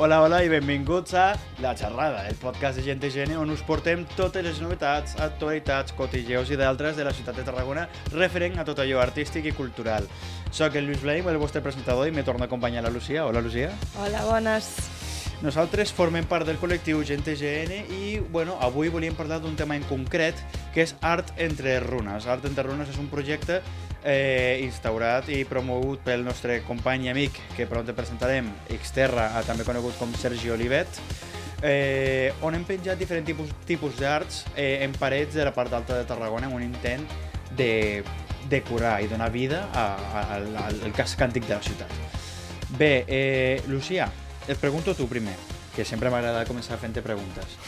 Hola, 0.00 0.22
hola 0.24 0.38
i 0.40 0.48
benvinguts 0.48 1.12
a 1.12 1.34
La 1.60 1.74
Xerrada, 1.76 2.22
el 2.26 2.38
podcast 2.40 2.78
de 2.78 2.84
Gent 2.86 3.02
de 3.02 3.10
Gene 3.12 3.34
on 3.36 3.50
us 3.52 3.60
portem 3.60 4.06
totes 4.16 4.40
les 4.46 4.60
novetats, 4.64 5.12
actualitats, 5.20 5.92
cotilleus 5.92 6.48
i 6.48 6.56
d'altres 6.56 6.96
de 6.96 7.04
la 7.04 7.12
ciutat 7.12 7.36
de 7.36 7.44
Tarragona 7.44 7.84
referent 8.14 8.56
a 8.56 8.64
tot 8.64 8.80
allò 8.80 9.02
artístic 9.04 9.50
i 9.50 9.52
cultural. 9.52 10.08
Soc 10.56 10.80
el 10.80 10.88
Lluís 10.88 11.04
Blai, 11.04 11.20
el 11.20 11.36
vostre 11.42 11.60
presentador, 11.60 12.08
i 12.08 12.16
me 12.16 12.24
torna 12.24 12.48
a 12.48 12.48
acompanyar 12.48 12.86
la 12.88 12.94
Lucía. 12.96 13.26
Hola, 13.26 13.44
Lucía. 13.44 13.74
Hola, 14.00 14.24
bones. 14.24 14.72
Nosaltres 15.40 15.88
formem 15.96 16.26
part 16.28 16.44
del 16.44 16.58
col·lectiu 16.60 16.98
Gent 17.08 17.24
GN 17.24 17.78
i, 17.96 18.18
bueno, 18.20 18.58
avui 18.60 18.90
volíem 18.92 19.14
parlar 19.16 19.38
d'un 19.40 19.54
tema 19.56 19.72
en 19.78 19.86
concret 19.88 20.36
que 20.74 20.84
és 20.84 20.92
Art 21.00 21.32
entre 21.40 21.78
runes. 21.80 22.26
Art 22.28 22.44
entre 22.44 22.66
runes 22.66 22.92
és 22.92 22.98
un 23.00 23.08
projecte 23.08 23.62
eh, 24.04 24.60
instaurat 24.66 25.32
i 25.32 25.46
promogut 25.48 26.04
pel 26.04 26.26
nostre 26.28 26.60
company 26.68 27.08
i 27.08 27.12
amic, 27.14 27.40
que 27.56 27.64
pront 27.70 27.88
presentarem, 27.96 28.52
Xterra, 28.84 29.30
també 29.48 29.64
conegut 29.64 29.96
com 29.96 30.12
Sergi 30.20 30.52
Olivet, 30.52 31.00
eh, 31.64 32.36
on 32.44 32.54
hem 32.54 32.68
penjat 32.68 33.00
diferents 33.00 33.32
tipus, 33.32 33.56
tipus 33.64 33.96
d'arts 33.96 34.44
eh, 34.56 34.84
en 34.84 34.92
parets 34.92 35.32
de 35.34 35.44
la 35.48 35.56
part 35.56 35.72
alta 35.72 35.96
de 35.96 36.04
Tarragona 36.04 36.52
en 36.52 36.56
un 36.60 36.68
intent 36.68 37.08
de 37.56 38.04
decorar 38.52 38.98
i 39.00 39.08
donar 39.08 39.32
vida 39.32 39.70
a, 39.72 39.88
a, 39.96 40.20
a, 40.20 40.34
al, 40.36 40.56
al 40.84 40.92
antic 40.92 41.46
de 41.46 41.54
la 41.54 41.62
ciutat. 41.62 42.00
Bé, 42.76 43.04
eh, 43.08 43.62
Lucía, 43.68 44.12
et 44.48 44.58
pregunto 44.58 44.94
tu 44.94 45.06
primer, 45.08 45.36
que 45.74 45.84
sempre 45.84 46.10
m'agrada 46.10 46.46
començar 46.48 46.78
fent-te 46.80 47.02
preguntes. 47.04 47.58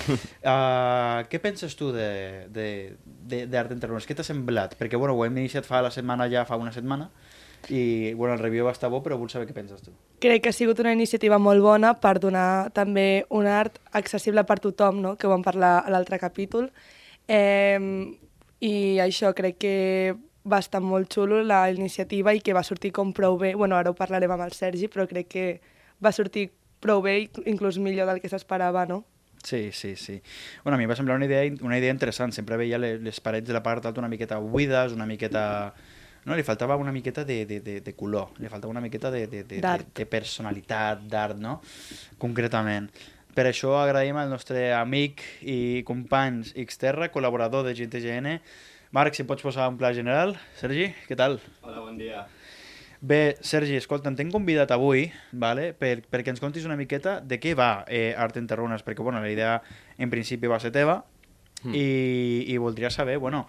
Uh, 0.42 1.22
què 1.30 1.40
penses 1.42 1.76
tu 1.78 1.92
d'art 1.94 2.50
de, 2.54 2.96
de, 3.04 3.44
de, 3.46 3.62
entre 3.62 3.90
runes? 3.90 4.08
Què 4.08 4.16
t'ha 4.16 4.26
semblat? 4.26 4.76
Perquè 4.80 5.00
bueno, 5.00 5.14
ho 5.16 5.24
hem 5.26 5.38
iniciat 5.38 5.68
fa 5.68 5.82
la 5.84 5.92
setmana 5.94 6.28
ja, 6.32 6.46
fa 6.48 6.58
una 6.60 6.72
setmana, 6.74 7.10
i 7.68 8.12
bueno, 8.14 8.34
el 8.34 8.40
review 8.40 8.66
va 8.66 8.72
estar 8.74 8.90
bo, 8.90 9.02
però 9.04 9.16
vull 9.18 9.30
saber 9.30 9.46
què 9.46 9.54
penses 9.54 9.84
tu. 9.84 9.92
Crec 10.22 10.42
que 10.42 10.50
ha 10.50 10.56
sigut 10.56 10.80
una 10.82 10.94
iniciativa 10.94 11.38
molt 11.38 11.62
bona 11.62 11.94
per 12.00 12.16
donar 12.18 12.72
també 12.74 13.24
un 13.30 13.46
art 13.46 13.78
accessible 13.92 14.42
per 14.48 14.58
tothom, 14.64 14.98
no? 15.02 15.14
que 15.16 15.28
ho 15.28 15.30
vam 15.30 15.44
parlar 15.46 15.78
a 15.82 15.92
l'altre 15.94 16.18
capítol. 16.18 16.72
Eh, 17.28 17.78
I 18.62 18.74
això 19.02 19.30
crec 19.34 19.60
que 19.62 19.76
va 20.42 20.58
estar 20.58 20.80
molt 20.82 21.12
xulo 21.14 21.42
la 21.46 21.68
iniciativa 21.70 22.34
i 22.34 22.42
que 22.42 22.54
va 22.54 22.64
sortir 22.66 22.90
com 22.92 23.12
prou 23.14 23.38
bé. 23.38 23.54
Bueno, 23.54 23.76
ara 23.78 23.90
ho 23.90 23.98
parlarem 23.98 24.34
amb 24.34 24.46
el 24.48 24.56
Sergi, 24.56 24.90
però 24.90 25.06
crec 25.06 25.30
que 25.30 25.46
va 26.02 26.12
sortir 26.12 26.50
prou 26.82 27.02
bé, 27.04 27.16
inclús 27.46 27.78
millor 27.78 28.10
del 28.10 28.20
que 28.20 28.30
s'esperava, 28.32 28.84
no? 28.90 29.04
Sí, 29.42 29.70
sí, 29.72 29.96
sí. 29.96 30.20
Bueno, 30.62 30.76
a 30.76 30.78
mi 30.78 30.86
em 30.86 30.90
va 30.90 30.96
semblar 30.98 31.16
una 31.18 31.26
idea, 31.26 31.42
una 31.62 31.78
idea 31.78 31.90
interessant. 31.90 32.34
Sempre 32.34 32.58
veia 32.60 32.78
les, 32.78 33.00
les 33.02 33.18
parets 33.20 33.48
de 33.48 33.54
la 33.56 33.62
part 33.62 33.86
alta 33.86 34.02
una 34.02 34.10
miqueta 34.12 34.38
buides, 34.38 34.94
una 34.94 35.06
miqueta... 35.06 35.74
No, 36.22 36.36
li 36.38 36.44
faltava 36.46 36.76
una 36.78 36.92
miqueta 36.94 37.24
de, 37.26 37.40
de, 37.50 37.58
de, 37.60 37.80
de 37.82 37.92
color, 37.98 38.28
li 38.38 38.46
faltava 38.46 38.70
una 38.70 38.80
miqueta 38.80 39.10
de, 39.10 39.24
de, 39.26 39.40
de, 39.42 39.56
de, 39.58 39.86
de 39.98 40.04
personalitat, 40.06 41.02
d'art, 41.10 41.40
no? 41.42 41.56
Concretament. 42.22 42.86
Per 43.34 43.48
això 43.48 43.72
agraïm 43.80 44.20
al 44.20 44.30
nostre 44.30 44.68
amic 44.76 45.24
i 45.42 45.82
company 45.88 46.44
Xterra, 46.68 47.10
col·laborador 47.10 47.66
de 47.66 47.74
GTGN. 47.74 48.36
Marc, 48.94 49.18
si 49.18 49.26
pots 49.26 49.42
posar 49.42 49.66
un 49.72 49.80
pla 49.80 49.90
general. 49.96 50.36
Sergi, 50.60 50.92
què 51.08 51.18
tal? 51.18 51.40
Hola, 51.64 51.80
bon 51.80 51.98
dia. 51.98 52.26
Bé, 53.02 53.36
Sergi, 53.42 53.74
escolta, 53.74 54.12
t'hem 54.14 54.28
convidat 54.30 54.70
avui 54.70 55.08
vale, 55.34 55.72
per, 55.74 56.04
perquè 56.06 56.30
ens 56.30 56.42
contis 56.42 56.68
una 56.68 56.76
miqueta 56.78 57.16
de 57.18 57.40
què 57.42 57.56
va 57.58 57.82
eh, 57.90 58.12
Art 58.14 58.36
en 58.38 58.46
Terrunes, 58.46 58.84
perquè 58.86 59.02
bueno, 59.02 59.18
la 59.18 59.32
idea 59.32 59.56
en 59.98 60.12
principi 60.12 60.46
va 60.46 60.60
ser 60.62 60.70
teva 60.70 61.00
mm. 61.64 61.74
i, 61.74 61.88
i 62.54 62.60
voldria 62.62 62.92
saber, 62.94 63.18
bueno, 63.18 63.48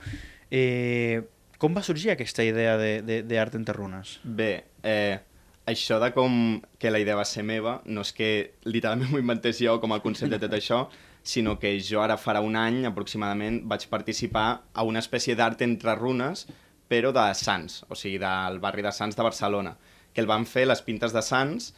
eh, 0.49 1.21
com 1.61 1.77
va 1.77 1.85
sorgir 1.85 2.15
aquesta 2.15 2.41
idea 2.41 2.73
d'Art 3.05 3.59
en 3.59 3.69
Terrunes? 3.69 4.15
Bé, 4.25 4.49
eh, 4.81 5.21
això 5.69 6.01
de 6.01 6.09
com 6.17 6.57
que 6.81 6.89
la 6.89 7.05
idea 7.05 7.21
va 7.21 7.29
ser 7.29 7.45
meva, 7.45 7.77
no 7.85 8.01
és 8.01 8.09
que 8.17 8.33
literalment 8.65 9.09
m'ho 9.13 9.21
inventés 9.21 9.61
jo 9.61 9.77
com 9.85 9.93
el 9.93 10.01
concepte 10.01 10.39
de 10.39 10.47
tot 10.47 10.57
això, 10.57 10.87
sinó 11.21 11.59
que 11.61 11.77
jo 11.77 12.01
ara 12.01 12.17
farà 12.17 12.41
un 12.41 12.57
any 12.57 12.87
aproximadament 12.89 13.61
vaig 13.69 13.85
participar 13.93 14.47
a 14.73 14.83
una 14.83 15.05
espècie 15.05 15.37
d'art 15.37 15.61
entre 15.61 15.93
runes 16.01 16.47
però 16.89 17.13
de 17.15 17.25
Sants, 17.37 17.83
o 17.89 17.95
sigui, 17.95 18.19
del 18.21 18.59
barri 18.63 18.83
de 18.85 18.91
Sants 18.91 19.17
de 19.17 19.25
Barcelona, 19.25 19.75
que 20.13 20.21
el 20.21 20.29
van 20.29 20.45
fer 20.45 20.67
les 20.67 20.81
pintes 20.85 21.13
de 21.13 21.23
Sants 21.25 21.71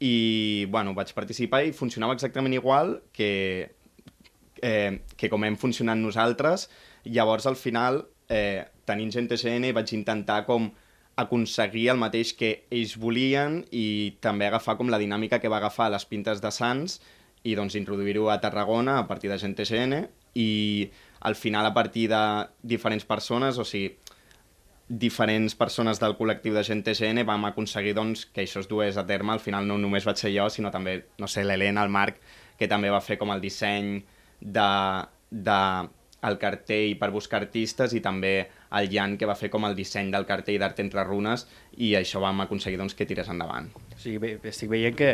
i, 0.00 0.66
bueno, 0.70 0.94
vaig 0.94 1.12
participar 1.14 1.64
i 1.66 1.74
funcionava 1.74 2.14
exactament 2.14 2.54
igual 2.54 2.98
que, 3.12 3.70
eh, 4.62 5.00
que 5.16 5.30
com 5.30 5.44
hem 5.44 5.56
funcionat 5.56 5.98
nosaltres. 5.98 6.68
Llavors, 7.04 7.46
al 7.46 7.56
final, 7.56 8.04
eh, 8.28 8.66
tenint 8.84 9.10
gent 9.14 9.28
TCN, 9.30 9.72
vaig 9.74 9.94
intentar 9.96 10.44
com 10.46 10.70
aconseguir 11.18 11.88
el 11.90 11.98
mateix 11.98 12.32
que 12.38 12.50
ells 12.70 12.94
volien 13.00 13.64
i 13.74 14.14
també 14.22 14.46
agafar 14.46 14.76
com 14.78 14.90
la 14.92 15.00
dinàmica 15.02 15.40
que 15.42 15.50
va 15.50 15.58
agafar 15.58 15.90
les 15.90 16.06
pintes 16.06 16.42
de 16.44 16.52
Sants 16.54 17.00
i 17.42 17.56
doncs 17.58 17.74
introduir-ho 17.78 18.28
a 18.30 18.38
Tarragona 18.40 19.00
a 19.00 19.06
partir 19.08 19.30
de 19.30 19.38
gent 19.38 19.56
TCN 19.58 20.04
i 20.38 20.90
al 21.26 21.34
final 21.34 21.66
a 21.66 21.74
partir 21.74 22.06
de 22.12 22.22
diferents 22.62 23.04
persones, 23.04 23.58
o 23.58 23.64
sigui, 23.66 23.96
diferents 24.88 25.54
persones 25.54 26.00
del 26.00 26.16
col·lectiu 26.16 26.54
de 26.56 26.64
gent 26.64 26.80
TGN 26.84 27.26
vam 27.28 27.44
aconseguir 27.44 27.92
doncs, 27.96 28.24
que 28.32 28.42
això 28.46 28.62
es 28.64 28.68
dués 28.70 28.96
a 28.96 29.04
terme. 29.06 29.34
Al 29.34 29.44
final 29.44 29.68
no 29.68 29.76
només 29.78 30.06
vaig 30.08 30.20
ser 30.20 30.32
jo, 30.32 30.48
sinó 30.50 30.72
també, 30.72 31.02
no 31.20 31.28
sé, 31.28 31.44
l'Helena, 31.44 31.84
el 31.84 31.92
Marc, 31.92 32.22
que 32.58 32.68
també 32.68 32.90
va 32.90 33.04
fer 33.04 33.18
com 33.20 33.30
el 33.34 33.44
disseny 33.44 33.98
de, 34.40 34.70
de 35.30 35.60
el 36.28 36.38
cartell 36.38 36.96
per 36.98 37.10
buscar 37.14 37.42
artistes 37.44 37.94
i 37.94 38.00
també 38.02 38.32
el 38.78 38.88
Jan, 38.90 39.14
que 39.18 39.28
va 39.28 39.36
fer 39.38 39.50
com 39.52 39.68
el 39.68 39.76
disseny 39.78 40.10
del 40.14 40.26
cartell 40.26 40.58
d'Art 40.62 40.80
entre 40.82 41.04
runes 41.06 41.46
i 41.76 41.92
això 41.98 42.22
vam 42.24 42.42
aconseguir 42.42 42.80
doncs, 42.80 42.96
que 42.98 43.06
tirés 43.06 43.30
endavant. 43.30 43.70
O 43.94 44.00
sigui, 44.00 44.18
bé, 44.24 44.34
estic 44.50 44.72
veient 44.72 44.98
que 44.98 45.12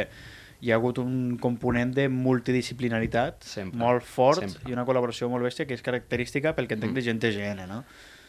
hi 0.64 0.72
ha 0.72 0.78
hagut 0.78 0.98
un 1.02 1.36
component 1.42 1.92
de 1.92 2.08
multidisciplinaritat 2.08 3.44
sempre, 3.44 3.78
molt 3.82 4.06
fort 4.08 4.41
sempre. 4.41 4.70
i 4.70 4.76
una 4.76 4.86
col·laboració 4.88 5.28
molt 5.28 5.44
bèstia 5.44 5.68
que 5.68 5.76
és 5.76 5.84
característica 5.84 6.54
pel 6.56 6.70
que 6.70 6.78
entenc 6.78 6.94
mm. 6.94 7.00
de 7.00 7.04
gent 7.04 7.20
TGN, 7.20 7.66
no? 7.68 7.82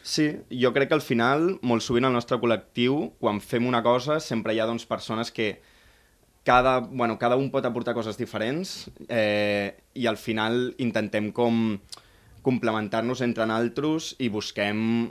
Sí, 0.06 0.38
jo 0.54 0.70
crec 0.70 0.86
que 0.86 0.94
al 0.94 1.02
final, 1.02 1.56
molt 1.66 1.82
sovint 1.82 2.06
al 2.06 2.14
nostre 2.14 2.36
col·lectiu, 2.38 3.08
quan 3.18 3.40
fem 3.42 3.64
una 3.66 3.80
cosa, 3.82 4.20
sempre 4.22 4.54
hi 4.54 4.60
ha 4.62 4.66
doncs, 4.68 4.84
persones 4.86 5.32
que 5.34 5.56
cada, 6.46 6.78
bueno, 6.78 7.16
cada 7.18 7.34
un 7.34 7.48
pot 7.50 7.64
aportar 7.66 7.96
coses 7.96 8.14
diferents 8.14 8.86
eh, 9.08 9.74
i 9.98 10.06
al 10.06 10.14
final 10.14 10.76
intentem 10.78 11.32
com 11.34 11.80
complementar-nos 12.46 13.24
entre 13.26 13.48
naltros 13.50 14.12
i 14.22 14.28
busquem 14.30 15.08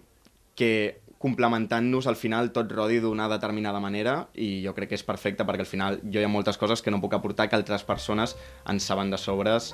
que 0.55 1.01
complementant-nos 1.19 2.07
al 2.07 2.15
final 2.15 2.53
tot 2.55 2.71
rodi 2.71 3.01
d'una 3.03 3.27
determinada 3.27 3.81
manera 3.83 4.29
i 4.31 4.61
jo 4.63 4.71
crec 4.77 4.93
que 4.93 4.99
és 5.01 5.03
perfecte 5.03 5.43
perquè 5.43 5.65
al 5.65 5.71
final 5.73 5.99
jo 6.05 6.21
hi 6.21 6.23
ha 6.23 6.31
moltes 6.31 6.55
coses 6.61 6.79
que 6.79 6.93
no 6.93 7.01
puc 7.03 7.17
aportar 7.19 7.49
que 7.49 7.59
altres 7.59 7.83
persones 7.83 8.37
en 8.63 8.79
saben 8.79 9.11
de 9.11 9.19
sobres 9.19 9.73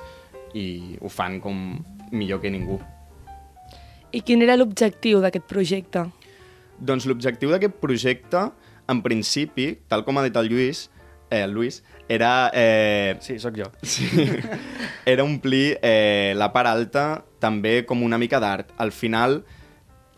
i 0.58 0.98
ho 0.98 1.12
fan 1.14 1.38
com 1.38 1.62
millor 2.10 2.42
que 2.42 2.50
ningú. 2.50 2.80
I 4.12 4.20
quin 4.20 4.44
era 4.44 4.58
l'objectiu 4.60 5.22
d'aquest 5.24 5.46
projecte? 5.48 6.04
Doncs 6.82 7.06
l'objectiu 7.08 7.52
d'aquest 7.52 7.78
projecte, 7.80 8.44
en 8.92 9.00
principi, 9.04 9.72
tal 9.88 10.04
com 10.04 10.18
ha 10.18 10.24
dit 10.26 10.36
el 10.36 10.50
Lluís, 10.52 10.88
eh, 11.30 11.40
el 11.46 11.54
Lluís, 11.56 11.80
era... 12.12 12.50
Eh, 12.52 13.16
sí, 13.24 13.38
sóc 13.40 13.56
jo. 13.56 13.70
Sí, 13.82 14.08
era 15.12 15.24
omplir 15.24 15.78
eh, 15.80 16.34
la 16.36 16.50
part 16.52 16.68
alta 16.68 17.06
també 17.40 17.82
com 17.88 18.02
una 18.04 18.20
mica 18.20 18.40
d'art. 18.42 18.74
Al 18.76 18.92
final, 18.92 19.40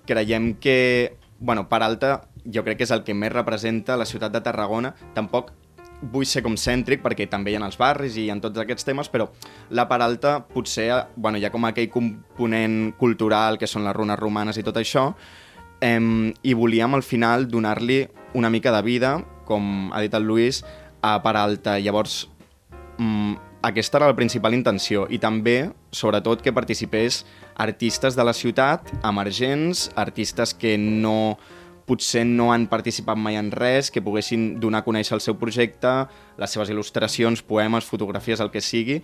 creiem 0.09 0.55
que... 0.59 1.17
Bueno, 1.39 1.69
part 1.69 1.85
alta 1.87 2.15
jo 2.45 2.65
crec 2.65 2.79
que 2.81 2.87
és 2.89 2.93
el 2.95 3.05
que 3.05 3.15
més 3.15 3.33
representa 3.33 3.99
la 4.01 4.09
ciutat 4.09 4.33
de 4.35 4.43
Tarragona. 4.45 4.95
Tampoc 5.15 5.53
vull 6.01 6.27
ser 6.27 6.43
com 6.45 6.57
cèntric 6.59 7.03
perquè 7.05 7.29
també 7.31 7.53
hi 7.53 7.57
ha 7.57 7.65
els 7.65 7.79
barris 7.81 8.19
i 8.21 8.29
en 8.33 8.41
tots 8.41 8.59
aquests 8.61 8.85
temes, 8.85 9.09
però 9.09 9.29
la 9.71 9.87
part 9.89 10.03
alta 10.05 10.37
potser 10.47 10.91
bueno, 11.17 11.39
hi 11.39 11.45
ha 11.45 11.53
com 11.55 11.65
aquell 11.65 11.91
component 11.91 12.93
cultural 12.99 13.59
que 13.59 13.71
són 13.71 13.85
les 13.85 13.97
runes 13.97 14.19
romanes 14.19 14.59
i 14.59 14.67
tot 14.67 14.77
això, 14.77 15.13
eh, 15.81 16.01
i 16.43 16.55
volíem 16.55 16.95
al 16.95 17.03
final 17.03 17.49
donar-li 17.49 18.05
una 18.35 18.51
mica 18.51 18.73
de 18.75 18.83
vida, 18.83 19.17
com 19.45 19.93
ha 19.93 20.01
dit 20.01 20.15
el 20.15 20.27
Lluís, 20.27 20.65
a 21.05 21.21
part 21.23 21.37
alta. 21.39 21.79
Llavors, 21.79 22.29
mm, 22.99 23.35
aquesta 23.63 23.99
era 23.99 24.09
la 24.09 24.17
principal 24.17 24.55
intenció 24.55 25.07
i 25.09 25.19
també, 25.19 25.71
sobretot, 25.91 26.43
que 26.43 26.53
participés 26.53 27.25
artistes 27.57 28.17
de 28.17 28.25
la 28.25 28.33
ciutat, 28.33 28.91
emergents, 29.03 29.91
artistes 29.97 30.55
que 30.55 30.77
no 30.79 31.39
potser 31.89 32.25
no 32.27 32.51
han 32.53 32.67
participat 32.71 33.19
mai 33.21 33.37
en 33.37 33.51
res, 33.53 33.91
que 33.93 34.03
poguessin 34.05 34.55
donar 34.61 34.83
a 34.83 34.87
conèixer 34.87 35.17
el 35.19 35.23
seu 35.25 35.37
projecte, 35.41 35.93
les 36.41 36.57
seves 36.57 36.73
il·lustracions, 36.73 37.45
poemes, 37.45 37.85
fotografies, 37.85 38.41
el 38.41 38.53
que 38.55 38.65
sigui, 38.65 39.01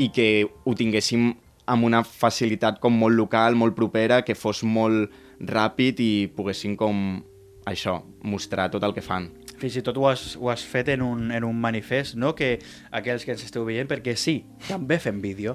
i 0.00 0.08
que 0.12 0.28
ho 0.44 0.76
tinguéssim 0.76 1.32
amb 1.72 1.86
una 1.86 2.02
facilitat 2.04 2.80
com 2.82 2.94
molt 2.98 3.16
local, 3.16 3.56
molt 3.56 3.76
propera, 3.76 4.22
que 4.26 4.36
fos 4.36 4.62
molt 4.64 5.12
ràpid 5.42 6.00
i 6.02 6.12
poguessin 6.36 6.76
com 6.76 7.22
això, 7.68 8.00
mostrar 8.26 8.70
tot 8.72 8.82
el 8.82 8.94
que 8.96 9.04
fan. 9.04 9.30
Fins 9.62 9.76
i 9.78 9.82
tot 9.86 9.98
ho 10.00 10.08
has, 10.10 10.32
ho 10.34 10.48
has 10.50 10.64
fet 10.66 10.88
en 10.90 11.04
un, 11.06 11.28
en 11.30 11.44
un 11.46 11.58
manifest, 11.62 12.16
no? 12.18 12.32
Que 12.34 12.56
aquells 12.90 13.22
que 13.24 13.34
ens 13.36 13.44
esteu 13.46 13.66
veient, 13.68 13.86
perquè 13.90 14.16
sí, 14.18 14.40
també 14.66 14.98
fem 14.98 15.20
vídeo, 15.22 15.54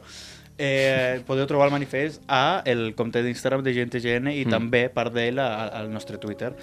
eh, 0.57 1.21
podeu 1.27 1.47
trobar 1.47 1.67
el 1.67 1.73
manifest 1.73 2.23
a 2.27 2.61
el 2.65 2.93
compte 2.97 3.21
d'Instagram 3.23 3.63
de 3.63 3.73
GNTGN 3.75 4.31
i 4.33 4.45
mm. 4.45 4.53
també 4.53 4.87
part 4.93 5.13
d'ell 5.13 5.39
al 5.39 5.91
nostre 5.93 6.17
Twitter. 6.17 6.53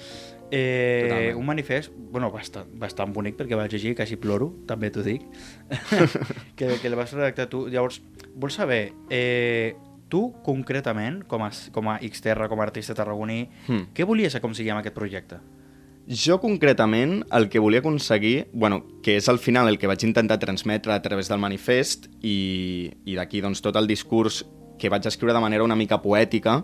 Eh, 0.51 1.07
Totalment. 1.09 1.39
un 1.41 1.47
manifest, 1.47 1.95
bueno, 2.13 2.29
bastant, 2.31 2.69
bastant 2.79 3.15
bonic 3.15 3.39
perquè 3.39 3.57
vaig 3.59 3.73
llegir, 3.73 3.95
quasi 3.99 4.19
ploro, 4.21 4.53
també 4.69 4.91
t'ho 4.93 5.03
dic, 5.03 5.25
que, 6.59 6.69
que 6.79 6.87
el 6.91 6.95
vas 6.99 7.15
redactar 7.17 7.49
tu. 7.51 7.65
Llavors, 7.73 8.03
vols 8.37 8.61
saber, 8.61 8.93
eh, 9.11 9.75
tu 10.13 10.29
concretament, 10.47 11.25
com 11.27 11.43
a, 11.43 11.51
com 11.75 11.91
a 11.91 11.99
Xterra, 12.05 12.47
com 12.53 12.61
a 12.61 12.69
artista 12.69 12.95
tarragoní, 12.95 13.49
mm. 13.67 13.91
què 13.97 14.07
volies 14.07 14.37
aconseguir 14.39 14.75
amb 14.75 14.85
aquest 14.85 14.95
projecte? 14.95 15.41
Jo 16.07 16.37
concretament 16.37 17.23
el 17.33 17.49
que 17.49 17.59
volia 17.59 17.81
aconseguir, 17.81 18.49
bueno, 18.53 18.85
que 19.03 19.17
és 19.17 19.29
al 19.29 19.39
final 19.39 19.71
el 19.71 19.79
que 19.81 19.89
vaig 19.89 20.03
intentar 20.05 20.37
transmetre 20.39 20.93
a 20.93 21.01
través 21.01 21.31
del 21.33 21.41
manifest 21.41 22.11
i, 22.21 22.93
i 23.09 23.15
d'aquí 23.17 23.41
doncs, 23.41 23.63
tot 23.65 23.77
el 23.81 23.89
discurs 23.89 24.43
que 24.77 24.91
vaig 24.93 25.07
escriure 25.09 25.33
de 25.33 25.41
manera 25.41 25.65
una 25.65 25.79
mica 25.79 26.03
poètica, 26.03 26.59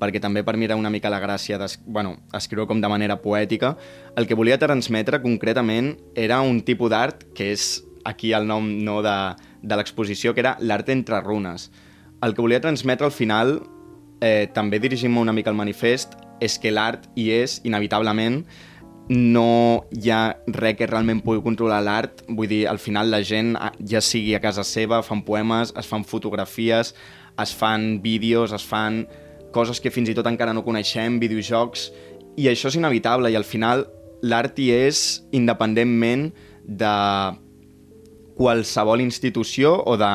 perquè 0.00 0.20
també 0.22 0.40
per 0.46 0.56
mi 0.56 0.64
era 0.64 0.78
una 0.80 0.88
mica 0.88 1.10
la 1.12 1.20
gràcia 1.20 1.58
de 1.60 1.68
bueno, 1.84 2.16
escriure 2.32 2.64
com 2.66 2.80
de 2.80 2.88
manera 2.88 3.20
poètica, 3.20 3.74
el 4.16 4.26
que 4.26 4.38
volia 4.38 4.56
transmetre 4.56 5.20
concretament 5.20 5.98
era 6.14 6.40
un 6.40 6.62
tipus 6.64 6.88
d'art 6.88 7.26
que 7.36 7.50
és 7.52 7.82
aquí 8.04 8.32
el 8.32 8.46
nom 8.48 8.64
no 8.80 9.02
de, 9.04 9.16
de 9.60 9.76
l'exposició, 9.76 10.32
que 10.32 10.40
era 10.40 10.56
l'art 10.60 10.88
entre 10.88 11.20
runes. 11.20 11.68
El 12.24 12.32
que 12.32 12.40
volia 12.40 12.62
transmetre 12.64 13.04
al 13.04 13.12
final, 13.12 13.58
eh, 14.24 14.48
també 14.54 14.80
dirigint-me 14.80 15.20
una 15.20 15.36
mica 15.36 15.52
al 15.52 15.58
manifest, 15.58 16.16
és 16.40 16.56
que 16.60 16.72
l'art 16.72 17.10
hi 17.16 17.28
és, 17.32 17.60
inevitablement, 17.64 18.44
no 19.08 19.86
hi 19.94 20.10
ha 20.10 20.36
res 20.50 20.74
que 20.78 20.86
realment 20.88 21.20
pugui 21.22 21.42
controlar 21.44 21.78
l'art, 21.84 22.24
vull 22.26 22.48
dir, 22.50 22.64
al 22.66 22.80
final 22.82 23.10
la 23.12 23.22
gent, 23.22 23.54
ah, 23.58 23.70
ja 23.78 24.02
sigui 24.02 24.34
a 24.34 24.42
casa 24.42 24.64
seva, 24.66 25.02
fan 25.06 25.22
poemes, 25.26 25.72
es 25.78 25.86
fan 25.86 26.04
fotografies, 26.04 26.94
es 27.38 27.54
fan 27.54 28.00
vídeos, 28.02 28.52
es 28.52 28.64
fan 28.66 29.04
coses 29.54 29.80
que 29.80 29.92
fins 29.94 30.10
i 30.10 30.16
tot 30.16 30.26
encara 30.26 30.54
no 30.56 30.64
coneixem, 30.66 31.20
videojocs, 31.22 31.90
i 32.36 32.50
això 32.50 32.68
és 32.72 32.78
inevitable, 32.80 33.30
i 33.30 33.38
al 33.38 33.46
final 33.46 33.86
l'art 34.26 34.58
hi 34.58 34.70
és 34.74 35.22
independentment 35.36 36.30
de 36.66 36.94
qualsevol 38.36 39.00
institució 39.04 39.76
o 39.86 39.96
de 39.96 40.10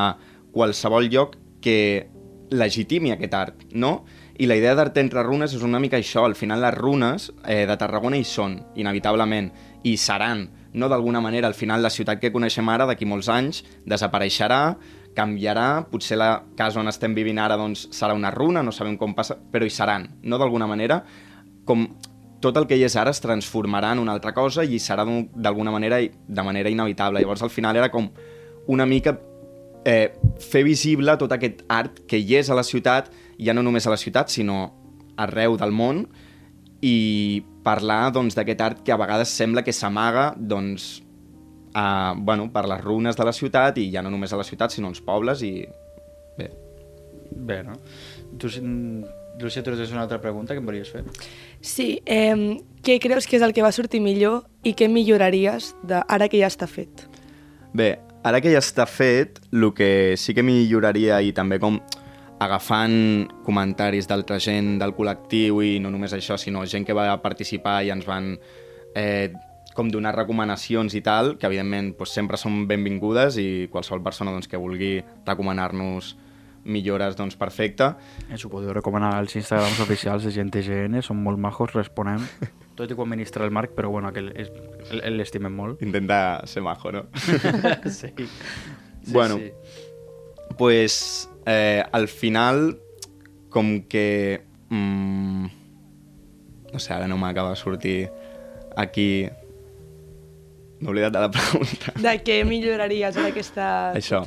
qualsevol 0.52 1.08
lloc 1.10 1.38
que 1.64 2.10
legitimi 2.52 3.14
aquest 3.16 3.38
art, 3.38 3.64
no? 3.72 4.02
I 4.42 4.48
la 4.48 4.56
idea 4.58 4.74
d'Art 4.74 4.96
entre 4.98 5.22
runes 5.22 5.52
és 5.54 5.62
una 5.62 5.78
mica 5.78 6.00
això, 6.00 6.24
al 6.26 6.34
final 6.34 6.64
les 6.64 6.74
runes 6.74 7.28
eh, 7.46 7.68
de 7.70 7.76
Tarragona 7.78 8.18
hi 8.18 8.24
són, 8.26 8.56
inevitablement, 8.74 9.52
i 9.86 9.92
seran, 10.02 10.48
no 10.74 10.90
d'alguna 10.90 11.22
manera, 11.22 11.46
al 11.46 11.54
final 11.54 11.84
la 11.86 11.92
ciutat 11.94 12.18
que 12.18 12.32
coneixem 12.34 12.72
ara, 12.74 12.88
d'aquí 12.90 13.06
molts 13.06 13.30
anys, 13.30 13.62
desapareixerà, 13.86 14.80
canviarà, 15.14 15.68
potser 15.92 16.18
la 16.18 16.32
casa 16.58 16.82
on 16.82 16.90
estem 16.90 17.14
vivint 17.14 17.38
ara 17.38 17.60
doncs, 17.62 17.86
serà 17.94 18.18
una 18.18 18.34
runa, 18.34 18.66
no 18.66 18.74
sabem 18.74 18.98
com 18.98 19.14
passa, 19.14 19.38
però 19.38 19.68
hi 19.68 19.76
seran, 19.76 20.10
no 20.26 20.42
d'alguna 20.42 20.66
manera, 20.66 21.04
com 21.70 21.86
tot 22.42 22.58
el 22.58 22.66
que 22.66 22.82
hi 22.82 22.88
és 22.90 22.98
ara 22.98 23.14
es 23.14 23.22
transformarà 23.22 23.94
en 23.94 24.02
una 24.02 24.18
altra 24.18 24.34
cosa 24.34 24.66
i 24.66 24.82
serà 24.82 25.06
d'alguna 25.06 25.70
manera 25.70 26.02
de 26.02 26.50
manera 26.50 26.74
inevitable. 26.74 27.22
Llavors 27.22 27.46
al 27.46 27.54
final 27.54 27.78
era 27.78 27.94
com 27.94 28.10
una 28.74 28.90
mica 28.90 29.20
eh, 29.86 30.14
fer 30.40 30.64
visible 30.68 31.16
tot 31.18 31.32
aquest 31.36 31.64
art 31.70 32.04
que 32.08 32.20
hi 32.20 32.38
és 32.40 32.50
a 32.50 32.58
la 32.58 32.66
ciutat 32.68 33.12
ja 33.42 33.56
no 33.58 33.64
només 33.66 33.88
a 33.88 33.94
la 33.94 33.98
ciutat, 33.98 34.30
sinó 34.30 34.70
arreu 35.18 35.58
del 35.58 35.74
món, 35.74 36.06
i 36.82 37.42
parlar 37.66 38.12
doncs, 38.14 38.36
d'aquest 38.38 38.60
doncs, 38.60 38.68
art 38.70 38.84
que 38.86 38.94
a 38.94 39.00
vegades 39.02 39.34
sembla 39.34 39.64
que 39.66 39.74
s'amaga 39.74 40.32
doncs, 40.38 41.02
a, 41.74 42.14
bueno, 42.18 42.50
per 42.54 42.68
les 42.70 42.82
runes 42.84 43.18
de 43.18 43.26
la 43.26 43.34
ciutat, 43.34 43.78
i 43.82 43.90
ja 43.94 44.04
no 44.06 44.12
només 44.14 44.34
a 44.34 44.40
la 44.40 44.46
ciutat, 44.46 44.74
sinó 44.74 44.92
als 44.92 45.02
pobles, 45.02 45.42
i 45.46 45.66
bé. 46.38 46.52
Bé, 47.32 47.62
no? 47.64 47.78
Tu, 48.38 48.50
Lúcia, 49.42 49.64
tu 49.64 49.74
tens 49.74 49.94
una 49.94 50.04
altra 50.04 50.20
pregunta 50.22 50.54
que 50.54 50.62
em 50.62 50.68
volies 50.68 50.92
fer? 50.92 51.02
Sí, 51.64 52.02
eh, 52.06 52.60
què 52.84 53.00
creus 53.02 53.26
que 53.26 53.40
és 53.40 53.46
el 53.46 53.56
que 53.56 53.64
va 53.66 53.72
sortir 53.74 54.02
millor 54.04 54.44
i 54.68 54.76
què 54.78 54.90
milloraries 54.92 55.72
de, 55.88 56.04
ara 56.04 56.28
que 56.30 56.42
ja 56.42 56.52
està 56.52 56.68
fet? 56.70 57.08
Bé, 57.74 57.96
ara 58.24 58.42
que 58.42 58.52
ja 58.54 58.62
està 58.62 58.86
fet, 58.90 59.40
el 59.52 59.72
que 59.74 60.16
sí 60.18 60.36
que 60.38 60.46
milloraria 60.46 61.22
i 61.22 61.34
també 61.34 61.60
com 61.62 61.80
agafant 62.42 63.28
comentaris 63.46 64.08
d'altra 64.10 64.40
gent 64.42 64.78
del 64.82 64.96
col·lectiu 64.98 65.62
i 65.62 65.78
no 65.82 65.92
només 65.94 66.14
això, 66.18 66.38
sinó 66.42 66.66
gent 66.66 66.88
que 66.88 66.98
va 66.98 67.14
participar 67.22 67.84
i 67.86 67.92
ens 67.94 68.08
van 68.08 68.34
eh, 68.98 69.30
com 69.76 69.92
donar 69.92 70.16
recomanacions 70.16 70.96
i 70.98 71.04
tal, 71.06 71.36
que 71.38 71.48
evidentment 71.48 71.94
doncs, 71.98 72.16
sempre 72.18 72.40
són 72.42 72.66
benvingudes 72.68 73.38
i 73.42 73.68
qualsevol 73.72 74.04
persona 74.04 74.34
doncs, 74.34 74.50
que 74.50 74.60
vulgui 74.60 74.98
recomanar-nos 75.28 76.16
millores, 76.66 77.16
doncs 77.18 77.38
perfecte. 77.40 77.94
Ens 78.30 78.46
ho 78.46 78.52
podeu 78.52 78.74
recomanar 78.74 79.16
als 79.18 79.38
Instagrams 79.38 79.80
oficials 79.82 80.28
de 80.28 80.34
gent 80.36 80.52
TGN, 80.54 81.02
són 81.06 81.22
molt 81.24 81.42
majos, 81.42 81.74
responem. 81.78 82.26
Tot 82.82 82.90
i 82.90 82.96
que 82.96 83.04
ho 83.04 83.06
administra 83.06 83.46
el 83.46 83.52
Marc, 83.54 83.76
però 83.78 83.92
bueno, 83.94 84.10
l'estimem 85.14 85.54
molt. 85.54 85.84
Intenta 85.86 86.42
ser 86.50 86.64
majo, 86.66 86.90
no? 86.92 87.04
sí. 87.86 88.10
sí. 88.18 88.26
Bueno, 89.06 89.38
sí. 89.38 89.52
pues 90.58 91.30
eh, 91.46 91.84
al 91.92 92.08
final, 92.08 92.80
com 93.50 93.84
que... 93.84 94.42
Mm, 94.70 95.46
no 96.74 96.80
sé, 96.80 96.96
ara 96.96 97.06
no 97.08 97.20
m'acaba 97.22 97.54
de 97.54 97.62
sortir 97.62 98.10
aquí... 98.76 99.30
M'he 100.82 100.90
oblidat 100.90 101.14
de 101.14 101.22
la 101.22 101.30
pregunta. 101.30 101.94
De 102.02 102.18
què 102.26 102.42
milloraries 102.50 103.14
ara 103.14 103.30
que 103.30 103.46
està 103.46 103.68
Això. 103.94 104.26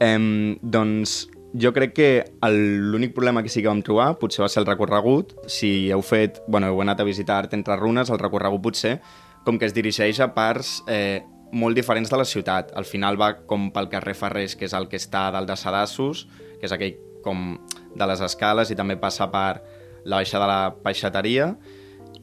Eh, 0.00 0.16
doncs 0.62 1.26
jo 1.58 1.72
crec 1.72 1.92
que 1.96 2.08
l'únic 2.42 3.14
problema 3.14 3.42
que 3.42 3.48
sí 3.48 3.62
que 3.62 3.70
vam 3.70 3.82
trobar 3.84 4.16
potser 4.20 4.42
va 4.44 4.48
ser 4.52 4.60
el 4.62 4.68
recorregut. 4.68 5.32
Si 5.48 5.90
heu 5.92 6.02
fet, 6.04 6.42
bueno, 6.48 6.68
heu 6.68 6.82
anat 6.84 7.00
a 7.00 7.08
visitar 7.08 7.38
Art 7.40 7.54
entre 7.56 7.76
runes, 7.80 8.10
el 8.10 8.20
recorregut 8.20 8.62
potser, 8.62 8.98
com 9.44 9.58
que 9.58 9.66
es 9.68 9.74
dirigeix 9.74 10.20
a 10.20 10.32
parts 10.34 10.82
eh, 10.88 11.22
molt 11.52 11.78
diferents 11.78 12.10
de 12.10 12.18
la 12.18 12.26
ciutat. 12.28 12.72
Al 12.76 12.84
final 12.84 13.20
va 13.20 13.32
com 13.48 13.70
pel 13.72 13.88
carrer 13.88 14.16
Ferrers, 14.18 14.56
que 14.56 14.66
és 14.68 14.74
el 14.76 14.88
que 14.90 15.00
està 15.00 15.30
dalt 15.32 15.48
de 15.48 15.56
Sedassos, 15.56 16.26
que 16.60 16.68
és 16.68 16.74
aquell 16.74 16.96
com 17.24 17.56
de 17.96 18.06
les 18.06 18.20
escales, 18.22 18.70
i 18.70 18.78
també 18.78 18.98
passa 19.00 19.30
per 19.32 19.62
la 20.04 20.20
baixa 20.20 20.40
de 20.42 20.50
la 20.50 20.60
peixateria. 20.84 21.54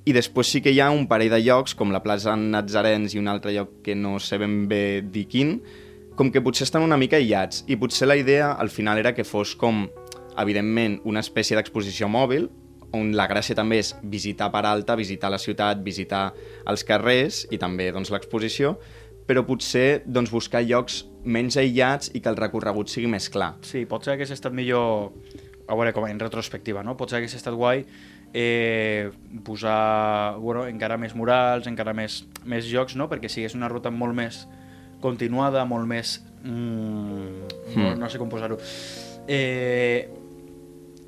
I 0.06 0.13
després 0.13 0.50
sí 0.52 0.62
que 0.62 0.74
hi 0.75 0.82
ha 0.84 0.92
un 0.92 1.08
parell 1.08 1.32
de 1.32 1.40
llocs, 1.42 1.74
com 1.80 1.92
la 1.96 2.04
plaça 2.04 2.36
Nazarens 2.36 3.16
i 3.16 3.22
un 3.22 3.32
altre 3.32 3.54
lloc 3.56 3.82
que 3.84 3.96
no 3.96 4.18
sé 4.20 4.38
ben 4.38 4.66
bé 4.68 5.02
dir 5.02 5.25
quin, 5.32 5.58
com 6.15 6.32
que 6.32 6.41
potser 6.46 6.67
estan 6.67 6.86
una 6.86 6.98
mica 6.98 7.17
aïllats. 7.17 7.63
I 7.67 7.77
potser 7.82 8.08
la 8.08 8.17
idea 8.20 8.51
al 8.53 8.70
final 8.70 9.00
era 9.01 9.13
que 9.17 9.25
fos 9.25 9.55
com, 9.58 9.88
evidentment, 10.39 11.00
una 11.10 11.24
espècie 11.25 11.58
d'exposició 11.58 12.10
mòbil, 12.12 12.50
on 12.93 13.15
la 13.17 13.25
gràcia 13.29 13.58
també 13.58 13.79
és 13.82 13.93
visitar 14.05 14.51
per 14.53 14.63
alta, 14.70 14.96
visitar 14.96 15.32
la 15.34 15.41
ciutat, 15.41 15.82
visitar 15.82 16.27
els 16.70 16.86
carrers 16.86 17.43
i 17.50 17.58
també 17.58 17.89
doncs, 17.91 18.13
l'exposició, 18.13 18.75
però 19.25 19.41
potser 19.48 20.03
doncs, 20.05 20.29
buscar 20.34 20.62
llocs 20.62 21.03
menys 21.24 21.58
aïllats 21.58 22.12
i 22.13 22.22
que 22.22 22.29
el 22.29 22.38
recorregut 22.38 22.91
sigui 22.91 23.10
més 23.10 23.29
clar. 23.34 23.55
Sí, 23.65 23.88
potser 23.89 24.13
hagués 24.13 24.34
estat 24.36 24.53
millor, 24.53 25.13
a 25.65 25.77
veure, 25.79 25.93
com 25.96 26.05
en 26.05 26.22
retrospectiva, 26.22 26.84
no? 26.86 26.98
potser 27.00 27.17
hagués 27.17 27.34
estat 27.39 27.55
guai 27.58 27.86
eh, 28.36 29.10
posar 29.48 30.36
bueno, 30.43 30.67
encara 30.70 31.00
més 31.01 31.15
murals, 31.17 31.70
encara 31.72 31.96
més, 31.98 32.24
més 32.46 32.67
jocs, 32.70 32.98
no? 33.00 33.10
perquè 33.10 33.32
sigués 33.32 33.55
una 33.58 33.72
ruta 33.72 33.89
molt 33.89 34.13
més 34.17 34.43
continuada, 35.04 35.68
molt 35.70 35.90
més... 35.90 36.18
Mm, 36.44 37.48
mm. 37.76 37.80
No, 37.80 37.94
no 38.02 38.12
sé 38.12 38.20
com 38.22 38.32
posar-ho. 38.32 38.58
Eh, 39.28 40.10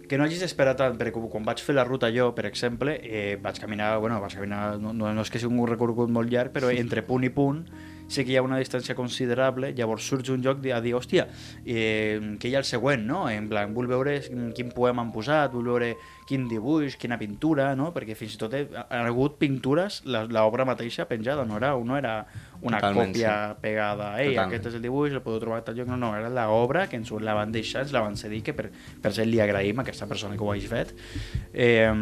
que 0.08 0.18
no 0.18 0.26
hagis 0.26 0.44
d'esperar 0.44 0.76
tant, 0.78 0.98
perquè 1.00 1.14
quan 1.32 1.46
vaig 1.48 1.62
fer 1.66 1.76
la 1.76 1.86
ruta 1.88 2.12
jo, 2.14 2.30
per 2.38 2.46
exemple, 2.50 3.00
eh, 3.02 3.38
vaig 3.42 3.60
caminar, 3.62 3.96
bueno, 4.04 4.20
vaig 4.22 4.38
caminar, 4.38 4.78
no, 4.82 4.94
no, 4.94 5.12
no 5.16 5.26
és 5.26 5.32
que 5.34 5.42
sigui 5.42 5.58
un 5.58 5.70
recorregut 5.70 6.14
molt 6.14 6.32
llarg, 6.32 6.54
però 6.54 6.70
entre 6.74 7.04
punt 7.08 7.26
i 7.26 7.32
punt 7.34 7.64
sé 8.08 8.26
que 8.26 8.34
hi 8.34 8.38
ha 8.38 8.44
una 8.46 8.60
distància 8.62 8.96
considerable, 8.96 9.72
llavors 9.76 10.06
surge 10.08 10.34
un 10.34 10.44
joc 10.44 10.66
a 10.74 10.80
dir, 10.82 10.94
hòstia, 10.98 11.28
eh, 11.66 12.38
que 12.40 12.50
hi 12.50 12.56
ha 12.56 12.62
el 12.62 12.68
següent, 12.68 13.06
no? 13.08 13.26
En 13.30 13.50
plan, 13.50 13.74
vull 13.74 13.90
veure 13.90 14.20
quin 14.56 14.70
poema 14.76 15.04
han 15.04 15.12
posat, 15.14 15.52
vull 15.54 15.70
veure 15.72 15.94
quin 16.30 16.48
dibuix, 16.50 16.98
quina 17.02 17.18
pintura, 17.22 17.72
no? 17.78 17.92
Perquè 17.96 18.16
fins 18.18 18.36
i 18.38 18.42
tot 18.42 18.54
ha 18.56 18.86
hagut 19.02 19.40
pintures, 19.42 20.02
l'obra 20.06 20.66
mateixa 20.66 21.08
penjada, 21.10 21.46
no 21.46 21.58
era, 21.58 21.74
no 21.78 21.98
era 21.98 22.16
una 22.62 22.80
Totalment, 22.80 23.14
còpia 23.14 23.34
sí. 23.36 23.60
pegada, 23.66 24.12
ei, 24.22 24.34
Totalment. 24.34 24.54
aquest 24.54 24.72
és 24.72 24.80
el 24.80 24.86
dibuix, 24.86 25.14
el 25.14 25.26
podeu 25.26 25.44
trobar 25.44 25.62
a 25.62 25.68
tal 25.68 25.78
lloc, 25.78 25.90
no, 25.90 26.00
no, 26.02 26.14
era 26.18 26.32
l'obra 26.34 26.88
que 26.90 26.98
ens 27.02 27.12
la 27.26 27.38
van 27.38 27.54
deixar, 27.54 27.86
ens 27.86 27.94
la 27.96 28.06
van 28.06 28.18
cedir, 28.18 28.44
que 28.46 28.56
per, 28.58 28.70
per 29.02 29.14
cert 29.14 29.30
li 29.30 29.42
agraïm 29.42 29.82
a 29.82 29.86
aquesta 29.86 30.10
persona 30.10 30.38
que 30.38 30.46
ho 30.46 30.54
hagi 30.54 30.70
fet. 30.72 30.96
Eh, 31.54 31.94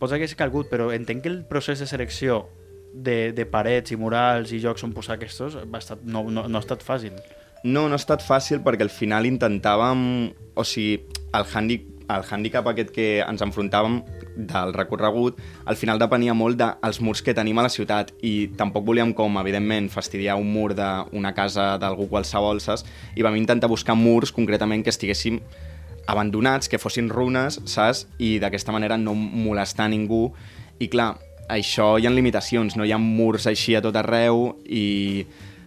Pots 0.00 0.14
hagués 0.16 0.32
calgut, 0.32 0.70
però 0.70 0.86
entenc 0.96 1.26
que 1.26 1.28
el 1.28 1.42
procés 1.44 1.82
de 1.82 1.84
selecció 1.84 2.46
de, 2.92 3.32
de 3.32 3.46
parets 3.46 3.92
i 3.94 3.98
murals 4.00 4.52
i 4.52 4.60
jocs 4.62 4.84
on 4.86 4.94
posar 4.96 5.16
aquests 5.18 5.60
va 5.70 5.78
estar, 5.78 5.98
no, 6.04 6.24
no, 6.30 6.46
no 6.48 6.58
ha 6.58 6.64
estat 6.64 6.82
fàcil. 6.86 7.16
No, 7.62 7.86
no 7.88 7.92
ha 7.92 8.00
estat 8.00 8.24
fàcil 8.24 8.62
perquè 8.64 8.86
al 8.86 8.92
final 8.92 9.28
intentàvem... 9.28 10.04
O 10.60 10.64
sigui, 10.66 10.98
el, 11.36 11.44
handi, 11.54 11.76
el 12.10 12.24
handicap 12.26 12.66
aquest 12.68 12.90
que 12.92 13.06
ens 13.22 13.42
enfrontàvem 13.44 14.00
del 14.36 14.72
recorregut, 14.74 15.38
al 15.68 15.76
final 15.78 16.00
depenia 16.00 16.34
molt 16.36 16.58
dels 16.60 17.00
murs 17.04 17.22
que 17.24 17.34
tenim 17.36 17.58
a 17.60 17.64
la 17.66 17.72
ciutat 17.72 18.12
i 18.26 18.50
tampoc 18.58 18.84
volíem 18.86 19.12
com, 19.16 19.38
evidentment, 19.40 19.90
fastidiar 19.92 20.36
un 20.40 20.50
mur 20.52 20.72
d'una 20.76 21.34
casa 21.36 21.74
d'algú 21.80 22.08
qualsevol, 22.10 22.60
saps? 22.60 22.84
I 23.16 23.24
vam 23.26 23.38
intentar 23.38 23.70
buscar 23.70 23.96
murs 23.96 24.32
concretament 24.32 24.84
que 24.84 24.92
estiguéssim 24.92 25.40
abandonats, 26.10 26.68
que 26.68 26.80
fossin 26.82 27.08
runes, 27.12 27.60
saps? 27.70 28.06
I 28.18 28.38
d'aquesta 28.42 28.74
manera 28.74 28.98
no 28.98 29.14
molestar 29.14 29.90
ningú. 29.92 30.30
I 30.80 30.88
clar, 30.88 31.14
això 31.50 31.92
hi 31.98 32.06
ha 32.06 32.12
limitacions, 32.14 32.76
no 32.78 32.86
hi 32.86 32.92
ha 32.94 32.98
murs 33.02 33.46
així 33.50 33.74
a 33.74 33.82
tot 33.84 33.96
arreu 33.98 34.54
i 34.64 35.26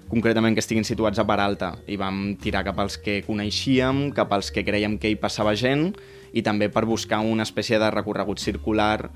concretament 0.09 0.55
que 0.55 0.61
estiguin 0.63 0.85
situats 0.85 1.19
a 1.19 1.25
Paralta 1.27 1.73
i 1.89 1.97
vam 1.97 2.35
tirar 2.41 2.63
cap 2.67 2.79
als 2.79 2.97
que 3.01 3.21
coneixíem, 3.25 4.09
cap 4.15 4.33
als 4.33 4.51
que 4.53 4.65
creiem 4.65 4.97
que 5.01 5.11
hi 5.11 5.19
passava 5.19 5.55
gent 5.57 5.91
i 6.33 6.43
també 6.45 6.69
per 6.69 6.85
buscar 6.89 7.21
una 7.25 7.45
espècie 7.47 7.79
de 7.81 7.89
recorregut 7.93 8.41
circular 8.41 9.09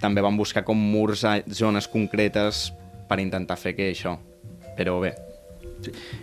també 0.00 0.24
vam 0.24 0.36
buscar 0.36 0.64
com 0.66 0.78
murs 0.78 1.24
a 1.24 1.38
zones 1.48 1.88
concretes 1.88 2.68
per 3.08 3.20
intentar 3.22 3.56
fer 3.60 3.74
que 3.76 3.90
això. 3.92 4.16
Però 4.76 4.98
bé. 5.00 5.14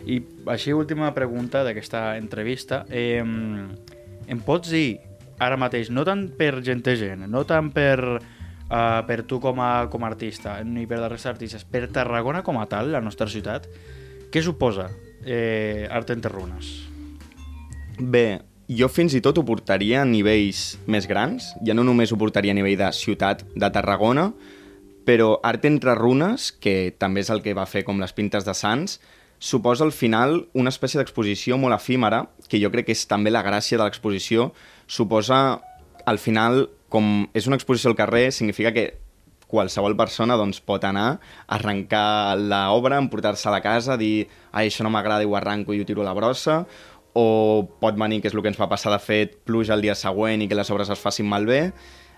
I 0.06 0.20
així, 0.52 0.74
última 0.74 1.12
pregunta 1.16 1.64
d'aquesta 1.66 2.18
entrevista. 2.18 2.84
Eh, 2.90 3.22
em 3.22 4.44
pots 4.46 4.74
dir 4.74 5.00
ara 5.42 5.58
mateix, 5.58 5.90
no 5.90 6.06
tant 6.06 6.28
per 6.38 6.60
gent, 6.62 6.84
no 7.28 7.44
tant 7.50 7.72
per, 7.74 8.22
uh, 8.72 9.02
per 9.08 9.22
tu 9.28 9.42
com 9.44 9.60
a, 9.62 9.88
com 9.92 10.04
a 10.04 10.10
artista, 10.10 10.58
ni 10.64 10.88
per 10.88 11.02
la 11.02 11.10
resta 11.12 11.32
d'artistes, 11.32 11.68
per 11.68 11.90
Tarragona 11.92 12.42
com 12.48 12.58
a 12.62 12.68
tal, 12.72 12.92
la 12.96 13.04
nostra 13.04 13.28
ciutat, 13.30 13.68
què 14.32 14.42
suposa 14.44 14.88
eh, 15.28 15.88
Art 15.92 16.10
entre 16.16 16.32
runes? 16.32 16.72
Bé, 18.00 18.42
jo 18.72 18.88
fins 18.88 19.14
i 19.18 19.22
tot 19.22 19.38
ho 19.38 19.46
portaria 19.46 20.02
a 20.02 20.08
nivells 20.08 20.80
més 20.88 21.08
grans, 21.10 21.52
ja 21.68 21.76
no 21.76 21.84
només 21.84 22.14
ho 22.14 22.20
portaria 22.20 22.56
a 22.56 22.58
nivell 22.58 22.80
de 22.80 22.92
ciutat 22.96 23.44
de 23.52 23.72
Tarragona, 23.76 24.30
però 25.06 25.34
Art 25.44 25.66
entre 25.68 25.96
runes, 25.98 26.52
que 26.52 26.94
també 26.98 27.26
és 27.26 27.32
el 27.34 27.44
que 27.44 27.58
va 27.58 27.68
fer 27.68 27.84
com 27.84 28.00
les 28.00 28.14
pintes 28.16 28.48
de 28.48 28.56
Sants, 28.56 29.00
suposa 29.42 29.84
al 29.84 29.92
final 29.92 30.46
una 30.54 30.70
espècie 30.70 31.02
d'exposició 31.02 31.58
molt 31.58 31.76
efímera, 31.76 32.28
que 32.48 32.62
jo 32.62 32.70
crec 32.72 32.88
que 32.88 32.96
és 32.96 33.08
també 33.10 33.34
la 33.34 33.42
gràcia 33.44 33.80
de 33.80 33.84
l'exposició, 33.84 34.52
suposa 34.88 35.60
al 36.06 36.22
final, 36.22 36.68
com 36.92 37.30
és 37.38 37.48
una 37.48 37.58
exposició 37.58 37.92
al 37.92 37.98
carrer, 37.98 38.30
significa 38.36 38.74
que 38.76 38.92
qualsevol 39.52 39.98
persona 40.00 40.38
doncs, 40.40 40.62
pot 40.64 40.84
anar, 40.88 41.20
arrencar 41.52 42.38
l'obra, 42.40 43.00
emportar-se 43.02 43.50
a 43.50 43.56
la 43.56 43.62
casa, 43.64 43.98
dir 44.00 44.28
ai, 44.52 44.70
això 44.70 44.86
no 44.88 44.92
m'agrada 44.94 45.26
i 45.26 45.30
ho 45.30 45.36
arranco 45.36 45.76
i 45.76 45.82
ho 45.82 45.88
tiro 45.88 46.06
a 46.06 46.08
la 46.08 46.16
brossa, 46.16 46.62
o 47.14 47.68
pot 47.82 47.98
venir, 48.00 48.22
que 48.24 48.32
és 48.32 48.36
el 48.36 48.44
que 48.44 48.52
ens 48.54 48.60
va 48.60 48.70
passar 48.72 48.94
de 48.94 49.02
fet, 49.04 49.36
pluja 49.48 49.76
el 49.76 49.84
dia 49.84 49.98
següent 50.00 50.44
i 50.44 50.48
que 50.48 50.56
les 50.56 50.72
obres 50.72 50.92
es 50.94 51.00
facin 51.00 51.28
malbé, 51.28 51.66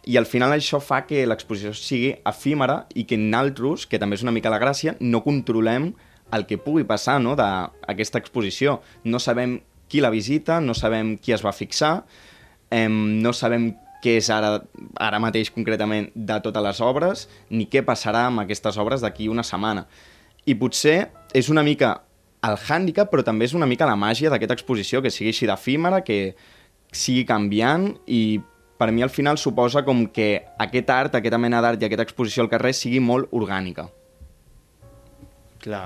i 0.05 0.17
al 0.19 0.27
final 0.27 0.51
això 0.51 0.81
fa 0.83 1.05
que 1.07 1.23
l'exposició 1.25 1.71
sigui 1.77 2.11
efímera 2.27 2.83
i 2.93 3.05
que 3.07 3.17
naltros, 3.17 3.87
que 3.87 3.99
també 4.01 4.19
és 4.19 4.25
una 4.25 4.33
mica 4.35 4.51
la 4.51 4.59
gràcia, 4.61 4.97
no 4.99 5.23
controlem 5.23 5.93
el 6.33 6.45
que 6.49 6.59
pugui 6.59 6.83
passar 6.83 7.19
no, 7.23 7.37
d'aquesta 7.39 8.19
exposició. 8.19 8.81
No 9.05 9.21
sabem 9.23 9.61
qui 9.87 10.01
la 10.03 10.11
visita, 10.11 10.59
no 10.59 10.75
sabem 10.75 11.15
qui 11.21 11.33
es 11.35 11.43
va 11.45 11.53
fixar, 11.55 12.03
eh, 12.69 12.89
no 12.89 13.33
sabem 13.33 13.71
què 14.03 14.17
és 14.19 14.29
ara, 14.33 14.57
ara 14.99 15.21
mateix 15.23 15.51
concretament 15.53 16.09
de 16.13 16.39
totes 16.43 16.65
les 16.67 16.81
obres, 16.83 17.27
ni 17.49 17.67
què 17.71 17.83
passarà 17.87 18.27
amb 18.29 18.43
aquestes 18.43 18.77
obres 18.81 19.03
d'aquí 19.03 19.29
una 19.31 19.45
setmana. 19.47 19.87
I 20.45 20.57
potser 20.59 20.97
és 21.33 21.49
una 21.49 21.63
mica 21.63 21.95
el 22.43 22.57
hàndicap, 22.59 23.07
però 23.11 23.23
també 23.23 23.47
és 23.47 23.55
una 23.55 23.69
mica 23.69 23.87
la 23.87 23.95
màgia 23.95 24.31
d'aquesta 24.31 24.57
exposició, 24.57 25.01
que 25.01 25.11
sigui 25.13 25.31
així 25.31 25.47
d'efímera, 25.47 26.03
que 26.03 26.35
sigui 26.93 27.23
canviant 27.25 27.93
i 28.05 28.41
per 28.77 28.91
mi 28.91 29.03
al 29.05 29.11
final 29.13 29.39
suposa 29.39 29.85
com 29.87 30.05
que 30.11 30.43
aquest 30.59 30.89
art, 30.91 31.15
aquesta 31.15 31.39
mena 31.39 31.61
d'art 31.63 31.81
i 31.81 31.87
aquesta 31.87 32.03
exposició 32.03 32.43
al 32.43 32.51
carrer 32.51 32.73
sigui 32.75 32.99
molt 32.99 33.31
orgànica. 33.31 33.87
Clar. 35.63 35.85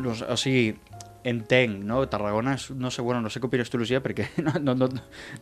O 0.00 0.36
sigui, 0.40 0.72
entenc, 1.24 1.82
no? 1.84 2.00
Tarragona, 2.08 2.54
és, 2.56 2.70
no 2.72 2.90
sé, 2.90 3.02
bueno, 3.02 3.20
no 3.20 3.30
sé 3.32 3.40
què 3.40 3.48
opines 3.48 3.70
tu, 3.70 3.78
Lucia, 3.78 4.00
perquè 4.04 4.28
no, 4.46 4.54
no, 4.60 4.74
no, 4.74 4.88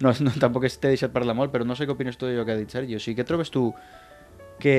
no, 0.03 0.13
no 0.13 0.33
tampoc 0.41 0.67
t'he 0.69 0.95
deixat 0.95 1.15
parlar 1.15 1.37
molt, 1.39 1.53
però 1.55 1.67
no 1.67 1.77
sé 1.79 1.87
què 1.87 1.95
opines 1.95 2.19
tu 2.19 2.27
d'allò 2.27 2.47
que 2.47 2.57
ha 2.57 2.61
dit 2.61 2.75
Sergi. 2.75 2.99
O 2.99 3.03
sigui, 3.03 3.21
què 3.21 3.27
trobes 3.29 3.53
tu 3.55 3.69
que 4.59 4.79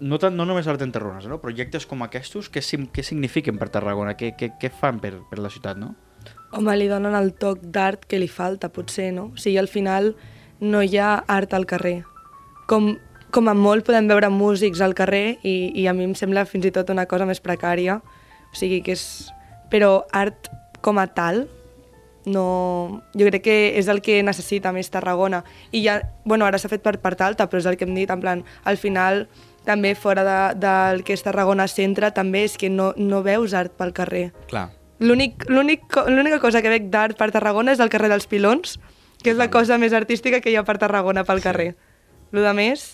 no, 0.00 0.18
tant, 0.18 0.34
no 0.34 0.46
només 0.48 0.66
art 0.70 0.82
en 0.82 0.92
Tarragona, 0.94 1.22
no? 1.30 1.38
projectes 1.42 1.86
com 1.86 2.02
aquests, 2.06 2.48
què, 2.50 2.62
què 2.90 3.04
signifiquen 3.06 3.60
per 3.60 3.70
Tarragona? 3.74 4.16
Què, 4.18 4.32
què, 4.38 4.54
què 4.60 4.72
fan 4.72 4.98
per, 5.02 5.14
per 5.30 5.38
la 5.42 5.52
ciutat, 5.52 5.78
no? 5.78 5.94
Home, 6.54 6.74
li 6.78 6.88
donen 6.90 7.14
el 7.18 7.32
toc 7.38 7.62
d'art 7.74 8.06
que 8.08 8.18
li 8.18 8.30
falta, 8.30 8.70
potser, 8.72 9.10
no? 9.14 9.30
O 9.34 9.40
sigui, 9.40 9.58
al 9.60 9.70
final 9.70 10.14
no 10.62 10.82
hi 10.82 10.98
ha 10.98 11.16
art 11.30 11.54
al 11.54 11.66
carrer. 11.70 12.02
Com, 12.70 12.94
com 13.34 13.50
a 13.50 13.54
molt 13.58 13.86
podem 13.86 14.08
veure 14.08 14.30
músics 14.32 14.82
al 14.84 14.94
carrer 14.96 15.38
i, 15.42 15.54
i 15.74 15.86
a 15.90 15.94
mi 15.94 16.06
em 16.08 16.14
sembla 16.18 16.46
fins 16.48 16.66
i 16.66 16.72
tot 16.74 16.92
una 16.94 17.06
cosa 17.10 17.26
més 17.28 17.42
precària. 17.44 17.98
O 18.50 18.56
sigui, 18.56 18.80
que 18.86 18.94
és 18.94 19.04
però 19.74 20.04
art 20.14 20.52
com 20.86 21.00
a 21.02 21.08
tal 21.10 21.48
no... 22.30 23.02
jo 23.12 23.26
crec 23.26 23.42
que 23.42 23.56
és 23.80 23.88
el 23.90 23.98
que 24.04 24.20
necessita 24.22 24.70
més 24.72 24.92
Tarragona 24.94 25.42
i 25.74 25.82
ja, 25.82 25.98
bueno, 26.24 26.46
ara 26.46 26.60
s'ha 26.62 26.70
fet 26.70 26.84
per 26.84 27.00
part 27.02 27.24
alta 27.26 27.48
però 27.50 27.58
és 27.58 27.66
el 27.66 27.78
que 27.80 27.88
hem 27.88 27.96
dit, 27.96 28.10
en 28.10 28.22
plan, 28.22 28.44
al 28.62 28.78
final 28.78 29.26
també 29.66 29.94
fora 29.98 30.22
de, 30.22 30.38
del 30.62 31.02
que 31.02 31.16
és 31.16 31.26
Tarragona 31.26 31.66
centre 31.66 32.12
també 32.14 32.44
és 32.46 32.54
que 32.60 32.70
no, 32.70 32.92
no 32.96 33.24
veus 33.26 33.56
art 33.58 33.74
pel 33.74 33.94
carrer 33.96 34.28
Clar. 34.52 34.68
L'única 35.02 36.38
cosa 36.38 36.62
que 36.62 36.70
veig 36.70 36.86
d'art 36.92 37.18
per 37.18 37.32
Tarragona 37.34 37.74
és 37.74 37.82
el 37.82 37.90
carrer 37.90 38.12
dels 38.12 38.28
Pilons, 38.30 38.78
que 39.24 39.32
és 39.32 39.40
la 39.40 39.50
cosa 39.50 39.76
més 39.82 39.92
artística 39.92 40.38
que 40.40 40.52
hi 40.52 40.56
ha 40.56 40.62
per 40.64 40.78
Tarragona 40.78 41.24
pel 41.26 41.42
carrer. 41.42 41.72
Sí. 41.74 42.28
Lo 42.38 42.44
de 42.46 42.52
més, 42.56 42.86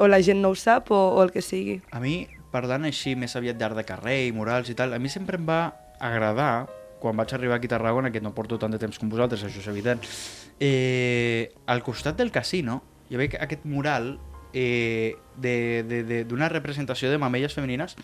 o 0.00 0.08
la 0.08 0.22
gent 0.24 0.40
no 0.40 0.54
ho 0.54 0.56
sap 0.58 0.90
o, 0.90 0.98
o 1.12 1.22
el 1.22 1.30
que 1.30 1.44
sigui. 1.44 1.76
A 1.92 2.00
mi 2.00 2.22
parlant 2.52 2.86
així 2.88 3.14
més 3.16 3.36
aviat 3.36 3.58
d'art 3.60 3.76
de 3.76 3.84
carrer 3.86 4.18
i 4.26 4.32
murals 4.32 4.70
i 4.72 4.76
tal, 4.78 4.94
a 4.94 4.98
mi 4.98 5.10
sempre 5.12 5.38
em 5.40 5.46
va 5.48 5.62
agradar, 6.00 6.68
quan 6.98 7.16
vaig 7.18 7.34
arribar 7.34 7.58
aquí 7.58 7.68
a 7.68 7.76
Tarragona, 7.76 8.10
que 8.10 8.20
no 8.20 8.34
porto 8.34 8.58
tant 8.58 8.74
de 8.74 8.80
temps 8.80 8.98
com 8.98 9.10
vosaltres, 9.10 9.44
això 9.44 9.62
és 9.62 9.68
evident, 9.70 10.00
eh, 10.60 11.52
al 11.66 11.82
costat 11.86 12.18
del 12.18 12.32
casino 12.34 12.80
hi 13.08 13.18
havia 13.18 13.42
aquest 13.44 13.64
mural 13.68 14.16
eh, 14.52 15.16
d'una 15.38 16.48
representació 16.48 17.10
de 17.10 17.18
mamelles 17.20 17.54
femenines 17.54 17.96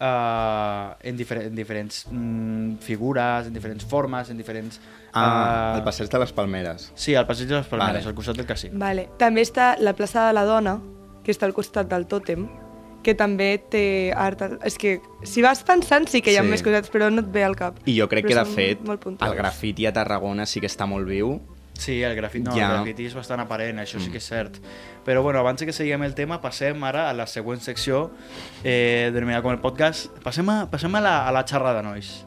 eh, 0.00 1.08
en, 1.08 1.16
difer 1.16 1.44
en 1.44 1.54
diferents 1.54 2.04
mm, 2.10 2.80
figures, 2.84 3.48
en 3.48 3.54
diferents 3.54 3.84
formes, 3.84 4.30
en 4.30 4.40
diferents... 4.40 4.80
Ah, 5.12 5.74
uh... 5.74 5.78
el 5.78 5.84
passeig 5.86 6.10
de 6.10 6.24
les 6.24 6.34
Palmeres. 6.34 6.90
Sí, 6.94 7.14
el 7.14 7.26
passeig 7.26 7.48
de 7.48 7.60
les 7.60 7.70
Palmeres, 7.70 8.02
vale. 8.02 8.12
al 8.12 8.18
costat 8.18 8.40
del 8.40 8.48
casino. 8.48 8.78
Vale. 8.82 9.08
També 9.20 9.44
està 9.46 9.74
la 9.80 9.94
plaça 9.94 10.28
de 10.28 10.36
la 10.36 10.44
Dona, 10.48 10.78
que 11.24 11.32
està 11.32 11.46
al 11.48 11.56
costat 11.56 11.88
del 11.88 12.08
tòtem, 12.10 12.48
que 13.04 13.14
també 13.18 13.52
té 13.70 13.86
art... 14.16 14.42
És 14.66 14.78
que 14.80 14.98
si 15.22 15.44
vas 15.44 15.62
pensant 15.66 16.08
sí 16.10 16.22
que 16.24 16.32
hi 16.32 16.38
ha 16.40 16.44
sí. 16.44 16.50
més 16.50 16.64
coses, 16.64 16.90
però 16.92 17.10
no 17.12 17.24
et 17.24 17.32
ve 17.32 17.44
al 17.46 17.56
cap. 17.58 17.78
I 17.84 17.98
jo 17.98 18.08
crec 18.10 18.26
però 18.26 18.44
que, 18.44 18.54
de 18.54 18.56
fet, 18.56 19.12
el 19.14 19.36
grafiti 19.38 19.86
a 19.86 19.92
Tarragona 19.94 20.48
sí 20.48 20.64
que 20.64 20.70
està 20.70 20.88
molt 20.90 21.08
viu. 21.08 21.36
Sí, 21.74 22.02
el 22.02 22.14
grafiti, 22.14 22.46
no, 22.46 22.54
ja. 22.54 22.68
el 22.68 22.76
grafiti 22.78 23.08
és 23.10 23.14
bastant 23.18 23.42
aparent, 23.42 23.80
això 23.82 23.98
mm. 23.98 24.04
sí 24.06 24.12
que 24.14 24.22
és 24.22 24.28
cert. 24.30 24.60
Però 25.04 25.22
bueno, 25.26 25.42
abans 25.42 25.62
que 25.66 25.74
seguim 25.74 26.06
el 26.06 26.14
tema, 26.14 26.40
passem 26.40 26.86
ara 26.86 27.08
a 27.10 27.16
la 27.16 27.26
següent 27.26 27.60
secció, 27.60 28.06
eh, 28.62 29.10
denominada 29.12 29.42
com 29.42 29.52
el 29.52 29.60
podcast. 29.60 30.08
Passem 30.24 30.48
a, 30.48 30.64
passem 30.70 30.94
a, 30.94 31.02
la, 31.04 31.16
a 31.28 31.34
la 31.34 31.44
xerrada, 31.44 31.82
nois. 31.82 32.22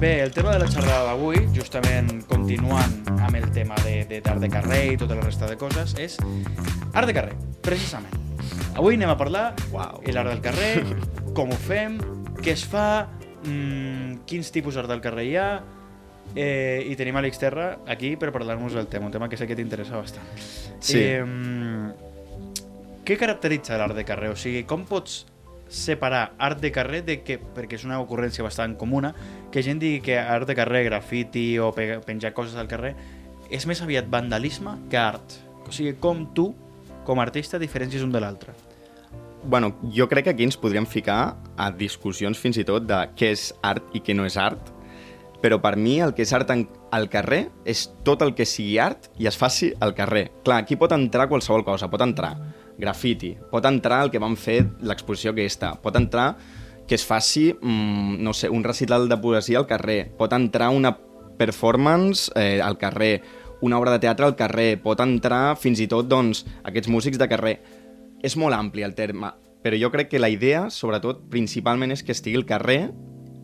Bé, 0.00 0.22
el 0.22 0.30
tema 0.32 0.52
de 0.54 0.60
la 0.62 0.68
xerrada 0.70 1.10
d'avui, 1.10 1.42
justament 1.52 2.22
continuant 2.28 2.94
amb 3.18 3.36
el 3.36 3.50
tema 3.52 3.76
de, 3.84 3.98
de 4.08 4.20
d'art 4.24 4.40
de 4.40 4.48
carrer 4.52 4.80
i 4.94 4.98
tota 5.00 5.18
la 5.18 5.24
resta 5.26 5.48
de 5.50 5.58
coses, 5.60 5.92
és 6.00 6.16
art 6.96 7.08
de 7.08 7.16
carrer, 7.16 7.34
precisament. 7.60 8.16
Avui 8.80 8.96
anem 8.96 9.12
a 9.12 9.16
parlar 9.20 9.44
wow. 9.74 10.00
l'art 10.00 10.32
del 10.32 10.40
carrer, 10.44 10.72
com 11.36 11.52
ho 11.52 11.58
fem, 11.66 11.98
què 12.40 12.54
es 12.56 12.64
fa, 12.64 12.86
mmm, 13.44 14.22
quins 14.30 14.52
tipus 14.54 14.78
d'art 14.78 14.88
del 14.88 15.02
carrer 15.04 15.26
hi 15.28 15.34
ha, 15.36 15.48
eh, 16.34 16.86
i 16.88 16.96
tenim 16.96 17.18
Àlex 17.20 17.42
Terra 17.42 17.72
aquí 17.90 18.14
per 18.16 18.32
parlar-nos 18.32 18.78
del 18.78 18.88
tema, 18.88 19.10
un 19.10 19.12
tema 19.12 19.28
que 19.28 19.36
sé 19.36 19.48
que 19.50 19.58
t'interessa 19.58 20.00
bastant. 20.00 20.32
Sí. 20.80 20.96
Eh, 20.96 21.24
què 23.04 23.16
caracteritza 23.18 23.78
l'art 23.80 23.96
de 23.96 24.04
carrer? 24.06 24.30
O 24.32 24.36
sigui, 24.38 24.62
com 24.68 24.84
pots 24.88 25.24
separar 25.70 26.34
art 26.38 26.60
de 26.60 26.72
carrer 26.74 27.04
de 27.06 27.20
que, 27.22 27.38
perquè 27.38 27.78
és 27.78 27.86
una 27.86 28.00
ocurrència 28.02 28.44
bastant 28.44 28.74
comuna, 28.76 29.14
que 29.54 29.62
gent 29.62 29.78
digui 29.80 30.02
que 30.04 30.18
art 30.18 30.48
de 30.50 30.56
carrer, 30.58 30.82
grafiti 30.88 31.54
o 31.62 31.70
pe 31.72 32.00
penjar 32.04 32.34
coses 32.34 32.58
al 32.58 32.68
carrer 32.68 32.96
és 33.50 33.66
més 33.66 33.80
aviat 33.82 34.10
vandalisme 34.10 34.76
que 34.90 34.98
art. 34.98 35.38
O 35.66 35.72
sigui, 35.72 35.94
com 36.02 36.26
tu, 36.34 36.50
com 37.06 37.20
a 37.20 37.24
artista, 37.26 37.58
diferències 37.62 38.02
un 38.02 38.12
de 38.12 38.20
l'altre. 38.20 38.54
bueno, 39.42 39.78
jo 39.96 40.06
crec 40.06 40.24
que 40.24 40.30
aquí 40.30 40.44
ens 40.44 40.58
podríem 40.60 40.84
ficar 40.84 41.38
a 41.56 41.70
discussions 41.72 42.36
fins 42.38 42.58
i 42.60 42.64
tot 42.68 42.84
de 42.84 42.98
què 43.16 43.30
és 43.32 43.46
art 43.64 43.94
i 43.96 44.02
què 44.04 44.12
no 44.12 44.26
és 44.28 44.36
art, 44.36 44.60
però 45.40 45.56
per 45.62 45.78
mi 45.80 45.94
el 46.04 46.12
que 46.12 46.26
és 46.26 46.32
art 46.36 46.50
en, 46.52 46.66
al 46.92 47.08
carrer 47.08 47.46
és 47.64 47.86
tot 48.04 48.20
el 48.20 48.34
que 48.36 48.44
sigui 48.44 48.76
art 48.78 49.08
i 49.16 49.30
es 49.30 49.38
faci 49.40 49.70
al 49.80 49.94
carrer. 49.96 50.26
Clar, 50.44 50.60
aquí 50.60 50.76
pot 50.76 50.92
entrar 50.92 51.30
qualsevol 51.30 51.64
cosa, 51.64 51.88
pot 51.88 52.04
entrar 52.04 52.34
grafiti, 52.80 53.34
pot 53.50 53.66
entrar 53.68 54.02
el 54.06 54.10
que 54.10 54.22
van 54.22 54.36
fer 54.40 54.62
l'exposició 54.82 55.34
aquesta, 55.34 55.74
pot 55.82 55.96
entrar 56.00 56.32
que 56.88 56.96
es 56.96 57.04
faci, 57.06 57.52
mm, 57.54 58.18
no 58.18 58.32
sé, 58.34 58.48
un 58.50 58.64
recital 58.64 59.08
de 59.08 59.16
poesia 59.16 59.60
al 59.60 59.66
carrer, 59.66 60.10
pot 60.18 60.32
entrar 60.32 60.70
una 60.74 60.96
performance 61.38 62.32
eh, 62.34 62.60
al 62.60 62.78
carrer, 62.78 63.22
una 63.60 63.78
obra 63.78 63.92
de 63.92 64.00
teatre 64.00 64.26
al 64.26 64.34
carrer, 64.36 64.80
pot 64.82 65.00
entrar 65.00 65.56
fins 65.56 65.80
i 65.80 65.86
tot 65.86 66.08
doncs, 66.08 66.44
aquests 66.64 66.90
músics 66.90 67.20
de 67.20 67.28
carrer. 67.28 67.54
És 68.24 68.36
molt 68.36 68.56
ampli 68.56 68.82
el 68.82 68.96
terme, 68.98 69.30
però 69.62 69.78
jo 69.78 69.92
crec 69.92 70.10
que 70.10 70.20
la 70.20 70.32
idea, 70.32 70.66
sobretot, 70.70 71.22
principalment 71.30 71.92
és 71.92 72.02
que 72.02 72.12
estigui 72.16 72.40
al 72.40 72.48
carrer 72.48 72.90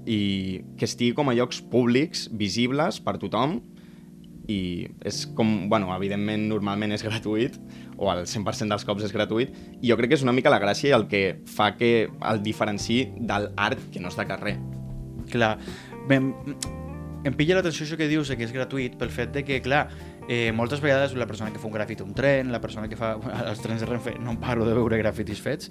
i 0.07 0.63
que 0.79 0.89
estigui 0.89 1.15
com 1.15 1.31
a 1.31 1.35
llocs 1.37 1.61
públics, 1.61 2.27
visibles 2.33 3.01
per 3.05 3.17
tothom, 3.23 3.61
i 4.47 4.87
és 5.05 5.25
com, 5.37 5.69
bueno, 5.71 5.91
evidentment 5.97 6.47
normalment 6.49 6.95
és 6.95 7.05
gratuït, 7.07 7.59
o 7.97 8.11
el 8.13 8.25
100% 8.27 8.73
dels 8.73 8.87
cops 8.87 9.07
és 9.07 9.15
gratuït, 9.15 9.55
i 9.81 9.91
jo 9.91 9.99
crec 9.99 10.13
que 10.13 10.19
és 10.21 10.25
una 10.27 10.35
mica 10.37 10.53
la 10.53 10.61
gràcia 10.63 10.93
i 10.93 10.97
el 10.97 11.07
que 11.11 11.23
fa 11.49 11.73
que 11.77 12.09
el 12.09 12.43
diferenciï 12.45 13.07
del 13.17 13.51
art 13.57 13.81
que 13.93 14.03
no 14.03 14.13
és 14.13 14.19
de 14.19 14.27
carrer. 14.29 14.57
Clar, 15.33 15.57
ben, 16.09 16.33
em 17.27 17.35
pilla 17.35 17.57
l'atenció 17.59 17.87
això 17.87 17.97
que 17.99 18.07
dius 18.11 18.31
que 18.31 18.45
és 18.47 18.53
gratuït 18.55 18.95
pel 19.01 19.11
fet 19.11 19.33
de 19.35 19.43
que, 19.47 19.59
clar, 19.65 19.87
eh, 20.29 20.53
moltes 20.55 20.81
vegades 20.83 21.15
la 21.15 21.27
persona 21.27 21.53
que 21.53 21.59
fa 21.59 21.67
un 21.67 21.75
grafit 21.75 22.03
un 22.05 22.15
tren, 22.15 22.53
la 22.53 22.61
persona 22.61 22.89
que 22.89 22.99
fa 22.99 23.15
els 23.47 23.63
trens 23.63 23.83
de 23.83 23.89
Renfe, 23.89 24.17
no 24.21 24.35
em 24.35 24.41
paro 24.43 24.67
de 24.67 24.75
veure 24.77 24.99
grafitis 25.01 25.43
fets, 25.43 25.71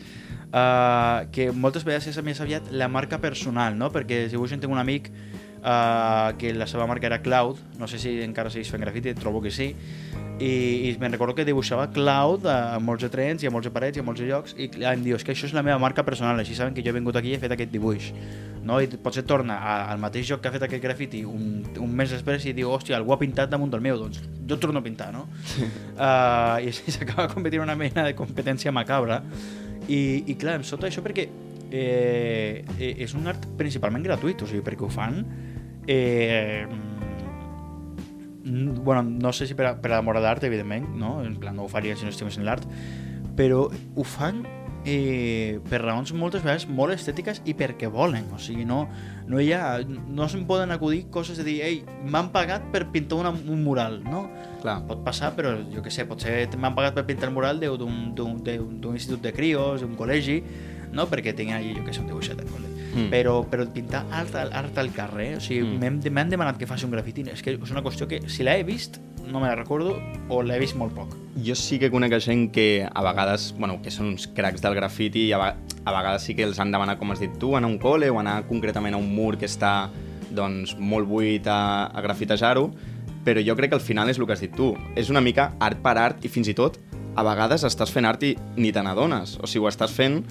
uh, 0.51 1.27
que 1.31 1.49
moltes 1.51 1.85
vegades 1.87 2.07
és 2.11 2.19
més 2.23 2.41
aviat 2.41 2.71
la 2.71 2.89
marca 2.91 3.19
personal, 3.23 3.77
no? 3.77 3.91
Perquè 3.93 4.25
si 4.29 4.39
avui 4.39 4.51
tinc 4.51 4.71
un 4.71 4.81
amic 4.81 5.11
uh, 5.65 6.37
que 6.37 6.53
la 6.53 6.67
seva 6.69 6.85
marca 6.87 7.09
era 7.09 7.21
Cloud, 7.25 7.57
no 7.79 7.89
sé 7.89 7.99
si 7.99 8.19
encara 8.23 8.53
segueix 8.53 8.69
fent 8.71 8.85
grafiti, 8.85 9.15
trobo 9.17 9.41
que 9.41 9.51
sí, 9.51 9.73
i, 10.35 10.89
i 10.89 10.89
me'n 10.99 11.13
recordo 11.13 11.35
que 11.35 11.45
dibuixava 11.47 11.87
Cloud 11.95 12.45
a, 12.51 12.77
molts 12.83 13.05
de 13.05 13.09
trens 13.11 13.43
i 13.43 13.47
a 13.47 13.51
molts 13.53 13.69
de 13.69 13.71
parets 13.75 13.97
i 13.97 14.03
a 14.03 14.05
molts 14.05 14.19
de 14.19 14.27
llocs. 14.27 14.55
I 14.59 14.67
em 14.91 15.05
diu, 15.05 15.15
és 15.15 15.23
que 15.23 15.31
això 15.31 15.47
és 15.47 15.55
la 15.55 15.63
meva 15.63 15.79
marca 15.79 16.03
personal. 16.03 16.39
Així 16.41 16.57
saben 16.57 16.75
que 16.75 16.83
jo 16.83 16.91
he 16.91 16.97
vingut 16.97 17.15
aquí 17.15 17.31
i 17.31 17.37
he 17.37 17.41
fet 17.41 17.55
aquest 17.55 17.71
dibuix. 17.71 18.11
No? 18.65 18.79
i 18.81 18.89
potser 18.89 19.21
torna 19.29 19.59
a, 19.61 19.75
al 19.93 19.99
mateix 20.01 20.25
lloc 20.31 20.41
que 20.41 20.49
ha 20.49 20.53
fet 20.55 20.63
aquest 20.65 20.81
grafiti 20.81 21.19
un, 21.29 21.59
un 21.77 21.91
mes 21.93 22.09
després 22.09 22.47
i 22.49 22.53
diu, 22.57 22.71
hòstia, 22.73 22.97
algú 22.97 23.13
ha 23.13 23.19
pintat 23.21 23.51
damunt 23.51 23.71
del 23.71 23.83
meu. 23.85 23.99
Doncs 24.01 24.23
jo 24.49 24.59
torno 24.59 24.81
a 24.81 24.85
pintar, 24.85 25.11
no? 25.13 25.27
uh, 25.29 26.57
i 26.59 26.67
així 26.71 26.91
s'acaba 26.91 27.29
convertint 27.31 27.61
en 27.61 27.69
una 27.69 27.79
mena 27.79 28.03
de 28.09 28.15
competència 28.17 28.73
macabra. 28.75 29.21
I, 29.85 30.01
i 30.25 30.35
clar, 30.35 30.59
em 30.59 30.65
sota 30.67 30.89
això 30.89 31.05
perquè 31.05 31.29
eh, 31.69 32.65
eh, 32.79 32.93
és 33.05 33.13
un 33.15 33.29
art 33.29 33.45
principalment 33.59 34.03
gratuït, 34.03 34.41
o 34.41 34.49
sigui, 34.49 34.65
perquè 34.65 34.83
ho 34.83 34.89
fan 34.91 35.21
eh, 35.87 36.67
mm, 38.43 38.83
bueno, 38.83 39.03
no 39.03 39.33
sé 39.33 39.47
si 39.47 39.55
per, 39.55 39.65
a, 39.65 39.81
per 39.81 39.93
amor 39.93 40.17
a 40.17 40.23
l'art, 40.23 40.43
evidentment, 40.43 40.89
no? 40.95 41.23
En 41.23 41.37
plan, 41.39 41.55
no 41.55 41.65
ho 41.65 41.71
faria 41.71 41.95
si 41.95 42.05
no 42.05 42.13
estimessin 42.13 42.45
l'art, 42.45 42.67
però 43.35 43.67
ho 43.69 44.03
fan 44.03 44.45
eh, 44.85 45.59
per 45.69 45.81
raons 45.81 46.13
moltes 46.13 46.43
vegades 46.45 46.67
molt 46.69 46.93
estètiques 46.93 47.41
i 47.49 47.55
perquè 47.57 47.89
volen, 47.91 48.29
o 48.33 48.39
sigui, 48.39 48.63
no, 48.69 48.85
no 49.27 49.41
hi 49.41 49.49
ha, 49.57 49.79
no 49.85 50.29
se'n 50.29 50.45
poden 50.47 50.71
acudir 50.71 51.07
coses 51.11 51.41
de 51.41 51.47
dir, 51.47 51.57
ei, 51.65 51.81
m'han 52.05 52.29
pagat 52.35 52.69
per 52.71 52.85
pintar 52.93 53.19
una, 53.23 53.33
un 53.33 53.65
mural, 53.65 53.99
no? 54.05 54.27
Clar. 54.61 54.77
Pot 54.85 55.01
passar, 55.05 55.33
però 55.37 55.55
jo 55.73 55.83
que 55.85 55.93
sé, 55.93 56.05
potser 56.07 56.45
m'han 56.55 56.77
pagat 56.77 56.95
per 56.97 57.05
pintar 57.09 57.29
el 57.31 57.35
mural 57.35 57.59
d'un 57.59 58.93
institut 58.93 59.21
de 59.25 59.33
crios, 59.33 59.81
d'un 59.81 59.97
col·legi, 59.97 60.41
no? 60.93 61.09
perquè 61.09 61.35
tinguin 61.35 61.57
allà, 61.57 61.75
jo 61.75 61.83
que 61.85 61.93
sé, 61.93 62.05
un 62.05 62.13
dibuixet 62.13 62.39
al 62.39 62.49
col·le. 62.53 62.74
Mm. 62.95 63.09
Però, 63.11 63.43
però 63.51 63.65
pintar 63.73 64.05
art, 64.11 64.35
art 64.35 64.77
al 64.77 64.91
carrer, 64.95 65.35
o 65.37 65.41
sigui, 65.43 65.65
Mm. 65.65 66.11
m'han 66.11 66.29
demanat 66.29 66.57
que 66.57 66.65
faci 66.67 66.85
un 66.85 66.91
grafiti, 66.91 67.25
és 67.29 67.41
que 67.43 67.51
és 67.51 67.71
una 67.71 67.83
qüestió 67.83 68.07
que 68.07 68.21
si 68.29 68.43
l'he 68.43 68.63
vist, 68.63 69.01
no 69.27 69.39
me 69.39 69.47
la 69.47 69.55
recordo, 69.55 69.97
o 70.29 70.41
l'he 70.41 70.59
vist 70.59 70.75
molt 70.75 70.93
poc. 70.93 71.15
Jo 71.43 71.55
sí 71.55 71.79
que 71.79 71.91
conec 71.91 72.13
gent 72.21 72.51
que 72.51 72.87
a 72.89 73.03
vegades, 73.03 73.53
bueno, 73.57 73.81
que 73.81 73.91
són 73.91 74.07
uns 74.13 74.27
cracs 74.27 74.61
del 74.61 74.75
grafiti 74.75 75.27
i 75.27 75.33
a, 75.33 75.55
a 75.83 75.91
vegades 75.91 76.23
sí 76.23 76.35
que 76.35 76.43
els 76.43 76.59
han 76.59 76.71
demanat, 76.71 76.97
com 76.97 77.11
has 77.11 77.19
dit 77.19 77.37
tu, 77.37 77.55
anar 77.55 77.67
a 77.69 77.71
un 77.73 77.79
col·le 77.79 78.09
o 78.09 78.19
anar 78.19 78.45
concretament 78.47 78.93
a 78.93 78.97
un 78.97 79.13
mur 79.13 79.37
que 79.37 79.45
està 79.45 79.89
doncs, 80.31 80.75
molt 80.79 81.07
buit 81.07 81.47
a, 81.47 81.87
a 81.87 82.01
grafitejar-ho, 82.01 82.69
però 83.25 83.41
jo 83.43 83.55
crec 83.55 83.71
que 83.71 83.75
al 83.75 83.81
final 83.81 84.09
és 84.09 84.19
el 84.19 84.25
que 84.27 84.33
has 84.33 84.41
dit 84.41 84.55
tu. 84.55 84.75
És 84.95 85.09
una 85.09 85.21
mica 85.21 85.53
art 85.59 85.81
per 85.81 85.97
art 85.97 86.23
i 86.25 86.29
fins 86.29 86.47
i 86.47 86.53
tot 86.53 86.77
a 87.15 87.23
vegades 87.23 87.63
estàs 87.63 87.91
fent 87.91 88.05
art 88.05 88.23
i 88.23 88.35
ni 88.57 88.71
te 88.71 88.83
n'adones. 88.83 89.39
O 89.41 89.47
sigui, 89.47 89.65
ho 89.65 89.69
estàs 89.71 89.91
fent 89.95 90.21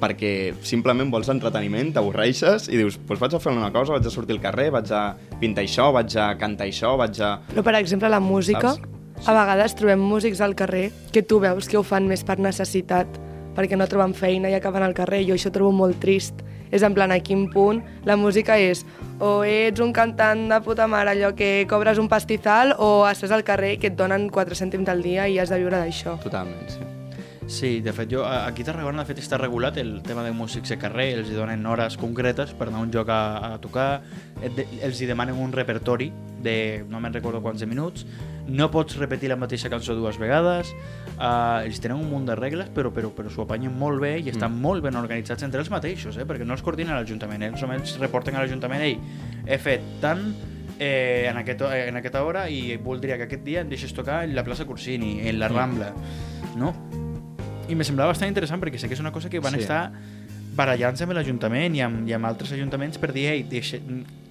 perquè 0.00 0.32
simplement 0.66 1.10
vols 1.12 1.30
entreteniment, 1.32 1.92
t'avorreixes 1.94 2.68
i 2.70 2.78
dius, 2.78 2.98
doncs 3.08 3.22
vaig 3.22 3.34
a 3.34 3.40
fer 3.42 3.54
una 3.54 3.72
cosa, 3.74 3.96
vaig 3.96 4.06
a 4.06 4.12
sortir 4.14 4.36
al 4.36 4.42
carrer, 4.42 4.70
vaig 4.74 4.92
a 4.94 5.02
pintar 5.40 5.64
això, 5.66 5.90
vaig 5.94 6.16
a 6.18 6.30
cantar 6.40 6.68
això, 6.68 6.96
vaig 7.00 7.20
a... 7.24 7.34
Però, 7.50 7.64
per 7.66 7.74
exemple, 7.80 8.10
la 8.12 8.20
música, 8.22 8.74
Saps? 8.74 9.26
a 9.26 9.34
vegades 9.34 9.74
trobem 9.78 10.02
músics 10.02 10.40
al 10.40 10.54
carrer 10.54 10.90
que 11.12 11.22
tu 11.22 11.40
veus 11.42 11.68
que 11.68 11.78
ho 11.78 11.82
fan 11.82 12.06
més 12.10 12.22
per 12.24 12.38
necessitat, 12.38 13.18
perquè 13.58 13.78
no 13.78 13.88
troben 13.90 14.14
feina 14.14 14.50
i 14.50 14.54
acaben 14.54 14.84
al 14.86 14.94
carrer. 14.94 15.24
Jo 15.26 15.34
això 15.34 15.50
trobo 15.54 15.72
molt 15.74 15.98
trist. 16.02 16.44
És 16.70 16.84
en 16.84 16.92
plan, 16.92 17.10
a 17.10 17.16
quin 17.24 17.46
punt 17.48 17.80
la 18.04 18.14
música 18.20 18.58
és 18.60 18.84
o 19.24 19.40
ets 19.48 19.80
un 19.80 19.94
cantant 19.96 20.44
de 20.52 20.60
puta 20.62 20.86
mare, 20.86 21.14
allò 21.16 21.32
que 21.34 21.64
cobres 21.70 21.98
un 21.98 22.10
pastizal, 22.12 22.74
o 22.76 23.08
estàs 23.08 23.32
al 23.32 23.42
carrer 23.48 23.78
que 23.80 23.88
et 23.88 23.96
donen 23.96 24.28
4 24.28 24.60
cèntims 24.60 24.92
al 24.92 25.02
dia 25.02 25.26
i 25.32 25.40
has 25.40 25.48
de 25.48 25.58
viure 25.64 25.80
d'això. 25.80 26.18
Totalment, 26.22 26.68
sí. 26.68 26.97
Sí, 27.48 27.80
de 27.80 27.94
fet, 27.96 28.10
jo, 28.12 28.26
a- 28.26 28.46
aquí 28.46 28.60
a 28.60 28.66
Tarragona 28.66 29.00
de 29.00 29.08
fet 29.08 29.22
està 29.22 29.38
regulat 29.40 29.78
el 29.80 30.02
tema 30.04 30.20
de 30.22 30.34
músics 30.36 30.68
de 30.68 30.76
carrer, 30.76 31.14
els 31.16 31.30
hi 31.30 31.34
donen 31.34 31.64
hores 31.64 31.96
concretes 31.96 32.52
per 32.52 32.66
anar 32.68 32.82
a 32.82 32.84
un 32.84 32.90
lloc 32.92 33.08
a, 33.08 33.54
a 33.54 33.58
tocar, 33.58 34.02
et 34.44 34.52
de, 34.52 34.66
els 34.84 35.00
hi 35.00 35.08
demanen 35.08 35.40
un 35.40 35.54
repertori 35.56 36.10
de 36.44 36.84
no 36.92 37.00
me'n 37.00 37.16
recordo 37.16 37.40
quants 37.40 37.64
de 37.64 37.66
minuts, 37.66 38.04
no 38.52 38.68
pots 38.70 38.98
repetir 39.00 39.30
la 39.32 39.38
mateixa 39.40 39.70
cançó 39.72 39.96
dues 39.96 40.20
vegades, 40.20 40.74
uh, 41.16 41.64
ells 41.64 41.80
tenen 41.80 41.96
un 41.96 42.12
munt 42.12 42.28
de 42.28 42.36
regles, 42.36 42.68
però, 42.68 42.92
però, 42.92 43.14
però 43.16 43.32
s'ho 43.32 43.48
apanyen 43.48 43.72
molt 43.80 44.04
bé 44.04 44.18
i 44.18 44.28
estan 44.28 44.52
mm. 44.52 44.62
molt 44.68 44.84
ben 44.84 45.00
organitzats 45.00 45.48
entre 45.48 45.64
ells 45.64 45.72
mateixos, 45.72 46.20
eh? 46.20 46.28
perquè 46.28 46.44
no 46.44 46.52
els 46.52 46.62
coordina 46.62 47.00
l'Ajuntament, 47.00 47.48
ells 47.48 47.64
només 47.64 47.96
reporten 47.96 48.36
a 48.36 48.44
l'Ajuntament, 48.44 48.84
ei, 48.84 49.00
he 49.48 49.56
fet 49.56 49.88
tant 50.04 50.20
eh, 50.78 51.24
en, 51.32 51.40
aquest, 51.40 51.64
en 51.80 52.04
aquesta 52.04 52.28
hora 52.28 52.44
i 52.52 52.76
voldria 52.76 53.16
que 53.16 53.24
aquest 53.24 53.44
dia 53.48 53.64
em 53.64 53.72
deixes 53.72 53.96
tocar 53.96 54.26
en 54.28 54.36
la 54.36 54.44
plaça 54.44 54.68
Corsini, 54.68 55.22
en 55.24 55.40
la 55.40 55.48
Rambla, 55.48 55.94
no? 56.60 56.74
I 57.68 57.74
me 57.76 57.84
semblava 57.84 58.12
bastant 58.14 58.30
interessant 58.32 58.60
perquè 58.62 58.78
sé 58.80 58.88
que 58.88 58.96
és 58.96 59.00
una 59.02 59.12
cosa 59.12 59.28
que 59.28 59.40
van 59.40 59.52
Sí. 59.54 59.60
estar 59.60 59.92
barallant-se 60.56 61.04
amb 61.04 61.12
l'Ajuntament 61.12 61.76
i, 61.76 61.80
amb, 61.84 62.08
i 62.08 62.12
amb 62.12 62.24
altres 62.26 62.52
ajuntaments 62.52 62.98
per 62.98 63.12
dir, 63.12 63.26
ei, 63.30 63.42
deixe, 63.44 63.80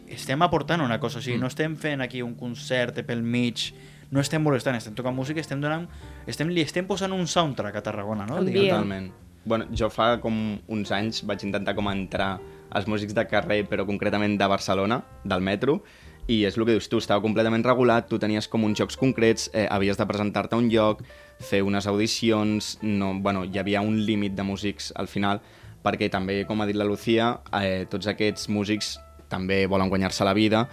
estem 0.10 0.42
aportant 0.42 0.82
una 0.82 1.00
cosa, 1.00 1.20
o 1.20 1.22
sigui, 1.22 1.38
Mm. 1.38 1.42
no 1.42 1.48
estem 1.48 1.76
fent 1.78 2.02
aquí 2.02 2.22
un 2.22 2.34
concert 2.36 3.06
pel 3.06 3.22
mig, 3.22 3.74
no 4.12 4.20
estem 4.20 4.42
molestant, 4.42 4.76
estem 4.76 4.94
tocant 4.96 5.16
música, 5.16 5.40
estem 5.40 5.62
donant, 5.62 5.88
estem, 6.26 6.50
li 6.50 6.62
estem 6.62 6.86
posant 6.88 7.14
un 7.14 7.28
soundtrack 7.28 7.76
a 7.76 7.82
Tarragona, 7.82 8.26
no? 8.26 8.38
Ambient. 8.38 8.70
Totalment. 8.70 9.12
Bueno, 9.46 9.66
jo 9.74 9.90
fa 9.90 10.20
com 10.20 10.60
uns 10.68 10.92
anys 10.92 11.26
vaig 11.26 11.44
intentar 11.44 11.74
com 11.76 11.88
entrar 11.88 12.40
als 12.70 12.86
músics 12.88 13.14
de 13.14 13.26
carrer, 13.28 13.68
però 13.70 13.86
concretament 13.86 14.38
de 14.38 14.48
Barcelona, 14.48 15.04
del 15.24 15.40
metro, 15.42 15.84
i 16.28 16.44
és 16.44 16.58
el 16.58 16.66
que 16.66 16.72
dius 16.74 16.90
tu, 16.90 16.98
estava 16.98 17.22
completament 17.22 17.64
regulat, 17.64 18.10
tu 18.10 18.20
tenies 18.20 18.50
com 18.50 18.66
uns 18.66 18.78
jocs 18.78 18.98
concrets, 18.98 19.50
eh, 19.54 19.68
havies 19.72 19.96
de 19.98 20.06
presentar-te 20.06 20.56
a 20.56 20.58
un 20.58 20.70
lloc, 20.70 21.02
fer 21.40 21.62
unes 21.64 21.88
audicions, 21.88 22.78
no, 22.82 23.14
bueno, 23.22 23.46
hi 23.46 23.60
havia 23.60 23.82
un 23.82 24.00
límit 24.06 24.36
de 24.38 24.44
músics 24.44 24.92
al 24.96 25.08
final, 25.08 25.42
perquè 25.84 26.10
també, 26.12 26.42
com 26.50 26.62
ha 26.62 26.68
dit 26.68 26.78
la 26.78 26.88
Lucía, 26.88 27.38
eh, 27.62 27.86
tots 27.90 28.08
aquests 28.10 28.50
músics 28.50 28.98
també 29.30 29.66
volen 29.68 29.90
guanyar-se 29.90 30.26
la 30.26 30.34
vida, 30.34 30.68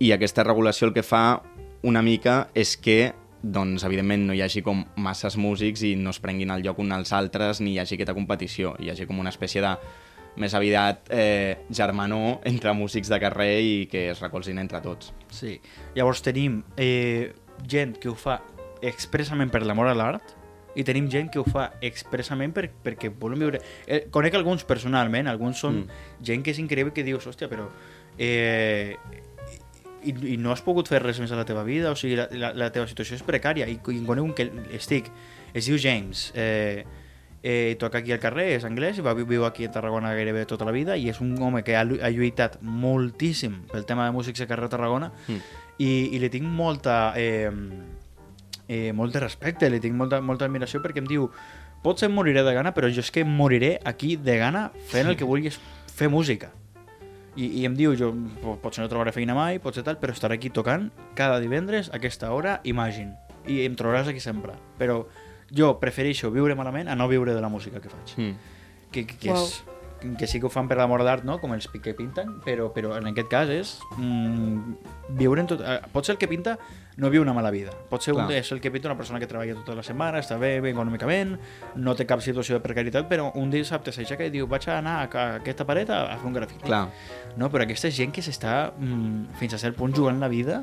i 0.00 0.12
aquesta 0.12 0.44
regulació 0.44 0.88
el 0.88 0.94
que 0.94 1.06
fa 1.06 1.40
una 1.86 2.02
mica 2.02 2.48
és 2.54 2.76
que 2.76 3.14
doncs, 3.46 3.84
evidentment, 3.86 4.26
no 4.26 4.34
hi 4.34 4.42
hagi 4.42 4.62
com 4.64 4.82
masses 5.00 5.36
músics 5.38 5.84
i 5.86 5.94
no 5.96 6.10
es 6.10 6.18
prenguin 6.20 6.50
el 6.50 6.64
lloc 6.64 6.80
uns 6.82 6.94
als 6.96 7.12
altres 7.14 7.60
ni 7.62 7.74
hi 7.74 7.78
hagi 7.78 7.94
aquesta 7.94 8.16
competició. 8.16 8.74
Hi 8.80 8.90
hagi 8.90 9.06
com 9.06 9.20
una 9.22 9.30
espècie 9.30 9.62
de 9.62 9.72
més 10.40 10.54
aviat 10.54 11.08
eh, 11.14 11.56
germanor 11.70 12.40
entre 12.48 12.74
músics 12.76 13.08
de 13.12 13.20
carrer 13.22 13.52
i 13.62 13.76
que 13.92 14.08
es 14.10 14.20
recolzin 14.20 14.58
entre 14.60 14.82
tots. 14.84 15.12
Sí. 15.32 15.56
Llavors 15.94 16.24
tenim 16.26 16.62
eh, 16.76 17.32
gent 17.68 17.96
que 18.02 18.10
ho 18.10 18.16
fa 18.18 18.40
expressament 18.82 19.50
per 19.52 19.62
l'amor 19.64 19.88
a 19.88 19.94
l'art 19.94 20.34
i 20.76 20.84
tenim 20.84 21.06
gent 21.08 21.30
que 21.32 21.38
ho 21.40 21.44
fa 21.48 21.70
expressament 21.80 22.52
per, 22.52 22.66
perquè 22.84 23.08
volen 23.08 23.40
viure... 23.40 23.60
Eh, 23.86 24.08
conec 24.12 24.34
alguns 24.36 24.64
personalment, 24.68 25.28
alguns 25.30 25.58
són 25.58 25.78
Mm. 25.86 26.02
gent 26.22 26.42
que 26.44 26.50
és 26.52 26.58
increïble 26.60 26.92
que 26.92 27.02
dius, 27.06 27.26
hòstia, 27.26 27.48
però... 27.48 27.70
Eh, 28.18 28.96
i, 30.06 30.12
i 30.34 30.36
no 30.36 30.52
has 30.52 30.60
pogut 30.62 30.86
fer 30.86 31.00
res 31.02 31.18
més 31.18 31.32
a 31.32 31.38
la 31.40 31.44
teva 31.48 31.64
vida, 31.66 31.90
o 31.90 31.96
sigui, 31.96 32.14
la, 32.14 32.28
la, 32.30 32.52
la 32.54 32.68
teva 32.70 32.86
situació 32.86 33.16
és 33.16 33.24
precària, 33.26 33.66
i, 33.66 33.78
i 33.80 34.04
conec 34.06 34.22
un 34.22 34.34
que 34.36 34.46
estic, 34.76 35.08
es 35.56 35.66
diu 35.66 35.80
James, 35.82 36.28
eh, 36.36 36.84
eh, 37.42 37.74
toca 37.80 37.98
aquí 37.98 38.12
al 38.12 38.20
carrer, 38.22 38.52
és 38.58 38.64
anglès, 38.68 39.00
va, 39.02 39.16
viu 39.18 39.44
aquí 39.48 39.66
a 39.66 39.72
Tarragona 39.72 40.12
gairebé 40.14 40.44
tota 40.46 40.68
la 40.68 40.72
vida, 40.76 40.94
i 40.96 41.08
és 41.10 41.18
un 41.24 41.34
home 41.42 41.64
que 41.66 41.74
ha, 41.74 41.82
ha 41.82 42.10
lluitat 42.14 42.60
moltíssim 42.62 43.62
pel 43.72 43.86
tema 43.88 44.06
de 44.06 44.14
músics 44.14 44.38
de 44.44 44.46
carrer 44.46 44.68
a 44.68 44.74
Tarragona, 44.76 45.10
Mm. 45.26 45.40
i, 45.78 45.90
i 46.12 46.18
li 46.20 46.30
tinc 46.30 46.46
molta... 46.46 47.14
Eh, 47.16 47.50
eh, 48.68 48.92
molt 48.92 49.12
de 49.14 49.20
respecte, 49.20 49.68
li 49.70 49.80
tinc 49.80 49.94
molta, 49.94 50.20
molta 50.20 50.44
admiració 50.46 50.80
perquè 50.82 51.02
em 51.02 51.08
diu 51.08 51.30
potser 51.82 52.08
em 52.08 52.14
moriré 52.16 52.42
de 52.42 52.54
gana, 52.54 52.72
però 52.74 52.88
jo 52.90 53.00
és 53.04 53.10
que 53.14 53.24
moriré 53.24 53.76
aquí 53.84 54.16
de 54.16 54.38
gana 54.38 54.70
fent 54.90 55.06
el 55.06 55.16
que 55.16 55.24
vulgui 55.28 55.52
fer 55.96 56.08
música. 56.10 56.50
I, 57.36 57.50
i 57.60 57.66
em 57.68 57.74
diu, 57.76 57.92
jo 57.94 58.14
po- 58.40 58.56
potser 58.62 58.80
no 58.82 58.88
trobaré 58.88 59.12
feina 59.12 59.34
mai, 59.36 59.58
potser 59.60 59.84
tal, 59.84 59.98
però 60.00 60.14
estaré 60.16 60.38
aquí 60.38 60.48
tocant 60.50 60.88
cada 61.14 61.38
divendres 61.38 61.90
a 61.92 61.98
aquesta 62.00 62.32
hora, 62.32 62.60
Imagine. 62.64 63.12
I 63.46 63.60
em 63.66 63.76
trobaràs 63.78 64.08
aquí 64.08 64.18
sempre. 64.24 64.56
Però 64.80 65.04
jo 65.54 65.74
prefereixo 65.78 66.32
viure 66.34 66.56
malament 66.58 66.88
a 66.88 66.96
no 66.96 67.06
viure 67.06 67.34
de 67.36 67.40
la 67.44 67.50
música 67.52 67.78
que 67.78 67.92
faig. 67.92 68.16
Mm. 68.16 68.32
Que, 68.90 69.04
que, 69.06 69.18
que, 69.20 69.30
és, 69.30 69.60
que 70.18 70.26
sí 70.26 70.40
que 70.40 70.46
ho 70.46 70.50
fan 70.52 70.68
per 70.68 70.76
l'amor 70.78 71.02
d'art, 71.06 71.24
no? 71.24 71.38
com 71.40 71.54
els 71.56 71.66
que 71.72 71.94
pinten, 71.96 72.36
però, 72.44 72.68
però 72.74 72.94
en 72.98 73.08
aquest 73.10 73.30
cas 73.32 73.50
és 73.52 73.72
mm, 73.96 74.76
viure 75.18 75.42
en 75.42 75.48
tot... 75.50 75.62
eh, 75.64 75.78
Pot 75.92 76.06
ser 76.06 76.16
el 76.16 76.20
que 76.20 76.28
pinta 76.28 76.56
no 77.00 77.10
viu 77.12 77.24
una 77.24 77.34
mala 77.36 77.50
vida. 77.52 77.72
Pot 77.90 78.04
ser 78.04 78.14
un, 78.14 78.22
Clar. 78.24 78.38
és 78.40 78.52
el 78.52 78.60
que 78.60 78.70
pinta 78.72 78.88
una 78.88 78.96
persona 78.96 79.20
que 79.20 79.28
treballa 79.28 79.56
tota 79.58 79.76
la 79.76 79.84
setmana, 79.84 80.20
està 80.24 80.38
bé, 80.40 80.56
bé 80.64 80.72
econòmicament, 80.72 81.34
no 81.76 81.94
té 81.96 82.06
cap 82.08 82.22
situació 82.24 82.56
de 82.58 82.64
precarietat, 82.64 83.08
però 83.10 83.30
un 83.36 83.52
dia 83.52 83.64
dissabte 83.64 83.92
s'aixeca 83.92 84.28
i 84.28 84.32
diu 84.32 84.48
vaig 84.48 84.68
a 84.68 84.78
anar 84.78 84.96
a, 85.04 85.26
aquesta 85.42 85.66
paret 85.68 85.92
a, 85.92 86.06
a 86.12 86.18
fer 86.20 86.30
un 86.30 86.36
grafiti. 86.36 86.64
Clar. 86.68 86.86
No, 87.36 87.50
però 87.52 87.66
aquesta 87.66 87.92
gent 87.92 88.14
que 88.16 88.24
s'està 88.24 88.72
mm, 88.72 89.36
fins 89.40 89.56
a 89.56 89.62
cert 89.62 89.76
punt 89.76 89.96
jugant 89.96 90.20
la 90.20 90.32
vida 90.32 90.62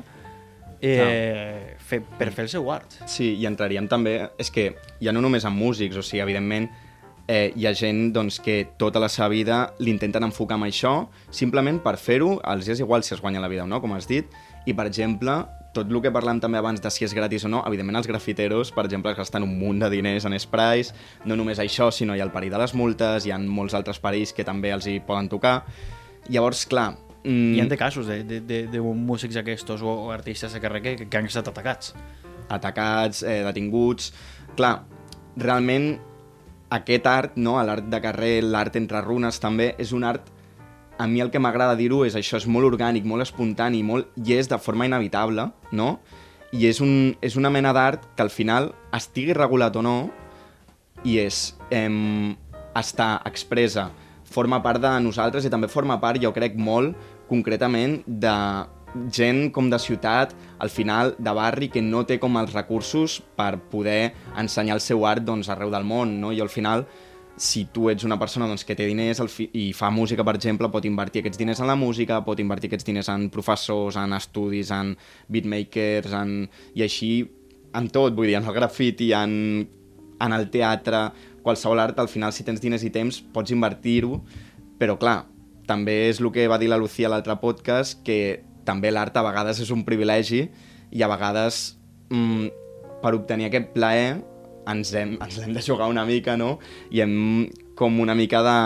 eh, 0.80 1.76
fer, 1.78 2.02
per 2.18 2.30
fer 2.34 2.46
el 2.46 2.50
seu 2.52 2.70
art. 2.72 2.98
Sí, 3.10 3.34
i 3.38 3.46
entraríem 3.48 3.88
també... 3.90 4.18
És 4.38 4.50
que 4.54 4.72
ja 5.02 5.14
no 5.14 5.22
només 5.24 5.46
amb 5.48 5.58
músics, 5.58 5.96
o 5.96 6.02
sigui, 6.04 6.22
evidentment 6.24 6.68
eh, 7.28 7.52
hi 7.56 7.66
ha 7.66 7.74
gent 7.74 8.12
doncs, 8.12 8.38
que 8.44 8.62
tota 8.78 9.00
la 9.00 9.08
seva 9.08 9.28
vida 9.32 9.58
l'intenten 9.80 10.26
enfocar 10.26 10.58
amb 10.58 10.68
això, 10.68 10.94
simplement 11.32 11.80
per 11.84 11.96
fer-ho, 12.00 12.38
els 12.52 12.68
és 12.68 12.80
igual 12.84 13.04
si 13.04 13.14
es 13.14 13.22
guanya 13.22 13.42
la 13.42 13.48
vida 13.48 13.64
o 13.64 13.68
no, 13.70 13.80
com 13.80 13.94
has 13.96 14.08
dit, 14.08 14.28
i 14.66 14.74
per 14.76 14.86
exemple, 14.88 15.42
tot 15.74 15.90
el 15.90 16.00
que 16.04 16.12
parlàvem 16.14 16.40
també 16.42 16.60
abans 16.60 16.80
de 16.80 16.90
si 16.92 17.04
és 17.06 17.14
gratis 17.16 17.44
o 17.44 17.50
no, 17.50 17.62
evidentment 17.66 17.98
els 17.98 18.08
grafiteros, 18.08 18.70
per 18.72 18.84
exemple, 18.86 19.12
es 19.12 19.18
gasten 19.18 19.42
un 19.46 19.56
munt 19.58 19.82
de 19.82 19.90
diners 19.90 20.28
en 20.28 20.36
sprays, 20.38 20.92
no 21.24 21.36
només 21.36 21.58
això, 21.58 21.90
sinó 21.90 22.14
hi 22.14 22.22
ha 22.22 22.28
el 22.28 22.32
perill 22.34 22.54
de 22.54 22.60
les 22.62 22.76
multes, 22.78 23.26
hi 23.26 23.34
ha 23.34 23.40
molts 23.40 23.74
altres 23.74 23.98
perills 24.00 24.32
que 24.36 24.46
també 24.46 24.72
els 24.74 24.86
hi 24.86 25.00
poden 25.04 25.28
tocar. 25.32 25.62
Llavors, 26.28 26.64
clar... 26.70 26.92
Mm, 27.24 27.54
Hi 27.56 27.60
ha 27.62 27.68
de 27.68 27.76
casos 27.80 28.06
de, 28.06 28.18
de, 28.28 28.40
de, 28.44 28.58
de 28.68 28.80
músics 28.80 29.36
aquests 29.40 29.70
o, 29.80 29.88
o 29.88 30.10
artistes 30.12 30.52
de 30.52 30.60
carrer 30.60 30.82
que, 30.84 30.96
que 31.08 31.18
han 31.18 31.26
estat 31.26 31.48
atacats. 31.48 31.94
atacats, 32.48 33.22
eh, 33.24 33.42
detinguts... 33.46 34.12
Clar, 34.54 34.84
realment 35.34 35.96
aquest 36.74 37.06
art, 37.06 37.36
no, 37.36 37.56
l'art 37.62 37.86
de 37.90 38.00
carrer, 38.02 38.38
l'art 38.42 38.76
entre 38.80 39.02
runes 39.04 39.38
també, 39.42 39.74
és 39.78 39.92
un 39.94 40.04
art 40.04 40.30
a 40.98 41.06
mi 41.10 41.20
el 41.20 41.30
que 41.30 41.42
m'agrada 41.42 41.74
dir-ho 41.78 42.04
és 42.06 42.14
això, 42.18 42.38
és 42.38 42.46
molt 42.46 42.68
orgànic, 42.68 43.06
molt 43.06 43.24
espontani, 43.24 43.82
molt, 43.82 44.12
i 44.22 44.36
és 44.36 44.50
de 44.50 44.58
forma 44.62 44.86
inevitable, 44.86 45.48
no? 45.72 45.98
I 46.54 46.68
és, 46.70 46.78
un, 46.84 47.14
és 47.24 47.34
una 47.36 47.50
mena 47.50 47.72
d'art 47.74 48.04
que 48.14 48.22
al 48.22 48.30
final, 48.30 48.70
estigui 48.94 49.34
regulat 49.34 49.74
o 49.76 49.82
no, 49.82 49.96
i 51.04 51.18
és, 51.18 51.56
eh, 51.74 51.90
està 52.78 53.08
expressa, 53.26 53.88
forma 54.34 54.60
part 54.62 54.82
de 54.82 54.92
nosaltres 55.02 55.44
i 55.46 55.50
també 55.50 55.70
forma 55.70 55.98
part, 56.02 56.22
jo 56.22 56.32
crec, 56.34 56.54
molt 56.58 56.94
concretament 57.28 58.00
de 58.06 58.34
gent 59.12 59.48
com 59.54 59.70
de 59.70 59.78
ciutat, 59.78 60.34
al 60.58 60.70
final 60.70 61.14
de 61.18 61.32
barri, 61.34 61.68
que 61.68 61.82
no 61.82 62.04
té 62.06 62.18
com 62.22 62.36
els 62.40 62.52
recursos 62.54 63.20
per 63.36 63.56
poder 63.70 64.14
ensenyar 64.38 64.78
el 64.78 64.84
seu 64.84 65.04
art 65.06 65.24
doncs, 65.24 65.50
arreu 65.50 65.72
del 65.72 65.86
món, 65.86 66.18
no? 66.20 66.32
I 66.32 66.40
al 66.44 66.52
final, 66.52 66.86
si 67.36 67.64
tu 67.74 67.88
ets 67.90 68.06
una 68.06 68.18
persona 68.18 68.46
doncs, 68.46 68.64
que 68.64 68.76
té 68.78 68.86
diners 68.86 69.20
fi 69.32 69.48
i 69.52 69.72
fa 69.74 69.90
música, 69.90 70.24
per 70.24 70.36
exemple, 70.38 70.70
pot 70.70 70.84
invertir 70.86 71.24
aquests 71.24 71.40
diners 71.40 71.60
en 71.60 71.70
la 71.70 71.76
música, 71.76 72.22
pot 72.24 72.40
invertir 72.40 72.70
aquests 72.70 72.86
diners 72.86 73.10
en 73.10 73.28
professors, 73.30 73.98
en 73.98 74.14
estudis, 74.14 74.70
en 74.70 74.94
beatmakers, 75.28 76.14
en... 76.14 76.48
i 76.74 76.86
així 76.86 77.12
en 77.74 77.90
tot, 77.90 78.14
vull 78.14 78.30
dir, 78.30 78.38
en 78.38 78.46
el 78.46 78.54
grafiti, 78.54 79.10
en, 79.18 79.66
en 80.22 80.32
el 80.32 80.48
teatre, 80.50 81.08
qualsevol 81.42 81.82
art, 81.82 81.98
al 81.98 82.08
final, 82.08 82.32
si 82.32 82.46
tens 82.46 82.62
diners 82.62 82.86
i 82.86 82.90
temps, 82.94 83.18
pots 83.34 83.50
invertir-ho, 83.50 84.22
però 84.78 84.94
clar, 85.00 85.24
també 85.66 86.04
és 86.08 86.20
el 86.20 86.30
que 86.32 86.46
va 86.48 86.58
dir 86.60 86.70
la 86.70 86.78
Lucía 86.78 87.08
a 87.08 87.14
l'altre 87.14 87.34
podcast, 87.40 88.02
que 88.06 88.44
també 88.66 88.90
l'art 88.92 89.16
a 89.16 89.24
vegades 89.26 89.60
és 89.64 89.70
un 89.74 89.84
privilegi 89.86 90.44
i 90.94 91.02
a 91.02 91.08
vegades 91.10 91.76
mm, 92.10 92.46
per 93.02 93.14
obtenir 93.16 93.48
aquest 93.50 93.72
plaer 93.74 94.20
ens 94.70 94.94
hem, 94.96 95.16
ens 95.20 95.38
l'hem 95.40 95.52
de 95.52 95.62
jugar 95.62 95.90
una 95.92 96.06
mica, 96.08 96.38
no? 96.40 96.58
I 96.90 97.02
hem 97.04 97.16
com 97.76 97.98
una 98.00 98.14
mica 98.16 98.40
de 98.44 98.58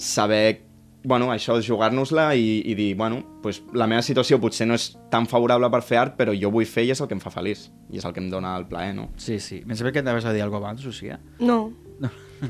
saber 0.00 0.62
bueno, 1.04 1.28
això, 1.34 1.58
jugar-nos-la 1.60 2.30
i, 2.34 2.62
i 2.64 2.74
dir, 2.74 2.94
bueno, 2.96 3.18
pues, 3.44 3.58
la 3.76 3.84
meva 3.86 4.00
situació 4.00 4.38
potser 4.40 4.64
no 4.64 4.72
és 4.78 4.86
tan 5.12 5.26
favorable 5.28 5.68
per 5.68 5.82
fer 5.84 5.98
art, 6.00 6.14
però 6.16 6.32
jo 6.32 6.48
vull 6.50 6.64
fer 6.64 6.86
i 6.88 6.94
és 6.94 7.02
el 7.04 7.10
que 7.10 7.12
em 7.18 7.20
fa 7.20 7.28
feliç. 7.28 7.66
I 7.92 8.00
és 8.00 8.06
el 8.08 8.14
que 8.16 8.22
em 8.24 8.30
dona 8.32 8.54
el 8.56 8.64
plaer, 8.70 8.94
no? 8.96 9.10
Sí, 9.20 9.36
sí. 9.36 9.60
Em 9.60 9.74
sembla 9.76 9.92
que 9.92 10.00
anaves 10.00 10.24
a 10.24 10.32
dir 10.32 10.40
alguna 10.40 10.62
cosa 10.62 10.70
abans, 10.72 10.86
Lucía. 10.88 11.20
No, 11.44 11.74
No. 12.00 12.10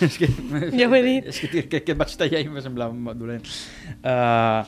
és 0.00 0.16
que, 0.18 0.28
Ja 0.78 0.88
ho 0.88 0.94
he 0.96 1.02
dit. 1.04 1.26
És 1.30 1.40
que, 1.42 1.66
que, 1.68 1.82
que 1.84 1.94
et 1.94 1.98
vaig 1.98 2.14
tallar 2.18 2.40
i 2.40 2.48
em 2.48 2.54
va 2.56 2.62
semblar 2.64 2.88
molt 2.94 3.20
dolent. 3.20 3.44
Uh, 4.00 4.62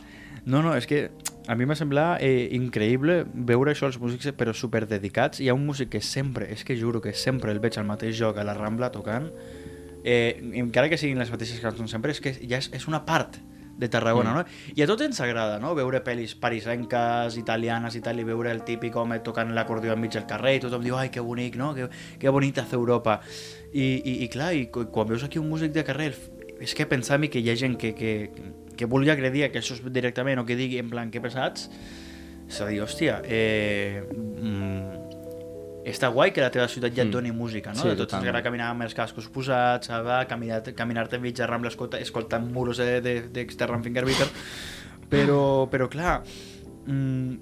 no, 0.45 0.61
no, 0.61 0.75
és 0.77 0.87
que 0.91 1.07
a 1.47 1.55
mi 1.55 1.67
m'ha 1.69 1.77
semblat 1.77 2.23
eh, 2.25 2.49
increïble 2.57 3.23
veure 3.35 3.75
això 3.75 3.89
als 3.89 3.99
músics 4.01 4.31
però 4.39 4.55
super 4.57 4.87
dedicats. 4.89 5.41
Hi 5.41 5.51
ha 5.51 5.57
un 5.57 5.67
músic 5.67 5.91
que 5.93 6.01
sempre, 6.01 6.49
és 6.53 6.65
que 6.65 6.77
juro 6.81 7.03
que 7.05 7.13
sempre 7.13 7.53
el 7.53 7.61
veig 7.61 7.77
al 7.79 7.89
mateix 7.89 8.17
joc 8.17 8.39
a 8.41 8.47
la 8.49 8.55
Rambla 8.57 8.91
tocant, 8.95 9.29
eh, 10.05 10.41
encara 10.61 10.89
que 10.89 11.01
siguin 11.01 11.21
les 11.21 11.33
mateixes 11.33 11.61
cançons 11.61 11.91
sempre, 11.91 12.15
és 12.15 12.23
que 12.25 12.33
ja 12.41 12.63
és, 12.63 12.71
és 12.73 12.89
una 12.89 13.05
part 13.05 13.37
de 13.77 13.89
Tarragona, 13.91 14.31
mm. 14.31 14.37
no? 14.37 14.73
I 14.79 14.85
a 14.85 14.87
tots 14.87 15.03
ens 15.05 15.21
agrada, 15.21 15.59
no? 15.61 15.75
Veure 15.77 16.01
pel·lis 16.07 16.37
parisenques, 16.39 17.37
italianes 17.41 17.97
i 17.99 18.03
tal, 18.05 18.21
i 18.23 18.27
veure 18.27 18.53
el 18.55 18.63
típic 18.65 18.97
home 18.97 19.19
tocant 19.27 19.51
l'acordió 19.57 19.93
enmig 19.97 20.15
del 20.15 20.29
carrer 20.31 20.57
i 20.57 20.65
tothom 20.65 20.85
diu, 20.87 20.97
ai, 20.97 21.11
que 21.11 21.25
bonic, 21.25 21.59
no? 21.61 21.73
Que, 21.75 21.91
que 22.21 22.33
bonita 22.33 22.63
hace 22.63 22.79
Europa. 22.79 23.21
I, 23.73 23.99
i, 23.99 24.19
i 24.25 24.29
clar, 24.33 24.53
i 24.55 24.69
quan 24.71 25.11
veus 25.11 25.27
aquí 25.27 25.43
un 25.43 25.51
músic 25.51 25.75
de 25.75 25.85
carrer, 25.85 26.13
és 26.63 26.77
que 26.79 26.87
pensar-me 26.87 27.29
que 27.29 27.43
hi 27.43 27.51
ha 27.51 27.59
gent 27.59 27.75
que, 27.81 27.93
que, 27.99 28.15
que 28.33 28.53
vulgui 28.91 29.11
agredir 29.15 29.51
que 29.53 29.61
això 29.63 29.77
és 29.79 29.83
directament 29.93 30.43
o 30.43 30.45
que 30.45 30.57
digui 30.59 30.79
en 30.83 30.91
plan 30.91 31.11
que 31.11 31.23
pesats, 31.23 31.71
és 32.49 32.61
a 32.61 32.67
dir, 32.67 32.81
hòstia, 32.83 33.21
eh, 33.25 34.03
mm, 34.11 35.05
està 35.85 36.09
guai 36.13 36.33
que 36.33 36.41
la 36.41 36.51
teva 36.51 36.67
ciutat 36.69 36.95
ja 36.97 37.03
et 37.03 37.09
Mm. 37.09 37.13
doni 37.13 37.33
música, 37.33 37.71
no? 37.73 37.77
Sí, 37.83 37.89
de 37.89 37.95
tots 37.95 38.11
totalment. 38.11 38.25
ens 38.25 38.29
agrada 38.29 38.43
caminar 38.43 38.71
amb 38.71 38.83
els 38.83 38.95
cascos 38.95 39.29
posats, 39.29 39.87
saber, 39.87 40.27
caminar, 40.27 40.63
caminar-te 40.75 41.17
enmig 41.17 41.37
de 41.37 41.47
Rambla 41.47 41.69
escolta, 41.69 41.99
escoltant 42.01 42.51
muros 42.53 42.79
de, 42.79 43.01
de, 43.01 43.15
d'Exterran 43.29 43.83
Fingerbeater, 43.85 44.29
però, 45.11 45.69
però 45.71 45.89
clar, 45.89 46.23
mm, 46.87 47.35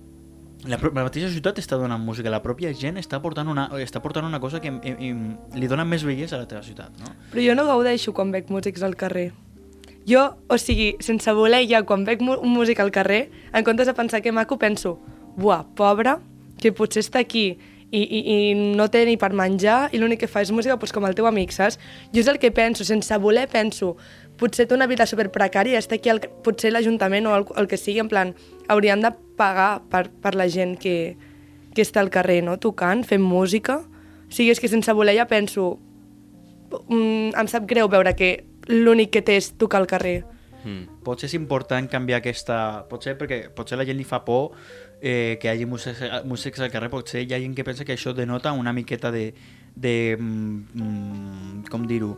la, 0.66 0.78
la 0.78 1.02
mateixa 1.06 1.28
ciutat 1.30 1.58
està 1.58 1.76
donant 1.78 2.02
música, 2.02 2.30
la 2.30 2.42
pròpia 2.42 2.72
gent 2.74 2.98
està 2.98 3.20
portant 3.22 3.48
una, 3.48 3.68
està 3.82 4.02
portant 4.02 4.26
una 4.26 4.38
cosa 4.40 4.60
que 4.60 4.68
em, 4.68 4.80
em, 4.82 4.96
em, 5.00 5.22
li 5.58 5.66
dona 5.70 5.84
més 5.84 6.04
bellesa 6.06 6.36
a 6.36 6.40
la 6.44 6.48
teva 6.50 6.62
ciutat, 6.62 6.90
no? 7.00 7.14
però 7.32 7.42
jo 7.46 7.54
no 7.58 7.64
gaudeixo 7.66 8.12
quan 8.12 8.30
veig 8.30 8.50
músics 8.50 8.82
al 8.82 8.94
carrer. 8.96 9.32
Jo, 10.08 10.36
o 10.48 10.58
sigui, 10.58 10.96
sense 11.00 11.30
voler 11.36 11.62
ja, 11.70 11.84
quan 11.86 12.04
veig 12.04 12.22
un 12.22 12.50
músic 12.50 12.80
al 12.82 12.90
carrer, 12.90 13.28
en 13.52 13.64
comptes 13.64 13.86
de 13.86 13.94
pensar 13.94 14.22
que 14.22 14.32
maco, 14.32 14.58
penso, 14.58 14.98
buah, 15.36 15.62
pobre, 15.78 16.16
que 16.58 16.72
potser 16.74 17.02
està 17.04 17.22
aquí 17.22 17.52
i, 17.92 18.00
i, 18.00 18.20
i 18.32 18.36
no 18.78 18.88
té 18.90 19.04
ni 19.04 19.18
per 19.20 19.32
menjar 19.36 19.92
i 19.92 20.00
l'únic 20.00 20.22
que 20.22 20.30
fa 20.30 20.42
és 20.42 20.50
música 20.54 20.78
doncs, 20.78 20.94
com 20.96 21.04
el 21.04 21.14
teu 21.18 21.28
amic, 21.28 21.52
saps? 21.52 21.78
Jo 22.14 22.22
és 22.22 22.30
el 22.30 22.40
que 22.40 22.50
penso, 22.54 22.86
sense 22.88 23.18
voler 23.20 23.44
penso, 23.52 23.92
potser 24.40 24.66
té 24.66 24.74
una 24.74 24.88
vida 24.88 25.06
super 25.06 25.28
precària, 25.34 25.78
està 25.78 25.98
aquí, 25.98 26.10
el, 26.10 26.22
potser 26.42 26.72
l'Ajuntament 26.72 27.28
o 27.28 27.36
el, 27.36 27.46
el 27.60 27.68
que 27.68 27.78
sigui, 27.78 28.00
en 28.00 28.08
plan, 28.08 28.32
haurien 28.72 29.04
de 29.04 29.12
pagar 29.38 29.82
per, 29.92 30.06
per 30.24 30.34
la 30.38 30.48
gent 30.48 30.78
que, 30.80 31.14
que 31.76 31.84
està 31.84 32.00
al 32.00 32.10
carrer, 32.14 32.40
no?, 32.46 32.56
tocant, 32.58 33.04
fent 33.04 33.22
música. 33.22 33.82
O 33.84 34.32
sigui, 34.32 34.50
és 34.54 34.62
que 34.62 34.72
sense 34.72 34.96
voler 34.96 35.18
ja 35.18 35.28
penso, 35.28 35.76
mm, 36.88 37.36
em 37.36 37.52
sap 37.52 37.68
greu 37.68 37.92
veure 37.92 38.16
que 38.16 38.32
l'únic 38.68 39.10
que 39.10 39.22
té 39.22 39.36
és 39.40 39.52
tocar 39.58 39.80
al 39.82 39.86
carrer. 39.90 40.22
Mm. 40.64 41.00
Potser 41.02 41.26
és 41.26 41.34
important 41.34 41.88
canviar 41.90 42.20
aquesta... 42.20 42.84
Potser 42.90 43.16
perquè 43.18 43.48
potser 43.54 43.78
la 43.80 43.86
gent 43.88 43.98
li 43.98 44.04
fa 44.06 44.20
por 44.24 44.52
eh, 45.00 45.38
que 45.40 45.48
hi 45.48 45.50
hagi 45.56 45.66
músics, 45.66 46.02
músics 46.30 46.60
al 46.62 46.70
carrer, 46.70 46.90
potser 46.92 47.24
hi 47.24 47.34
ha 47.34 47.40
gent 47.42 47.56
que 47.58 47.64
pensa 47.66 47.84
que 47.84 47.96
això 47.96 48.14
denota 48.14 48.52
una 48.54 48.72
miqueta 48.72 49.10
de... 49.10 49.32
de 49.74 50.16
mm, 50.18 50.60
mm, 50.74 51.64
com 51.72 51.86
dir-ho? 51.90 52.12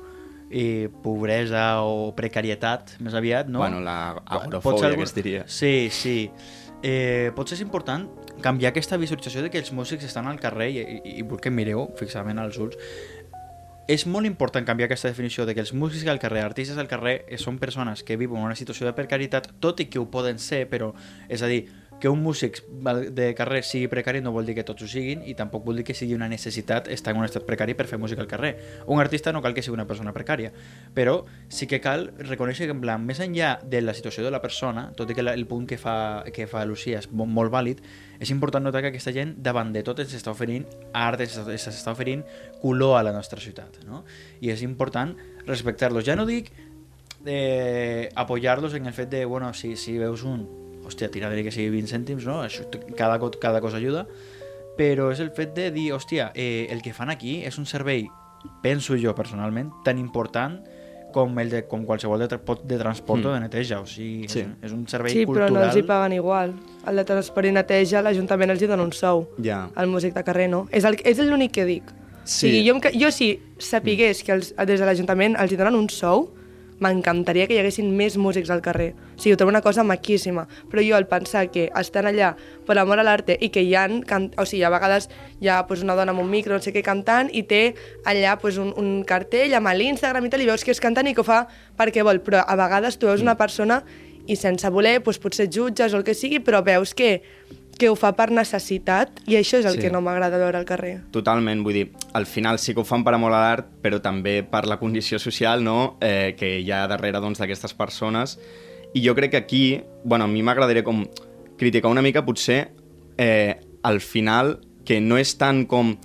Eh, 0.55 0.91
pobresa 1.03 1.81
o 1.83 2.13
precarietat, 2.15 2.99
més 3.03 3.15
aviat, 3.17 3.49
no? 3.49 3.59
Bueno, 3.65 3.81
la 3.83 4.13
Potser 4.21 4.37
agorafòbia 4.45 4.91
algun- 4.91 5.01
que 5.01 5.09
es 5.09 5.15
diria. 5.17 5.45
Sí, 5.49 5.89
sí. 5.91 6.31
Eh, 6.85 7.33
potser 7.35 7.57
és 7.57 7.63
important 7.65 8.05
canviar 8.45 8.69
aquesta 8.75 8.99
visualització 9.01 9.41
de 9.43 9.49
que 9.51 9.57
els 9.59 9.73
músics 9.73 10.05
estan 10.05 10.29
al 10.29 10.37
carrer 10.39 10.69
i, 10.69 10.83
i, 10.85 11.15
i 11.19 11.23
vull 11.25 11.41
que 11.41 11.49
mireu 11.51 11.87
fixament 11.97 12.39
als 12.43 12.59
ulls 12.61 12.77
és 13.87 14.07
molt 14.09 14.25
important 14.25 14.65
canviar 14.65 14.89
aquesta 14.89 15.11
definició 15.11 15.45
de 15.45 15.55
que 15.55 15.61
els 15.61 15.75
músics 15.77 16.09
al 16.09 16.21
carrer, 16.23 16.45
artistes 16.45 16.79
al 16.81 16.89
carrer, 16.89 17.25
eh, 17.29 17.39
són 17.39 17.59
persones 17.61 18.03
que 18.03 18.17
viuen 18.17 18.43
una 18.43 18.57
situació 18.57 18.87
de 18.89 18.95
precarietat, 18.97 19.51
tot 19.61 19.81
i 19.81 19.89
que 19.93 20.01
ho 20.01 20.07
poden 20.11 20.39
ser, 20.41 20.65
però, 20.71 20.95
és 21.29 21.43
a 21.43 21.51
dir, 21.51 21.67
que 22.05 22.11
un 22.13 22.21
músic 22.21 22.59
de 23.17 23.31
carrer 23.33 23.63
sigui 23.65 23.87
precari 23.89 24.21
no 24.21 24.29
vol 24.35 24.45
dir 24.45 24.53
que 24.59 24.63
tots 24.69 24.85
ho 24.85 24.89
siguin 24.93 25.23
i 25.25 25.33
tampoc 25.33 25.63
vol 25.65 25.79
dir 25.81 25.87
que 25.89 25.95
sigui 25.97 26.13
una 26.13 26.27
necessitat 26.29 26.91
estar 26.93 27.15
en 27.15 27.23
un 27.23 27.25
estat 27.25 27.47
precari 27.49 27.73
per 27.73 27.87
fer 27.89 27.97
música 27.97 28.21
al 28.21 28.29
carrer. 28.29 28.51
Un 28.93 29.01
artista 29.01 29.33
no 29.33 29.41
cal 29.41 29.55
que 29.57 29.63
sigui 29.65 29.73
una 29.79 29.87
persona 29.89 30.13
precària, 30.13 30.51
però 30.93 31.23
sí 31.49 31.65
que 31.67 31.79
cal 31.81 32.11
reconèixer 32.19 32.67
que 32.69 32.75
en 32.77 32.83
plan, 32.83 33.01
més 33.09 33.23
enllà 33.25 33.55
de 33.65 33.81
la 33.81 33.95
situació 33.97 34.21
de 34.27 34.31
la 34.35 34.43
persona, 34.45 34.91
tot 34.99 35.09
i 35.09 35.17
que 35.17 35.25
el 35.25 35.47
punt 35.49 35.65
que 35.71 35.79
fa, 35.81 36.25
que 36.29 36.45
fa 36.47 36.67
Lucía 36.69 36.99
és 37.01 37.09
mo- 37.09 37.25
molt 37.25 37.49
vàlid, 37.55 37.81
és 38.21 38.29
important 38.35 38.61
notar 38.69 38.83
que 38.85 38.91
aquesta 38.93 39.15
gent 39.17 39.33
davant 39.41 39.73
de 39.73 39.81
tot 39.83 40.03
ens 40.05 40.13
està 40.13 40.35
oferint 40.37 40.67
art, 40.93 41.25
ens 41.25 41.39
està 41.41 41.95
oferint 41.97 42.21
color 42.61 42.99
a 42.99 43.03
la 43.09 43.15
nostra 43.17 43.41
ciutat, 43.41 43.81
no? 43.89 44.03
I 44.45 44.53
és 44.53 44.61
important 44.61 45.17
respectar-los. 45.49 46.05
Ja 46.05 46.21
no 46.21 46.29
dic 46.29 46.53
eh, 47.25 48.11
apoyar-los 48.15 48.75
en 48.75 48.85
el 48.87 48.93
fet 48.93 49.09
de, 49.09 49.25
bueno, 49.25 49.55
si, 49.55 49.77
si 49.77 49.97
veus 49.97 50.23
un, 50.23 50.45
hòstia, 50.85 51.11
tira-li 51.11 51.43
que 51.45 51.51
sigui 51.51 51.71
20 51.71 51.89
cèntims, 51.91 52.25
no? 52.27 52.43
Això, 52.45 52.65
cada, 52.97 53.19
cada 53.41 53.61
cosa 53.61 53.79
ajuda, 53.79 54.07
però 54.79 55.11
és 55.13 55.21
el 55.21 55.31
fet 55.31 55.55
de 55.55 55.71
dir, 55.71 55.93
hòstia, 55.95 56.33
eh, 56.35 56.67
el 56.71 56.83
que 56.83 56.93
fan 56.93 57.11
aquí 57.11 57.43
és 57.45 57.59
un 57.59 57.67
servei, 57.67 58.09
penso 58.63 58.97
jo 59.01 59.15
personalment, 59.15 59.71
tan 59.85 59.99
important 59.99 60.61
com 61.15 61.39
el 61.39 61.49
de 61.49 61.61
com 61.71 61.85
qualsevol 61.87 62.19
de, 62.19 62.27
tra 62.27 62.41
de 62.43 62.77
transport 62.79 63.23
Mm. 63.23 63.27
o 63.29 63.33
de 63.35 63.41
neteja, 63.41 63.81
o 63.81 63.87
sigui, 63.87 64.27
Sí. 64.29 64.41
és, 64.41 64.47
un- 64.47 64.57
és 64.63 64.73
un 64.73 64.89
servei 64.89 65.13
Sí, 65.13 65.21
però 65.21 65.27
cultural. 65.27 65.53
no 65.55 65.63
els 65.63 65.77
hi 65.77 65.83
paguen 65.85 66.13
igual. 66.13 66.55
El 66.87 66.97
de 66.97 67.05
transport 67.05 67.47
i 67.47 67.53
neteja, 67.53 68.03
l'Ajuntament 68.03 68.51
els 68.51 68.61
hi 68.63 68.67
dona 68.67 68.83
un 68.83 68.93
sou. 68.93 69.29
Ja. 69.43 69.71
El 69.77 69.87
músic 69.87 70.13
de 70.13 70.25
carrer 70.25 70.49
no. 70.51 70.67
És 70.73 70.85
el- 70.85 70.99
és 71.05 71.19
l'únic 71.19 71.53
que 71.53 71.65
dic. 71.65 71.85
Sí. 72.25 72.49
O 72.49 72.51
sigui, 72.51 72.69
jo, 72.69 72.81
jo 72.99 73.11
si 73.13 73.39
sapigués 73.59 74.25
que 74.25 74.33
els, 74.33 74.55
des 74.57 74.81
de 74.81 74.87
l'Ajuntament 74.87 75.37
els 75.39 75.53
hi 75.53 75.57
donen 75.57 75.77
un 75.77 75.89
sou, 75.89 76.35
m'encantaria 76.83 77.47
que 77.47 77.55
hi 77.55 77.61
haguessin 77.63 77.91
més 77.97 78.17
músics 78.19 78.51
al 78.51 78.63
carrer. 78.65 78.93
O 79.15 79.21
sigui, 79.21 79.35
ho 79.35 79.39
trobo 79.39 79.53
una 79.53 79.63
cosa 79.63 79.85
maquíssima. 79.87 80.47
Però 80.71 80.83
jo, 80.83 80.97
al 80.97 81.07
pensar 81.11 81.47
que 81.55 81.69
estan 81.81 82.09
allà 82.11 82.35
per 82.67 82.79
amor 82.81 83.01
a 83.01 83.07
l'arte 83.07 83.37
i 83.41 83.51
que 83.55 83.63
hi 83.63 83.75
ha, 83.79 83.87
can... 84.09 84.31
o 84.37 84.47
sigui, 84.49 84.65
a 84.67 84.73
vegades 84.75 85.09
hi 85.41 85.49
ha 85.49 85.63
pues, 85.69 85.85
una 85.87 85.97
dona 85.99 86.15
amb 86.15 86.25
un 86.25 86.31
micro, 86.31 86.57
no 86.57 86.65
sé 86.65 86.75
què, 86.75 86.83
cantant, 86.87 87.31
i 87.33 87.45
té 87.49 87.63
allà 88.05 88.39
pues, 88.41 88.59
un, 88.59 88.73
un 88.81 89.05
cartell 89.07 89.55
amb 89.55 89.71
l'Instagram 89.75 90.27
i 90.27 90.33
tal, 90.33 90.43
i 90.43 90.51
veus 90.51 90.65
que 90.67 90.75
és 90.75 90.83
cantant 90.83 91.07
i 91.07 91.15
que 91.15 91.23
ho 91.23 91.29
fa 91.29 91.45
perquè 91.79 92.05
vol. 92.07 92.23
Però 92.25 92.43
a 92.43 92.59
vegades 92.59 92.99
tu 92.99 93.11
veus 93.11 93.23
una 93.23 93.39
persona 93.39 93.83
i 94.27 94.37
sense 94.41 94.69
voler, 94.73 95.03
pues, 95.05 95.19
potser 95.21 95.49
jutges 95.53 95.93
o 95.93 96.01
el 96.01 96.05
que 96.05 96.15
sigui, 96.17 96.41
però 96.41 96.63
veus 96.65 96.95
que, 96.97 97.19
que 97.79 97.89
ho 97.91 97.97
fa 97.99 98.13
per 98.15 98.31
necessitat 98.31 99.21
i 99.27 99.35
això 99.37 99.59
és 99.59 99.67
el 99.67 99.75
Sí. 99.75 99.81
que 99.83 99.91
no 99.91 100.01
m'agrada 100.01 100.39
veure 100.39 100.59
al 100.59 100.65
carrer. 100.65 101.01
Totalment, 101.11 101.63
vull 101.65 101.73
dir, 101.75 101.93
al 102.13 102.27
final 102.27 102.59
sí 102.59 102.75
que 102.75 102.81
ho 102.81 102.85
fan 102.85 103.03
per 103.05 103.15
amor 103.15 103.33
a 103.33 103.41
l'art, 103.41 103.67
però 103.83 104.01
també 104.01 104.43
per 104.43 104.67
la 104.67 104.79
condició 104.79 105.19
social 105.19 105.63
no? 105.65 105.97
eh, 106.01 106.35
que 106.39 106.61
hi 106.61 106.71
ha 106.71 106.87
darrere 106.87 107.21
doncs, 107.21 107.39
d'aquestes 107.39 107.75
persones. 107.75 108.39
I 108.95 109.03
jo 109.07 109.15
crec 109.15 109.33
que 109.33 109.37
aquí, 109.37 109.83
bueno, 110.05 110.25
a 110.25 110.29
mi 110.29 110.43
m'agradaria 110.43 110.85
com 110.85 111.07
criticar 111.59 111.91
una 111.91 112.03
mica 112.03 112.25
potser 112.25 112.71
eh, 113.19 113.57
al 113.83 114.01
final 114.01 114.61
que 114.85 115.01
no 115.01 115.17
és 115.19 115.37
tant 115.39 115.67
com 115.67 115.97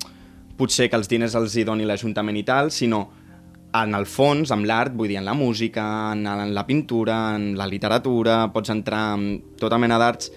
potser 0.57 0.89
que 0.89 0.95
els 0.95 1.07
diners 1.07 1.35
els 1.35 1.55
hi 1.55 1.63
doni 1.63 1.85
l'Ajuntament 1.85 2.37
i 2.37 2.43
tal, 2.43 2.71
sinó 2.71 3.11
en 3.73 3.93
el 3.93 4.07
fons, 4.09 4.49
amb 4.51 4.65
l'art, 4.65 4.95
vull 4.97 5.07
dir, 5.07 5.17
en 5.17 5.25
la 5.25 5.33
música, 5.37 6.11
en, 6.13 6.25
en 6.25 6.53
la 6.55 6.65
pintura, 6.65 7.35
en 7.35 7.55
la 7.57 7.67
literatura, 7.67 8.47
pots 8.51 8.71
entrar 8.73 9.13
en 9.13 9.43
tota 9.59 9.77
mena 9.77 9.99
d'arts, 10.01 10.31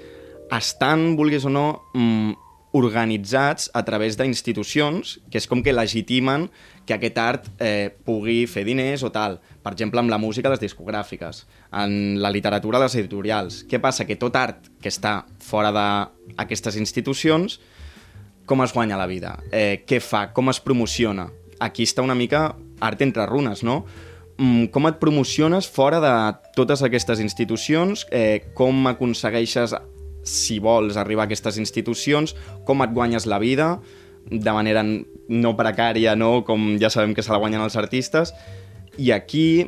estan, 0.59 1.15
vulguis 1.17 1.45
o 1.49 1.53
no, 1.53 1.67
mm, 1.95 2.33
organitzats 2.73 3.71
a 3.77 3.83
través 3.85 4.17
d'institucions 4.17 5.19
que 5.31 5.37
és 5.39 5.47
com 5.49 5.61
que 5.63 5.75
legitimen 5.75 6.49
que 6.89 6.97
aquest 6.97 7.19
art 7.21 7.49
eh, 7.61 7.93
pugui 8.05 8.47
fer 8.49 8.65
diners 8.65 9.05
o 9.05 9.13
tal. 9.13 9.39
Per 9.63 9.75
exemple, 9.75 10.01
amb 10.01 10.11
la 10.11 10.19
música, 10.19 10.51
les 10.51 10.61
discogràfiques. 10.61 11.45
En 11.71 12.21
la 12.23 12.33
literatura, 12.33 12.81
les 12.81 12.97
editorials. 12.97 13.63
Què 13.69 13.79
passa? 13.81 14.09
Que 14.09 14.17
tot 14.17 14.37
art 14.37 14.73
que 14.81 14.91
està 14.91 15.21
fora 15.39 15.71
d'aquestes 15.73 16.81
institucions, 16.81 17.61
com 18.49 18.65
es 18.65 18.73
guanya 18.73 18.99
la 18.99 19.07
vida? 19.07 19.37
Eh, 19.53 19.85
què 19.87 20.01
fa? 20.01 20.31
Com 20.33 20.51
es 20.51 20.61
promociona? 20.61 21.29
Aquí 21.61 21.85
està 21.87 22.03
una 22.03 22.17
mica 22.19 22.57
art 22.81 23.05
entre 23.05 23.29
runes, 23.29 23.63
no? 23.63 23.85
Mm, 24.39 24.73
com 24.73 24.89
et 24.89 24.97
promociones 24.99 25.69
fora 25.69 26.01
de 26.03 26.13
totes 26.57 26.83
aquestes 26.83 27.21
institucions? 27.21 28.07
Eh, 28.11 28.49
com 28.57 28.89
aconsegueixes, 28.89 29.77
si 30.23 30.59
vols, 30.63 30.97
arribar 30.97 31.27
a 31.27 31.31
aquestes 31.31 31.59
institucions? 31.59 32.37
Com 32.67 32.83
et 32.85 32.95
guanyes 32.95 33.27
la 33.27 33.41
vida? 33.43 33.77
de 34.31 34.53
manera 34.53 34.83
no 34.85 35.55
precària, 35.57 36.15
no? 36.17 36.43
com 36.47 36.77
ja 36.81 36.91
sabem 36.91 37.15
que 37.15 37.23
se 37.23 37.33
la 37.33 37.41
guanyen 37.43 37.63
els 37.63 37.77
artistes. 37.77 38.35
I 38.99 39.13
aquí 39.13 39.67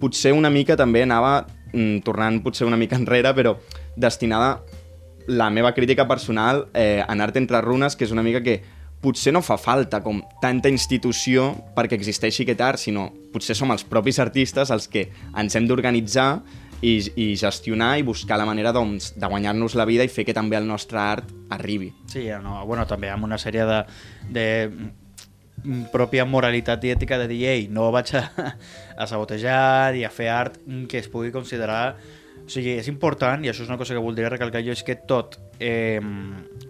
potser 0.00 0.32
una 0.36 0.50
mica 0.50 0.76
també 0.76 1.02
anava, 1.02 1.46
mm, 1.72 2.04
tornant 2.06 2.42
potser 2.42 2.66
una 2.66 2.76
mica 2.76 2.96
enrere, 2.96 3.34
però 3.34 3.56
destinada 3.96 4.62
la 5.26 5.50
meva 5.50 5.74
crítica 5.74 6.06
personal 6.08 6.68
eh, 6.74 7.04
en 7.06 7.20
Art 7.20 7.36
entre 7.36 7.60
runes, 7.60 7.96
que 7.96 8.04
és 8.04 8.12
una 8.12 8.22
mica 8.22 8.42
que 8.42 8.62
potser 9.00 9.32
no 9.32 9.42
fa 9.42 9.58
falta 9.58 10.00
com 10.02 10.22
tanta 10.42 10.68
institució 10.68 11.52
perquè 11.76 11.94
existeixi 11.94 12.42
aquest 12.42 12.60
art, 12.60 12.78
sinó 12.78 13.12
potser 13.32 13.54
som 13.54 13.70
els 13.70 13.84
propis 13.84 14.18
artistes 14.18 14.72
els 14.74 14.88
que 14.88 15.08
ens 15.36 15.54
hem 15.54 15.68
d'organitzar 15.68 16.40
i, 16.82 16.94
i 17.16 17.26
gestionar 17.36 17.96
i 17.98 18.06
buscar 18.06 18.38
la 18.38 18.46
manera 18.46 18.72
doncs, 18.72 19.12
de 19.18 19.30
guanyar-nos 19.30 19.74
la 19.78 19.86
vida 19.88 20.06
i 20.06 20.12
fer 20.12 20.26
que 20.28 20.36
també 20.36 20.58
el 20.58 20.68
nostre 20.68 21.00
art 21.00 21.32
arribi. 21.54 21.90
Sí, 22.10 22.28
no, 22.42 22.60
bueno, 22.66 22.86
també 22.86 23.10
amb 23.10 23.26
una 23.26 23.38
sèrie 23.40 23.66
de, 23.66 23.80
de 24.34 24.46
mm, 24.68 25.88
pròpia 25.94 26.26
moralitat 26.28 26.84
i 26.86 26.94
ètica 26.94 27.18
de 27.18 27.28
dir, 27.30 27.42
ei, 27.50 27.66
no 27.72 27.90
vaig 27.94 28.14
a, 28.18 28.24
a 29.02 29.10
sabotejar 29.10 29.96
i 29.98 30.06
a 30.06 30.12
fer 30.14 30.30
art 30.34 30.62
que 30.88 31.02
es 31.02 31.10
pugui 31.10 31.34
considerar... 31.34 31.96
O 32.48 32.50
sigui, 32.50 32.78
és 32.80 32.86
important, 32.88 33.42
i 33.44 33.50
això 33.50 33.60
és 33.60 33.68
una 33.68 33.76
cosa 33.76 33.92
que 33.92 34.00
voldria 34.00 34.30
recalcar 34.32 34.62
jo, 34.64 34.72
és 34.72 34.80
que 34.80 34.94
tot, 34.96 35.34
eh, 35.60 36.00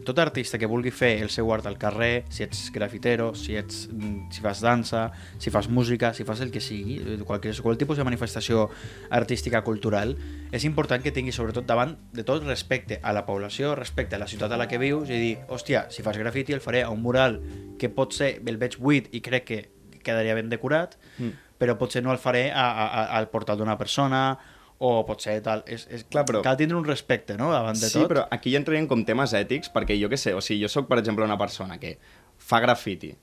tot 0.02 0.18
artista 0.18 0.58
que 0.58 0.66
vulgui 0.66 0.90
fer 0.90 1.12
el 1.22 1.30
seu 1.30 1.52
art 1.54 1.68
al 1.70 1.76
carrer, 1.78 2.24
si 2.34 2.42
ets 2.42 2.72
grafitero, 2.74 3.28
si, 3.38 3.54
ets, 3.54 3.84
mm, 3.86 4.32
si 4.34 4.42
fas 4.42 4.58
dansa, 4.60 5.12
si 5.38 5.52
fas 5.54 5.68
música, 5.68 6.10
si 6.14 6.24
fas 6.26 6.40
el 6.40 6.50
que 6.50 6.58
sigui, 6.58 6.96
eh, 6.98 7.04
qualsevol, 7.22 7.38
qualsevol 7.38 7.78
tipus 7.78 7.96
de 7.96 8.08
manifestació 8.08 8.66
artística, 9.10 9.62
cultural, 9.62 10.16
és 10.50 10.66
important 10.66 11.00
que 11.00 11.14
tingui 11.14 11.30
sobretot 11.30 11.64
davant 11.70 11.94
de 12.12 12.26
tot 12.26 12.42
respecte 12.42 12.98
a 13.00 13.14
la 13.14 13.24
població, 13.24 13.76
respecte 13.78 14.16
a 14.16 14.18
la 14.18 14.26
ciutat 14.26 14.50
a 14.50 14.58
la 14.58 14.66
que 14.66 14.82
vius, 14.82 15.08
i 15.10 15.22
dir, 15.22 15.38
hòstia, 15.46 15.86
si 15.94 16.02
fas 16.02 16.18
grafiti 16.18 16.52
el 16.58 16.60
faré 16.60 16.82
a 16.82 16.90
un 16.90 17.02
mural 17.06 17.38
que 17.78 17.88
pot 17.88 18.12
ser, 18.18 18.42
el 18.44 18.58
veig 18.58 18.80
buit 18.82 19.14
i 19.14 19.22
crec 19.22 19.44
que 19.44 19.64
quedaria 20.02 20.34
ben 20.34 20.50
decorat, 20.50 20.98
Mm. 21.18 21.38
però 21.58 21.78
potser 21.78 22.02
no 22.02 22.10
el 22.10 22.18
faré 22.18 22.50
a, 22.50 22.66
a, 22.66 22.86
a, 22.86 23.04
al 23.18 23.30
portal 23.30 23.58
d'una 23.58 23.78
persona 23.78 24.38
o 24.78 25.04
potser 25.06 25.40
tal... 25.42 25.64
És, 25.66 25.86
és, 25.90 26.04
Clar, 26.10 26.24
però- 26.28 26.42
Cal 26.46 26.56
tindre 26.56 26.76
un 26.78 26.84
respecte, 26.86 27.36
no?, 27.36 27.50
davant 27.50 27.78
de 27.78 27.88
sí, 27.88 27.98
tot. 27.98 28.08
però 28.12 28.26
aquí 28.30 28.52
ja 28.54 28.60
entrarien 28.62 28.86
com 28.86 29.04
temes 29.04 29.32
ètics, 29.34 29.72
perquè 29.74 29.96
jo 30.00 30.10
què 30.12 30.16
sé, 30.20 30.34
o 30.38 30.40
sigui, 30.44 30.62
jo 30.62 30.68
sóc, 30.70 30.86
per 30.90 31.00
exemple, 31.02 31.24
una 31.26 31.38
persona 31.38 31.80
que 31.82 31.96
fa 32.38 32.60
grafiti 32.62 33.14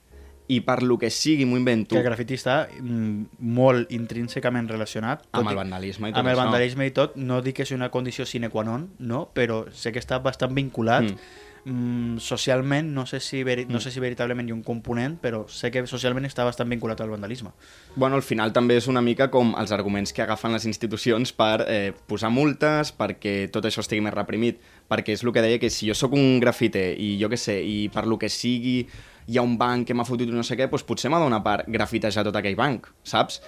i 0.48 0.60
per 0.62 0.82
lo 0.86 0.94
que 0.96 1.08
sigui 1.10 1.42
m'ho 1.48 1.56
invento 1.58 1.96
que 1.96 1.98
el 1.98 2.04
grafiti 2.06 2.36
està 2.38 2.68
mm, 2.68 3.40
molt 3.56 3.90
intrínsecament 3.90 4.68
relacionat 4.70 5.24
amb 5.34 5.50
el 5.50 5.56
vandalisme 5.58 6.12
i 6.12 6.12
tot 6.12 6.20
amb 6.20 6.30
el 6.30 6.36
vandalisme 6.38 6.86
i 6.86 6.92
tot, 6.94 7.16
no 7.18 7.40
dic 7.42 7.56
que 7.58 7.66
sigui 7.66 7.80
una 7.80 7.88
condició 7.90 8.22
sine 8.30 8.46
qua 8.52 8.62
non, 8.62 8.84
no? 9.00 9.24
però 9.34 9.64
sé 9.74 9.90
que 9.90 9.98
està 9.98 10.20
bastant 10.22 10.54
vinculat 10.54 11.02
Mm. 11.08 11.18
Mm. 11.66 12.18
socialment, 12.18 12.92
no 12.94 13.04
sé, 13.06 13.20
si 13.20 13.42
veri, 13.44 13.66
no 13.68 13.80
sé 13.80 13.90
si 13.90 14.00
veritablement 14.00 14.48
hi 14.48 14.54
ha 14.54 14.56
un 14.56 14.62
component, 14.64 15.18
però 15.20 15.42
sé 15.50 15.72
que 15.74 15.82
socialment 15.90 16.28
està 16.28 16.46
bastant 16.46 16.70
vinculat 16.70 17.00
al 17.02 17.10
vandalisme. 17.12 17.52
Bueno, 17.96 18.16
al 18.16 18.24
final 18.24 18.54
també 18.56 18.78
és 18.78 18.86
una 18.88 19.02
mica 19.04 19.28
com 19.34 19.52
els 19.58 19.74
arguments 19.74 20.14
que 20.14 20.24
agafen 20.24 20.54
les 20.54 20.66
institucions 20.70 21.34
per 21.36 21.66
eh, 21.66 21.92
posar 22.06 22.30
multes, 22.30 22.94
perquè 22.96 23.50
tot 23.52 23.66
això 23.66 23.84
estigui 23.84 24.04
més 24.06 24.14
reprimit. 24.14 24.62
Perquè 24.86 25.16
és 25.16 25.26
el 25.26 25.34
que 25.34 25.42
deia, 25.42 25.58
que 25.58 25.70
si 25.72 25.90
jo 25.90 25.96
sóc 25.98 26.14
un 26.14 26.38
grafiter 26.40 26.92
i 27.02 27.16
jo 27.20 27.30
què 27.32 27.40
sé, 27.40 27.58
i 27.60 27.90
per 27.92 28.06
lo 28.06 28.20
que 28.22 28.30
sigui 28.30 28.78
hi 29.26 29.38
ha 29.38 29.42
un 29.42 29.56
banc 29.58 29.88
que 29.88 29.94
m'ha 29.94 30.06
fotut 30.06 30.30
no 30.30 30.44
sé 30.46 30.54
què, 30.54 30.68
doncs 30.70 30.86
potser 30.86 31.10
m'ha 31.10 31.18
donat 31.18 31.42
per 31.42 31.56
grafitejar 31.66 32.22
tot 32.28 32.36
aquell 32.38 32.54
banc, 32.58 32.86
saps? 33.02 33.40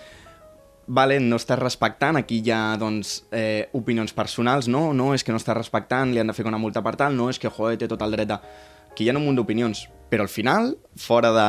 Vale, 0.89 1.19
no 1.21 1.37
estàs 1.37 1.59
respectant, 1.61 2.17
aquí 2.17 2.39
hi 2.41 2.51
ha 2.55 2.63
doncs, 2.81 3.27
eh, 3.37 3.69
opinions 3.77 4.15
personals, 4.17 4.71
no, 4.73 4.95
no, 4.97 5.11
és 5.13 5.25
que 5.25 5.35
no 5.35 5.41
estàs 5.41 5.57
respectant, 5.59 6.15
li 6.15 6.23
han 6.23 6.31
de 6.31 6.37
fer 6.37 6.47
una 6.49 6.61
multa 6.61 6.81
per 6.81 6.95
tal, 6.97 7.13
no, 7.17 7.29
és 7.29 7.39
que, 7.39 7.51
joder, 7.53 7.77
té 7.77 7.89
tot 7.91 8.01
el 8.07 8.17
dret 8.17 8.33
a... 8.33 8.41
Aquí 8.89 9.05
hi 9.05 9.11
ha 9.13 9.17
un 9.19 9.21
munt 9.27 9.37
d'opinions, 9.37 9.85
però 10.09 10.25
al 10.25 10.33
final, 10.33 10.73
fora 10.97 11.35
de 11.37 11.49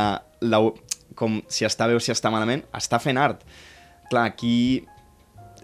la, 0.52 0.60
com 1.16 1.40
si 1.48 1.64
està 1.64 1.88
bé 1.88 1.96
o 1.96 2.04
si 2.04 2.12
està 2.12 2.30
malament, 2.34 2.66
està 2.76 3.00
fent 3.00 3.18
art. 3.18 3.48
Clar, 4.12 4.26
aquí 4.28 4.84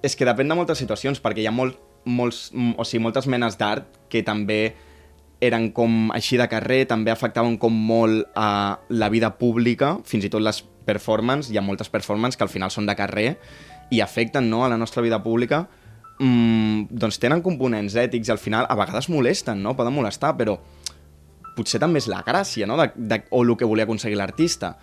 és 0.06 0.16
que 0.16 0.26
depèn 0.26 0.48
de 0.48 0.56
moltes 0.56 0.80
situacions, 0.80 1.20
perquè 1.20 1.44
hi 1.44 1.50
ha 1.52 1.54
molt, 1.54 1.76
molts, 2.06 2.48
o 2.56 2.88
sigui, 2.88 3.04
moltes 3.04 3.28
menes 3.28 3.60
d'art 3.60 4.08
que 4.10 4.24
també 4.24 4.76
eren 5.44 5.70
com 5.76 6.12
així 6.16 6.40
de 6.40 6.48
carrer, 6.52 6.86
també 6.90 7.12
afectaven 7.12 7.58
com 7.62 7.74
molt 7.74 8.30
a 8.36 8.80
la 8.90 9.10
vida 9.12 9.34
pública, 9.40 9.96
fins 10.08 10.26
i 10.26 10.32
tot 10.32 10.44
les 10.44 10.62
performances, 10.86 11.52
hi 11.52 11.60
ha 11.60 11.66
moltes 11.66 11.90
performances 11.90 12.38
que 12.38 12.46
al 12.46 12.54
final 12.54 12.72
són 12.72 12.88
de 12.88 12.96
carrer 12.96 13.36
i 13.92 14.02
afecten 14.02 14.50
no, 14.50 14.64
a 14.66 14.70
la 14.72 14.78
nostra 14.78 15.04
vida 15.06 15.22
pública, 15.24 15.66
mm, 16.20 16.88
doncs 16.90 17.20
tenen 17.22 17.44
components 17.46 17.98
ètics 18.00 18.30
i 18.30 18.34
al 18.34 18.42
final 18.42 18.68
a 18.70 18.78
vegades 18.80 19.10
molesten, 19.10 19.62
no? 19.62 19.76
poden 19.76 19.94
molestar, 19.94 20.36
però 20.38 20.58
potser 21.56 21.80
també 21.80 22.02
és 22.04 22.10
la 22.12 22.22
gràcia, 22.26 22.68
no? 22.68 22.78
De, 22.80 22.90
de, 22.96 23.22
o 23.32 23.44
el 23.44 23.56
que 23.58 23.68
volia 23.68 23.86
aconseguir 23.88 24.18
l'artista. 24.20 24.76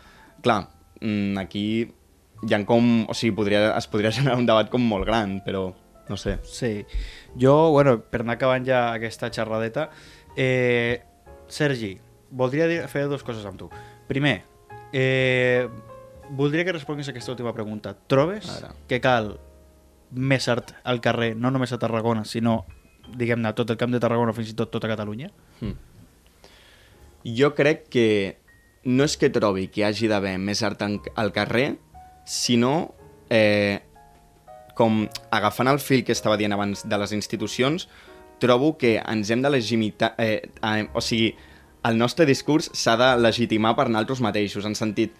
Clar, 0.42 0.62
mm, 1.00 1.36
aquí 1.42 1.66
hi 2.42 2.54
ha 2.54 2.62
com... 2.66 3.04
O 3.08 3.14
sigui, 3.14 3.34
podria, 3.36 3.70
es 3.76 3.88
podria 3.92 4.12
generar 4.16 4.38
un 4.40 4.48
debat 4.48 4.70
com 4.72 4.84
molt 4.88 5.06
gran, 5.08 5.40
però 5.44 5.68
no 6.08 6.16
sé. 6.16 6.38
Sí. 6.44 6.84
Jo, 7.38 7.70
bueno, 7.70 7.98
per 8.10 8.22
anar 8.22 8.38
acabant 8.38 8.66
ja 8.66 8.86
aquesta 8.92 9.30
xerradeta, 9.32 9.90
eh, 10.36 11.02
Sergi, 11.48 11.96
voldria 12.30 12.66
dir, 12.70 12.82
fer 12.88 13.06
dues 13.10 13.24
coses 13.26 13.44
amb 13.46 13.58
tu. 13.60 13.68
Primer, 14.08 14.42
eh, 14.92 15.68
voldria 16.30 16.64
que 16.64 16.72
responguis 16.72 17.08
a 17.08 17.12
aquesta 17.12 17.32
última 17.32 17.52
pregunta. 17.52 17.94
Trobes 18.06 18.48
Ara. 18.58 18.72
que 18.88 19.00
cal 19.00 19.36
més 20.12 20.48
art 20.48 20.74
al 20.84 21.00
carrer, 21.00 21.34
no 21.36 21.50
només 21.50 21.72
a 21.72 21.78
Tarragona, 21.80 22.24
sinó, 22.24 22.62
diguem-ne, 23.16 23.48
a 23.48 23.56
tot 23.56 23.70
el 23.70 23.78
camp 23.80 23.92
de 23.92 24.00
Tarragona, 24.00 24.34
fins 24.36 24.52
i 24.52 24.56
tot 24.56 24.70
tota 24.72 24.90
Catalunya? 24.90 25.30
Jo 27.24 27.52
crec 27.54 27.86
que 27.92 28.08
no 28.84 29.04
és 29.04 29.16
que 29.16 29.30
trobi 29.30 29.68
que 29.72 29.86
hagi 29.86 30.08
d'haver 30.10 30.36
més 30.42 30.62
art 30.66 30.82
en, 30.82 30.98
al 31.16 31.32
carrer, 31.32 31.76
sinó 32.26 32.94
eh, 33.30 33.80
com 34.74 35.06
agafant 35.30 35.70
el 35.70 35.80
fil 35.82 36.04
que 36.04 36.14
estava 36.16 36.36
dient 36.40 36.52
abans 36.52 36.84
de 36.88 36.98
les 36.98 37.12
institucions, 37.16 37.88
trobo 38.42 38.74
que 38.78 38.96
ens 38.98 39.30
hem 39.30 39.42
de 39.44 39.54
legitimar... 39.54 40.14
Eh, 40.18 40.50
eh, 40.50 40.88
o 40.92 41.00
sigui, 41.00 41.32
el 41.86 41.98
nostre 41.98 42.26
discurs 42.26 42.70
s'ha 42.78 42.96
de 42.98 43.12
legitimar 43.18 43.74
per 43.78 43.88
nosaltres 43.88 44.22
mateixos, 44.22 44.66
en 44.68 44.76
sentit, 44.78 45.14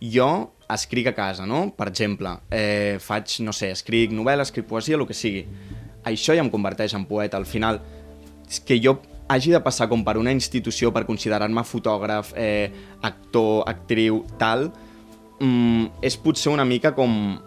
jo 0.00 0.50
escric 0.70 1.10
a 1.10 1.14
casa, 1.14 1.46
no? 1.46 1.68
Per 1.76 1.88
exemple, 1.90 2.36
eh, 2.50 2.98
faig, 3.02 3.38
no 3.46 3.54
sé, 3.56 3.72
escric 3.74 4.14
novel·la, 4.14 4.46
escric 4.46 4.66
poesia, 4.70 4.98
el 4.98 5.06
que 5.06 5.16
sigui. 5.16 5.44
Això 6.06 6.34
ja 6.36 6.44
em 6.44 6.50
converteix 6.50 6.94
en 6.94 7.06
poeta. 7.08 7.38
Al 7.38 7.46
final, 7.46 7.80
és 8.48 8.60
que 8.60 8.78
jo 8.82 8.98
hagi 9.28 9.52
de 9.52 9.60
passar 9.60 9.88
com 9.90 10.04
per 10.04 10.16
una 10.18 10.32
institució 10.32 10.92
per 10.92 11.04
considerar-me 11.06 11.64
fotògraf, 11.64 12.32
eh, 12.36 12.70
actor, 13.02 13.64
actriu, 13.68 14.24
tal, 14.38 14.70
mm, 15.40 16.00
és 16.02 16.16
potser 16.16 16.52
una 16.52 16.64
mica 16.64 16.94
com 16.94 17.38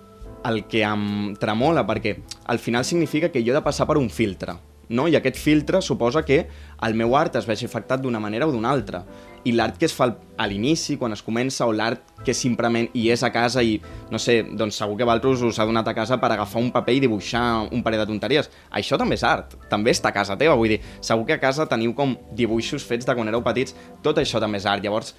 el 0.45 0.63
que 0.67 0.83
em 0.83 1.35
tremola, 1.37 1.85
perquè 1.85 2.17
al 2.45 2.59
final 2.59 2.85
significa 2.85 3.29
que 3.29 3.43
jo 3.43 3.51
he 3.51 3.55
de 3.55 3.61
passar 3.61 3.87
per 3.87 3.97
un 3.97 4.09
filtre, 4.09 4.55
no? 4.91 5.07
i 5.07 5.15
aquest 5.17 5.39
filtre 5.39 5.81
suposa 5.81 6.21
que 6.27 6.43
el 6.85 6.95
meu 6.99 7.15
art 7.17 7.37
es 7.39 7.47
vegi 7.49 7.65
afectat 7.65 8.03
d'una 8.03 8.19
manera 8.19 8.47
o 8.47 8.51
d'una 8.53 8.69
altra. 8.69 9.01
I 9.43 9.55
l'art 9.55 9.79
que 9.81 9.87
es 9.87 9.93
fa 9.97 10.05
a 10.37 10.45
l'inici, 10.45 10.99
quan 11.01 11.15
es 11.15 11.23
comença, 11.25 11.65
o 11.65 11.73
l'art 11.73 12.21
que 12.25 12.35
simplement 12.37 12.91
hi 12.93 13.07
és 13.09 13.23
a 13.25 13.31
casa 13.33 13.63
i, 13.65 13.79
no 14.11 14.19
sé, 14.21 14.41
doncs 14.45 14.77
segur 14.77 14.99
que 14.99 15.07
Valtros 15.07 15.41
us 15.47 15.57
ha 15.57 15.65
donat 15.65 15.87
a 15.89 15.95
casa 15.97 16.19
per 16.21 16.29
agafar 16.35 16.61
un 16.61 16.69
paper 16.75 16.97
i 16.99 17.01
dibuixar 17.07 17.43
un 17.71 17.81
parell 17.81 18.03
de 18.03 18.09
tonteries. 18.11 18.51
Això 18.69 18.99
també 19.01 19.17
és 19.17 19.25
art, 19.25 19.55
també 19.71 19.95
està 19.95 20.11
a 20.11 20.17
casa 20.19 20.37
teva, 20.37 20.59
vull 20.59 20.75
dir, 20.75 20.81
segur 21.01 21.25
que 21.25 21.39
a 21.39 21.41
casa 21.41 21.65
teniu 21.71 21.95
com 21.97 22.13
dibuixos 22.37 22.85
fets 22.85 23.09
de 23.09 23.17
quan 23.17 23.33
éreu 23.33 23.41
petits, 23.41 23.73
tot 24.05 24.21
això 24.21 24.43
també 24.43 24.61
és 24.61 24.69
art. 24.69 24.85
Llavors, 24.85 25.15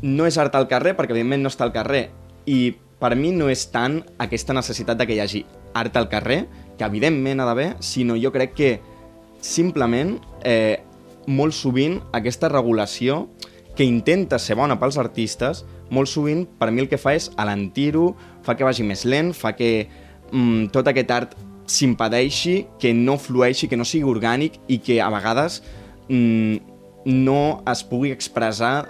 no 0.00 0.24
és 0.28 0.38
art 0.40 0.54
al 0.56 0.68
carrer 0.68 0.94
perquè 0.96 1.12
evidentment 1.16 1.44
no 1.44 1.52
està 1.52 1.68
al 1.68 1.72
carrer 1.72 2.08
i 2.48 2.74
per 3.00 3.14
mi 3.16 3.32
no 3.36 3.50
és 3.52 3.66
tant 3.72 3.98
aquesta 4.22 4.56
necessitat 4.56 4.96
de 5.00 5.06
que 5.08 5.16
hi 5.16 5.20
hagi 5.20 5.44
art 5.74 5.96
al 5.98 6.08
carrer, 6.08 6.44
que 6.78 6.86
evidentment 6.86 7.40
ha 7.40 7.48
d'haver, 7.48 7.74
sinó 7.80 8.16
jo 8.20 8.32
crec 8.34 8.54
que 8.58 8.70
simplement 9.44 10.16
eh, 10.44 10.80
molt 11.26 11.54
sovint 11.56 12.00
aquesta 12.16 12.48
regulació 12.52 13.28
que 13.76 13.86
intenta 13.86 14.38
ser 14.38 14.56
bona 14.56 14.78
pels 14.78 14.98
artistes, 15.00 15.64
molt 15.90 16.08
sovint 16.08 16.44
per 16.58 16.70
mi 16.70 16.84
el 16.84 16.88
que 16.90 17.00
fa 17.00 17.14
és 17.16 17.30
alentir-ho, 17.40 18.12
fa 18.46 18.54
que 18.56 18.66
vagi 18.66 18.86
més 18.86 19.04
lent, 19.04 19.32
fa 19.34 19.54
que 19.56 19.88
mm, 20.30 20.70
tot 20.74 20.88
aquest 20.90 21.10
art 21.10 21.34
s'impedeixi, 21.66 22.64
que 22.80 22.92
no 22.94 23.16
flueixi, 23.18 23.68
que 23.68 23.76
no 23.76 23.86
sigui 23.88 24.06
orgànic 24.08 24.60
i 24.68 24.78
que 24.84 25.00
a 25.02 25.10
vegades 25.12 25.62
mm, 26.08 26.56
no 27.10 27.40
es 27.70 27.84
pugui 27.88 28.12
expressar 28.14 28.86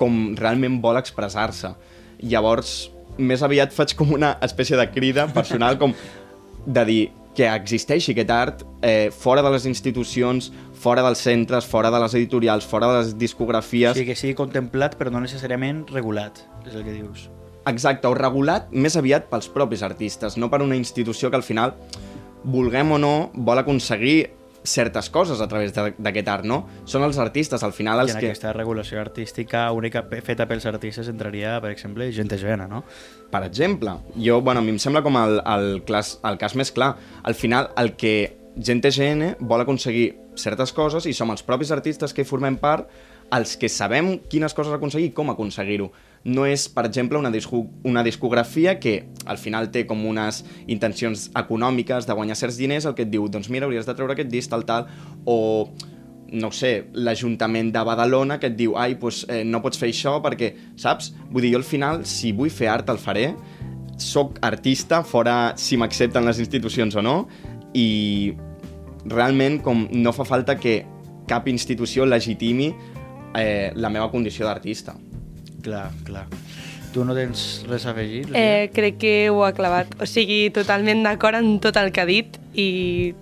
com 0.00 0.32
realment 0.38 0.80
vol 0.82 0.98
expressar-se. 0.98 1.74
Llavors, 2.22 2.90
més 3.18 3.42
aviat 3.44 3.74
faig 3.74 3.94
com 3.98 4.14
una 4.14 4.36
espècie 4.42 4.78
de 4.78 4.86
crida 4.90 5.28
personal 5.34 5.78
com 5.78 5.94
de 6.66 6.84
dir 6.88 7.02
que 7.36 7.48
existeixi 7.48 8.12
aquest 8.12 8.32
art 8.32 8.64
eh, 8.84 9.10
fora 9.10 9.42
de 9.44 9.52
les 9.54 9.66
institucions, 9.68 10.50
fora 10.82 11.04
dels 11.04 11.22
centres, 11.24 11.66
fora 11.68 11.90
de 11.90 12.00
les 12.02 12.16
editorials, 12.18 12.66
fora 12.68 12.90
de 12.90 12.98
les 13.00 13.14
O 13.14 13.20
discografies... 13.20 13.96
sigui, 13.96 14.10
que 14.10 14.18
sigui 14.18 14.36
contemplat, 14.38 14.98
però 15.00 15.12
no 15.14 15.22
necessàriament 15.24 15.86
regulat, 15.92 16.44
és 16.66 16.76
el 16.76 16.84
que 16.84 16.98
dius. 16.98 17.28
Exacte, 17.70 18.10
o 18.10 18.14
regulat 18.18 18.72
més 18.74 18.98
aviat 18.98 19.30
pels 19.30 19.48
propis 19.54 19.84
artistes, 19.86 20.36
no 20.36 20.50
per 20.50 20.60
una 20.64 20.76
institució 20.76 21.30
que 21.30 21.38
al 21.38 21.46
final, 21.46 21.76
vulguem 22.44 22.92
o 22.92 22.98
no, 22.98 23.16
vol 23.34 23.62
aconseguir 23.62 24.32
certes 24.64 25.08
coses 25.10 25.40
a 25.40 25.48
través 25.50 25.72
d'aquest 25.74 26.28
art, 26.30 26.46
no? 26.46 26.62
Són 26.88 27.02
els 27.06 27.18
artistes, 27.18 27.62
al 27.66 27.74
final, 27.74 27.98
I 27.98 28.06
els 28.06 28.14
en 28.14 28.20
que... 28.20 28.30
aquesta 28.30 28.52
regulació 28.54 29.00
artística 29.00 29.64
única 29.74 30.04
feta 30.22 30.46
pels 30.50 30.66
artistes 30.70 31.10
entraria, 31.10 31.58
per 31.62 31.72
exemple, 31.74 32.10
gent 32.14 32.30
jovena, 32.32 32.68
no? 32.70 32.84
Per 33.32 33.42
exemple, 33.46 33.96
jo, 34.16 34.40
bueno, 34.40 34.60
a 34.60 34.66
mi 34.66 34.74
em 34.74 34.78
sembla 34.82 35.02
com 35.02 35.16
el, 35.18 35.40
el, 35.40 35.82
clas, 35.88 36.18
el 36.28 36.38
cas 36.38 36.54
més 36.58 36.72
clar. 36.72 36.94
Al 37.22 37.34
final, 37.34 37.72
el 37.80 37.94
que 37.98 38.14
gent 38.56 38.82
TGN 38.84 39.36
vol 39.40 39.64
aconseguir 39.64 40.10
certes 40.36 40.72
coses 40.76 41.06
i 41.08 41.14
som 41.16 41.32
els 41.32 41.44
propis 41.44 41.72
artistes 41.72 42.12
que 42.12 42.24
hi 42.24 42.28
formem 42.28 42.58
part 42.60 42.88
els 43.32 43.56
que 43.56 43.70
sabem 43.72 44.18
quines 44.28 44.52
coses 44.52 44.74
aconseguir 44.76 45.10
i 45.10 45.14
com 45.16 45.32
aconseguir-ho. 45.32 45.88
No 46.24 46.44
és, 46.46 46.68
per 46.70 46.84
exemple, 46.86 47.18
una, 47.18 47.32
disco, 47.34 47.64
una 47.82 48.04
discografia 48.06 48.76
que 48.78 49.08
al 49.26 49.38
final 49.38 49.72
té 49.74 49.82
com 49.88 50.04
unes 50.06 50.42
intencions 50.70 51.30
econòmiques 51.38 52.06
de 52.06 52.14
guanyar 52.14 52.36
certs 52.38 52.60
diners, 52.60 52.86
el 52.86 52.94
que 52.94 53.06
et 53.06 53.10
diu, 53.10 53.26
doncs 53.28 53.50
mira, 53.50 53.66
hauries 53.66 53.88
de 53.88 53.96
treure 53.98 54.14
aquest 54.14 54.30
disc, 54.30 54.50
tal, 54.52 54.62
tal, 54.68 54.86
o 55.26 55.72
no 56.32 56.48
sé, 56.54 56.86
l'Ajuntament 56.94 57.72
de 57.74 57.82
Badalona 57.84 58.38
que 58.40 58.48
et 58.48 58.56
diu, 58.56 58.76
ai, 58.80 58.94
doncs, 59.00 59.24
eh, 59.28 59.42
no 59.44 59.60
pots 59.64 59.78
fer 59.78 59.90
això 59.92 60.16
perquè, 60.24 60.52
saps? 60.80 61.10
Vull 61.30 61.44
dir, 61.44 61.52
jo 61.56 61.60
al 61.60 61.66
final, 61.66 62.06
si 62.08 62.32
vull 62.32 62.50
fer 62.50 62.70
art, 62.72 62.88
el 62.88 63.02
faré, 63.02 63.32
soc 64.00 64.38
artista, 64.42 65.02
fora 65.04 65.52
si 65.60 65.76
m'accepten 65.76 66.24
les 66.26 66.40
institucions 66.42 66.96
o 66.96 67.04
no, 67.04 67.16
i 67.74 68.32
realment 69.10 69.60
com 69.62 69.86
no 69.92 70.12
fa 70.14 70.24
falta 70.28 70.56
que 70.60 70.82
cap 71.28 71.48
institució 71.48 72.06
legitimi 72.06 72.72
eh, 73.38 73.72
la 73.74 73.90
meva 73.90 74.10
condició 74.10 74.46
d'artista. 74.48 74.96
Clar, 75.62 75.90
clar. 76.04 76.26
Tu 76.92 77.04
no 77.08 77.14
tens 77.16 77.62
res 77.70 77.86
a 77.86 77.92
afegir? 77.94 78.26
Eh, 78.36 78.70
crec 78.74 78.98
que 79.00 79.14
ho 79.30 79.44
ha 79.46 79.52
clavat. 79.56 79.94
O 80.02 80.08
sigui, 80.08 80.50
totalment 80.52 81.04
d'acord 81.06 81.40
en 81.40 81.56
tot 81.64 81.78
el 81.80 81.92
que 81.92 82.02
ha 82.02 82.08
dit 82.08 82.36
i... 82.52 83.14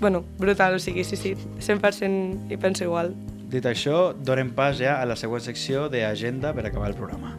Bueno, 0.00 0.24
brutal, 0.38 0.76
o 0.76 0.82
sigui, 0.82 1.04
sí, 1.06 1.16
sí, 1.16 1.32
100% 1.64 2.52
hi 2.52 2.58
penso 2.60 2.84
igual. 2.84 3.14
Dit 3.54 3.64
això, 3.70 4.12
donem 4.26 4.50
pas 4.52 4.76
ja 4.76 4.98
a 5.00 5.08
la 5.08 5.16
següent 5.16 5.44
secció 5.44 5.88
d'agenda 5.88 6.52
per 6.52 6.66
acabar 6.66 6.90
el 6.90 6.98
programa. 6.98 7.36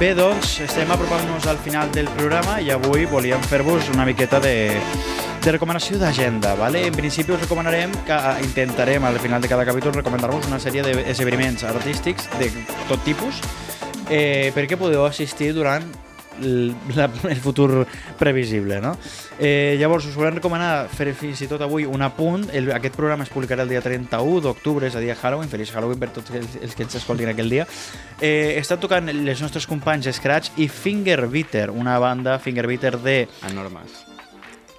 Bé, 0.00 0.14
doncs, 0.16 0.54
estem 0.64 0.88
apropant-nos 0.88 1.44
al 1.44 1.58
final 1.60 1.90
del 1.92 2.06
programa 2.16 2.54
i 2.64 2.70
avui 2.72 3.02
volíem 3.04 3.42
fer-vos 3.44 3.90
una 3.92 4.06
miqueta 4.08 4.38
de, 4.40 4.72
de 5.44 5.52
recomanació 5.52 5.98
d'agenda, 6.00 6.54
¿vale? 6.56 6.86
En 6.88 6.96
principi 6.96 7.34
us 7.34 7.42
recomanarem 7.42 7.92
que 8.08 8.20
intentarem 8.46 9.04
al 9.04 9.18
final 9.20 9.44
de 9.44 9.50
cada 9.52 9.66
capítol 9.68 9.92
recomendar-vos 9.98 10.48
una 10.48 10.56
sèrie 10.56 10.86
d'esdeveniments 10.86 11.66
artístics 11.68 12.30
de 12.40 12.48
tot 12.88 13.04
tipus 13.04 13.42
eh, 14.08 14.48
perquè 14.56 14.80
podeu 14.80 15.04
assistir 15.04 15.52
durant 15.52 15.84
la, 16.96 17.08
el 17.28 17.40
futur 17.40 17.86
previsible, 18.18 18.80
no? 18.80 18.96
Eh, 19.38 19.76
llavors, 19.80 20.06
us 20.10 20.16
volem 20.18 20.36
recomanar 20.38 20.88
fer 20.92 21.14
fins 21.16 21.40
i 21.44 21.48
tot 21.50 21.62
avui 21.64 21.86
un 21.88 22.02
apunt. 22.04 22.48
El, 22.52 22.70
aquest 22.76 22.98
programa 22.98 23.24
es 23.24 23.32
publicarà 23.32 23.64
el 23.64 23.72
dia 23.72 23.82
31 23.84 24.44
d'octubre, 24.44 24.88
és 24.88 24.96
a 24.96 25.02
dir, 25.02 25.14
Halloween. 25.14 25.50
Feliç 25.52 25.72
Halloween 25.74 26.02
per 26.02 26.12
tots 26.18 26.34
els, 26.36 26.58
els 26.60 26.76
que 26.76 26.86
ens 26.86 27.00
escoltin 27.00 27.32
aquell 27.32 27.50
dia. 27.52 27.66
Eh, 28.20 28.58
estan 28.60 28.82
tocant 28.82 29.08
els 29.12 29.42
nostres 29.42 29.68
companys 29.70 30.10
Scratch 30.16 30.60
i 30.60 30.68
Fingerbeater, 30.68 31.70
una 31.70 31.98
banda 32.02 32.38
Fingerbeater 32.38 32.98
de 33.00 33.18
Enormes. 33.48 34.09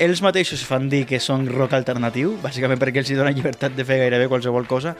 Ells 0.01 0.21
mateixos 0.25 0.63
fan 0.65 0.87
dir 0.89 1.03
que 1.09 1.19
són 1.21 1.45
rock 1.51 1.75
alternatiu, 1.77 2.33
bàsicament 2.41 2.79
perquè 2.81 3.03
els 3.03 3.11
hi 3.11 3.17
dona 3.19 3.33
llibertat 3.35 3.75
de 3.77 3.85
fer 3.85 3.99
gairebé 4.01 4.29
qualsevol 4.31 4.65
cosa, 4.69 4.95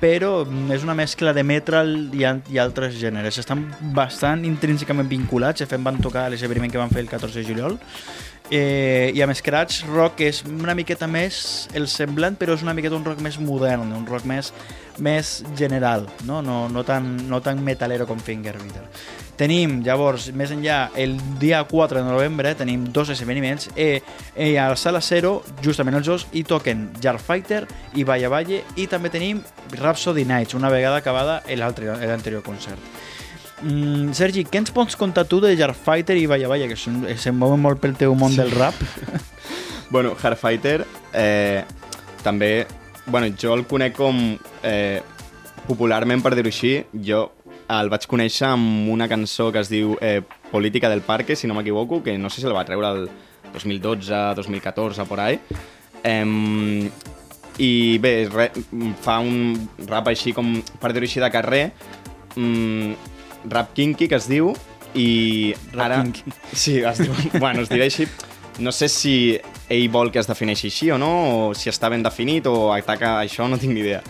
però 0.00 0.46
mm, 0.46 0.70
és 0.76 0.86
una 0.86 0.94
mescla 0.96 1.34
de 1.36 1.44
metal 1.44 1.92
i, 2.16 2.24
i 2.24 2.60
altres 2.62 2.96
gèneres. 2.96 3.36
Estan 3.42 3.66
bastant 3.96 4.46
intrínsecament 4.48 5.10
vinculats, 5.12 5.60
de 5.60 5.68
fet 5.68 5.84
van 5.84 6.00
tocar 6.00 6.30
l'esdeveniment 6.32 6.72
que 6.72 6.80
van 6.80 6.94
fer 6.94 7.04
el 7.04 7.12
14 7.12 7.42
de 7.42 7.44
juliol, 7.50 7.76
eh, 8.48 9.12
i 9.12 9.20
amb 9.24 9.36
Scratch 9.36 9.84
Rock 9.90 10.24
és 10.24 10.40
una 10.48 10.76
miqueta 10.78 11.08
més 11.10 11.68
el 11.76 11.90
semblant, 11.92 12.38
però 12.40 12.56
és 12.56 12.64
una 12.64 12.74
miqueta 12.76 12.96
un 12.96 13.04
rock 13.04 13.20
més 13.24 13.36
modern, 13.42 13.92
un 13.92 14.08
rock 14.08 14.24
més, 14.24 14.54
més 15.04 15.36
general, 15.58 16.08
no, 16.24 16.40
no, 16.40 16.64
no, 16.72 16.88
tan, 16.88 17.12
no 17.28 17.42
tan 17.44 17.60
metalero 17.64 18.08
com 18.08 18.24
Fingerbeater. 18.24 18.88
Tenim, 19.36 19.82
llavors, 19.84 20.30
més 20.32 20.52
enllà, 20.54 20.86
el 20.96 21.18
dia 21.40 21.60
4 21.68 22.00
de 22.00 22.04
novembre 22.08 22.54
tenim 22.56 22.86
dos 22.92 23.10
esdeveniments 23.12 23.68
eh, 23.76 24.00
eh, 24.34 24.54
a 24.56 24.70
la 24.72 24.78
sala 24.80 25.02
0, 25.04 25.34
justament 25.64 25.98
els 25.98 26.08
dos, 26.08 26.24
i 26.32 26.44
toquen 26.48 26.88
Jar 27.04 27.18
Fighter 27.20 27.66
i 27.94 28.06
Valle 28.08 28.30
Valle, 28.32 28.62
i 28.80 28.86
també 28.88 29.12
tenim 29.12 29.42
Rhapsody 29.76 30.24
Nights, 30.24 30.56
una 30.56 30.72
vegada 30.72 31.02
acabada 31.04 31.42
l'anterior 31.52 32.42
concert. 32.46 32.80
Mm, 33.62 34.12
Sergi, 34.16 34.44
què 34.44 34.60
ens 34.60 34.72
pots 34.72 34.96
contar 35.00 35.24
tu 35.28 35.38
de 35.40 35.54
Jarfighter 35.56 36.16
i 36.20 36.26
Vaya 36.28 36.48
Vaya, 36.48 36.68
que 36.68 36.76
són, 36.76 37.04
eh, 37.08 37.16
se'n 37.16 37.36
mouen 37.36 37.60
molt 37.60 37.80
pel 37.80 37.96
teu 37.96 38.16
món 38.16 38.36
del 38.36 38.52
rap? 38.56 38.74
Bueno, 39.86 40.16
Hardfighter 40.18 40.80
eh, 41.14 41.62
també... 42.24 42.66
Bueno, 43.06 43.28
jo 43.38 43.52
el 43.54 43.62
conec 43.70 43.94
com... 43.94 44.18
Eh, 44.66 44.98
popularment, 45.66 46.22
per 46.22 46.32
dir-ho 46.34 46.50
així, 46.50 46.72
jo 47.06 47.20
el 47.68 47.90
vaig 47.90 48.06
conèixer 48.06 48.46
amb 48.52 48.90
una 48.92 49.08
cançó 49.10 49.50
que 49.52 49.62
es 49.62 49.70
diu 49.72 49.96
eh, 50.00 50.22
Política 50.50 50.88
del 50.88 51.02
Parque, 51.02 51.36
si 51.36 51.48
no 51.50 51.54
m'equivoco, 51.54 52.02
que 52.02 52.16
no 52.18 52.30
sé 52.30 52.40
si 52.40 52.46
la 52.46 52.54
va 52.54 52.64
treure 52.64 52.92
el 52.94 53.08
2012, 53.52 54.34
2014, 54.36 55.04
por 55.04 55.20
ahí. 55.20 55.40
Eh, 56.04 56.90
I 57.58 57.98
bé, 57.98 58.28
re, 58.28 58.50
fa 59.00 59.18
un 59.24 59.56
rap 59.88 60.10
així 60.12 60.34
com, 60.36 60.58
per 60.80 60.92
dir-ho 60.92 61.08
així, 61.08 61.22
de 61.24 61.30
carrer, 61.32 61.62
mm, 62.36 62.92
rap 63.48 63.72
kinky, 63.74 64.10
que 64.12 64.18
es 64.20 64.28
diu, 64.28 64.52
i 64.94 65.54
Rap 65.72 65.84
ara... 65.86 66.02
kinky. 66.02 66.34
Sí, 66.52 66.78
es 66.84 67.00
diu, 67.00 67.14
bueno, 67.40 67.64
es 67.64 67.72
dirà 67.72 67.88
així. 67.88 68.06
No 68.60 68.72
sé 68.72 68.88
si 68.88 69.36
ell 69.68 69.88
vol 69.92 70.12
que 70.12 70.20
es 70.20 70.28
defineixi 70.28 70.68
així 70.70 70.90
o 70.92 71.00
no, 71.00 71.10
o 71.48 71.54
si 71.56 71.72
està 71.72 71.90
ben 71.92 72.04
definit 72.04 72.46
o 72.48 72.72
ataca 72.72 73.18
això, 73.22 73.48
no 73.48 73.58
tinc 73.60 73.72
ni 73.72 73.82
idea. 73.84 74.02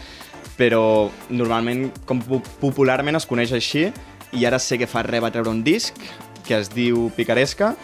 Però 0.57 1.11
normalment, 1.29 1.91
com 2.09 2.21
po- 2.25 2.43
popularment 2.61 3.19
es 3.19 3.27
coneix 3.29 3.53
així, 3.53 3.91
i 4.33 4.45
ara 4.49 4.59
sé 4.59 4.79
que 4.81 4.89
fa 4.89 5.03
res 5.05 5.23
va 5.23 5.31
treure 5.31 5.53
un 5.53 5.63
disc 5.65 5.95
que 6.47 6.57
es 6.57 6.71
diu 6.73 7.11
Picaresca, 7.17 7.75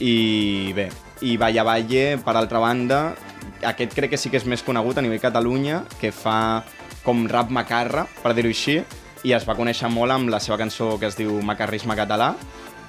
i 0.00 0.72
bé, 0.74 0.88
i 1.22 1.36
Valle 1.36 1.62
Valle, 1.62 2.04
per 2.24 2.34
altra 2.36 2.58
banda, 2.62 3.14
aquest 3.62 3.94
crec 3.94 4.10
que 4.14 4.18
sí 4.18 4.30
que 4.32 4.40
és 4.40 4.46
més 4.48 4.64
conegut 4.66 4.98
a 4.98 5.04
nivell 5.04 5.20
Catalunya, 5.22 5.82
que 6.00 6.10
fa 6.10 6.64
com 7.04 7.26
rap 7.30 7.50
macarra, 7.50 8.06
per 8.22 8.34
dir-ho 8.34 8.50
així, 8.50 8.80
i 9.22 9.34
es 9.36 9.46
va 9.46 9.54
conèixer 9.54 9.90
molt 9.92 10.10
amb 10.14 10.32
la 10.32 10.40
seva 10.42 10.58
cançó 10.58 10.96
que 10.98 11.06
es 11.06 11.18
diu 11.18 11.36
Macarrisme 11.46 11.94
català, 11.98 12.32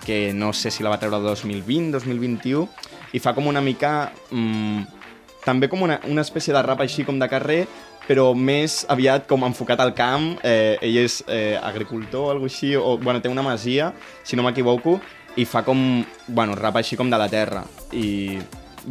que 0.05 0.33
no 0.33 0.51
sé 0.53 0.71
si 0.71 0.83
la 0.83 0.89
va 0.91 0.99
treure 0.99 1.19
el 1.21 1.27
2020, 1.29 1.91
2021, 1.99 2.67
i 3.13 3.21
fa 3.23 3.35
com 3.37 3.47
una 3.47 3.61
mica... 3.61 4.11
Mm, 4.31 5.01
també 5.43 5.67
com 5.67 5.81
una, 5.83 5.97
una 6.07 6.23
espècie 6.23 6.53
de 6.55 6.61
rap 6.63 6.79
així 6.79 7.03
com 7.03 7.17
de 7.19 7.27
carrer, 7.27 7.65
però 8.07 8.31
més 8.35 8.81
aviat 8.91 9.27
com 9.29 9.45
enfocat 9.47 9.81
al 9.83 9.93
camp. 9.97 10.33
Eh, 10.43 10.77
ell 10.81 10.99
és 11.05 11.21
eh, 11.27 11.55
agricultor 11.61 12.27
o 12.27 12.33
alguna 12.33 12.51
així, 12.51 12.73
o 12.75 12.97
bueno, 12.97 13.21
té 13.21 13.31
una 13.31 13.45
masia, 13.45 13.91
si 14.23 14.39
no 14.39 14.45
m'equivoco, 14.45 14.99
i 15.39 15.45
fa 15.49 15.63
com, 15.65 16.03
bueno, 16.27 16.57
rap 16.59 16.77
així 16.81 16.99
com 16.99 17.09
de 17.09 17.19
la 17.19 17.29
terra. 17.31 17.63
I 17.93 18.39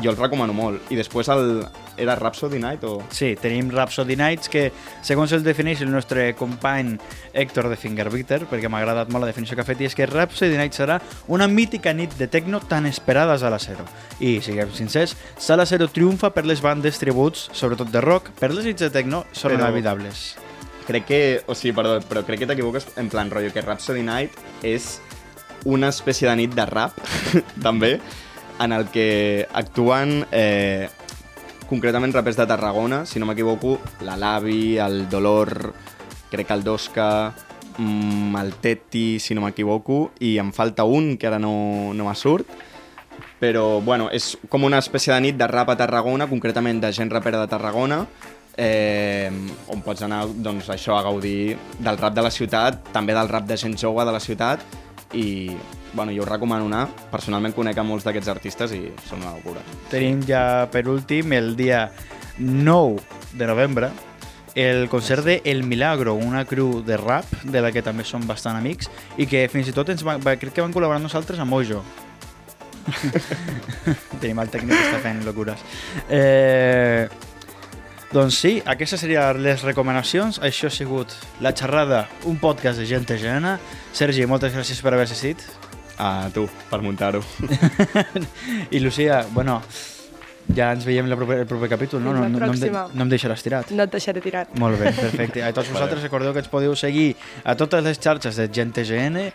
jo 0.01 0.11
el 0.11 0.19
recomano 0.19 0.57
molt. 0.57 0.91
I 0.91 0.99
després 0.99 1.31
el... 1.33 1.63
Era 1.97 2.15
Rhapsody 2.17 2.59
Night 2.59 2.85
o...? 2.85 3.03
Sí, 3.13 3.35
tenim 3.41 3.71
Rhapsody 3.71 4.17
Nights, 4.17 4.49
que 4.49 4.71
segons 5.05 5.33
el 5.37 5.43
defineix 5.45 5.83
el 5.85 5.91
nostre 5.93 6.31
company 6.39 6.97
Héctor 7.33 7.69
de 7.69 7.77
Fingerbeater, 7.77 8.47
perquè 8.51 8.71
m'ha 8.73 8.81
agradat 8.81 9.11
molt 9.13 9.27
la 9.27 9.33
definició 9.33 9.57
que 9.59 9.65
ha 9.65 9.69
fet, 9.69 9.83
i 9.83 9.89
és 9.91 9.97
que 9.99 10.07
Rhapsody 10.09 10.57
Nights 10.57 10.81
serà 10.81 10.99
una 11.29 11.49
mítica 11.49 11.93
nit 11.93 12.17
de 12.19 12.29
techno 12.33 12.61
tan 12.61 12.87
esperada 12.89 13.35
a 13.37 13.39
Sala 13.43 13.59
Zero. 13.63 13.85
I, 14.21 14.39
siguem 14.45 14.73
sincers, 14.73 15.17
Sala 15.37 15.67
Zero 15.69 15.89
triomfa 15.93 16.33
per 16.33 16.47
les 16.49 16.63
bandes 16.65 16.99
tributs, 17.03 17.51
sobretot 17.53 17.93
de 17.93 18.01
rock, 18.01 18.33
per 18.41 18.53
les 18.55 18.65
nits 18.71 18.81
de 18.87 18.91
techno 18.95 19.25
són 19.33 19.53
Però- 19.53 19.67
inevitables. 19.67 20.33
Crec 20.87 21.05
que... 21.07 21.23
O 21.47 21.55
sigui, 21.55 21.77
perdó, 21.77 22.01
però 22.09 22.25
crec 22.27 22.41
que 22.43 22.49
t'equivoques 22.51 22.89
en 22.99 23.07
plan 23.13 23.31
rotllo, 23.31 23.53
que 23.55 23.63
Rhapsody 23.63 24.03
Night 24.03 24.41
és 24.67 24.97
una 25.65 25.93
espècie 25.95 26.27
de 26.27 26.35
nit 26.41 26.57
de 26.57 26.65
rap, 26.67 26.97
també, 27.63 28.01
en 28.63 28.73
el 28.75 28.89
que 28.91 29.47
actuen 29.55 30.25
eh, 30.33 30.89
concretament 31.73 32.13
rapers 32.13 32.37
de 32.37 32.45
Tarragona, 32.45 33.07
si 33.09 33.21
no 33.21 33.25
m'equivoco, 33.25 33.79
la 34.05 34.19
Lavi, 34.21 34.77
el 34.77 35.07
Dolor, 35.09 35.73
crec 36.29 36.51
que 36.51 36.53
el 36.59 36.65
Dosca, 36.67 37.33
mm, 37.79 38.37
el 38.37 38.53
Teti, 38.61 39.17
si 39.19 39.33
no 39.35 39.41
m'equivoco, 39.41 40.11
i 40.21 40.37
em 40.43 40.53
falta 40.53 40.85
un, 40.85 41.17
que 41.17 41.31
ara 41.31 41.39
no, 41.41 41.95
no 41.97 42.11
me 42.11 42.15
surt, 42.15 42.53
però 43.41 43.81
bueno, 43.81 44.11
és 44.13 44.35
com 44.53 44.69
una 44.69 44.83
espècie 44.85 45.15
de 45.15 45.25
nit 45.25 45.41
de 45.41 45.49
rap 45.49 45.73
a 45.73 45.79
Tarragona, 45.81 46.29
concretament 46.29 46.83
de 46.83 46.93
gent 46.93 47.11
rapera 47.11 47.41
de 47.41 47.49
Tarragona, 47.49 48.03
eh, 48.61 49.33
on 49.73 49.81
pots 49.81 50.05
anar 50.05 50.27
doncs, 50.29 50.69
això 50.69 50.99
a 50.99 51.03
gaudir 51.09 51.57
del 51.81 51.97
rap 51.97 52.13
de 52.13 52.29
la 52.29 52.31
ciutat, 52.31 52.93
també 52.93 53.17
del 53.17 53.33
rap 53.33 53.49
de 53.49 53.57
gent 53.57 53.81
jove 53.81 54.05
de 54.05 54.13
la 54.13 54.21
ciutat, 54.21 54.61
i 55.13 55.51
bueno, 55.95 56.13
jo 56.13 56.23
us 56.23 56.29
recomano 56.29 56.67
anar. 56.67 56.87
Personalment 57.13 57.55
conec 57.57 57.79
a 57.79 57.85
molts 57.87 58.07
d'aquests 58.07 58.31
artistes 58.33 58.73
i 58.77 58.85
són 59.09 59.23
una 59.23 59.35
locura. 59.37 59.65
Tenim 59.91 60.23
ja, 60.29 60.69
per 60.73 60.87
últim, 60.89 61.33
el 61.37 61.55
dia 61.57 61.87
9 62.39 63.01
de 63.37 63.47
novembre, 63.47 63.91
el 64.55 64.89
concert 64.89 65.25
de 65.25 65.41
El 65.45 65.65
Milagro, 65.65 66.15
una 66.15 66.45
crew 66.45 66.83
de 66.85 66.97
rap, 66.97 67.29
de 67.45 67.61
la 67.63 67.73
que 67.73 67.83
també 67.83 68.05
som 68.05 68.25
bastant 68.29 68.57
amics, 68.59 68.91
i 69.17 69.27
que 69.27 69.47
fins 69.53 69.69
i 69.69 69.77
tot 69.77 69.89
ens 69.93 70.05
va, 70.05 70.19
crec 70.21 70.53
que 70.53 70.65
van 70.65 70.73
col·laborar 70.75 71.01
amb 71.01 71.09
nosaltres 71.09 71.41
a 71.41 71.49
Mojo. 71.49 71.83
Tenim 74.21 74.41
el 74.43 74.51
tècnic 74.51 74.75
que 74.75 74.89
està 74.89 75.03
fent 75.05 75.23
locures. 75.25 75.61
Eh, 76.11 77.09
doncs 78.13 78.37
sí, 78.37 78.53
aquestes 78.69 79.01
serien 79.01 79.41
les 79.43 79.63
recomanacions. 79.65 80.39
Això 80.45 80.69
ha 80.69 80.75
sigut 80.75 81.15
La 81.41 81.55
Xerrada, 81.57 82.05
un 82.29 82.37
podcast 82.43 82.79
de 82.79 82.87
gent 82.87 83.09
gena. 83.09 83.59
Sergi, 83.93 84.27
moltes 84.27 84.53
gràcies 84.53 84.83
per 84.83 84.93
haver 84.93 85.07
assistit. 85.09 85.41
A 85.99 86.29
tu, 86.35 86.49
per 86.71 86.83
muntar-ho. 86.83 87.23
I 88.71 88.81
Lucía, 88.81 89.25
bueno, 89.33 89.63
ja 90.57 90.73
ens 90.75 90.85
veiem 90.85 91.09
la 91.09 91.17
proper, 91.17 91.39
el 91.45 91.47
proper 91.47 91.69
capítol, 91.73 92.03
no? 92.03 92.13
No, 92.13 92.29
no, 92.29 92.39
no, 92.39 92.53
em 92.53 92.61
de, 92.61 92.71
no 92.71 93.07
em 93.07 93.13
deixaràs 93.13 93.45
tirat. 93.45 93.73
No 93.73 93.87
et 93.87 93.93
deixaré 93.93 94.21
tirat. 94.25 94.53
Molt 94.61 94.81
bé, 94.81 94.93
perfecte. 95.05 95.45
A 95.45 95.53
tots 95.57 95.73
vosaltres 95.73 96.05
recordeu 96.05 96.35
que 96.35 96.45
ens 96.45 96.53
podeu 96.53 96.77
seguir 96.77 97.15
a 97.45 97.57
totes 97.57 97.85
les 97.85 98.01
xarxes 98.01 98.41
de 98.41 98.49
Gent 98.53 98.75
TGN, 98.77 99.29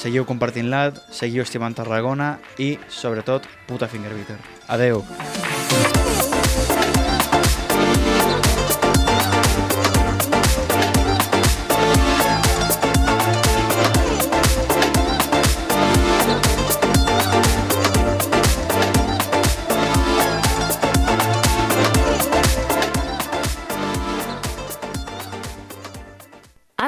seguiu 0.00 0.26
compartint-la, 0.26 0.88
seguiu 1.14 1.46
estimant 1.46 1.76
Tarragona 1.76 2.38
i, 2.58 2.74
sobretot, 2.88 3.46
puta 3.68 3.90
fingerbeater. 3.90 4.40
Adeu. 4.74 5.04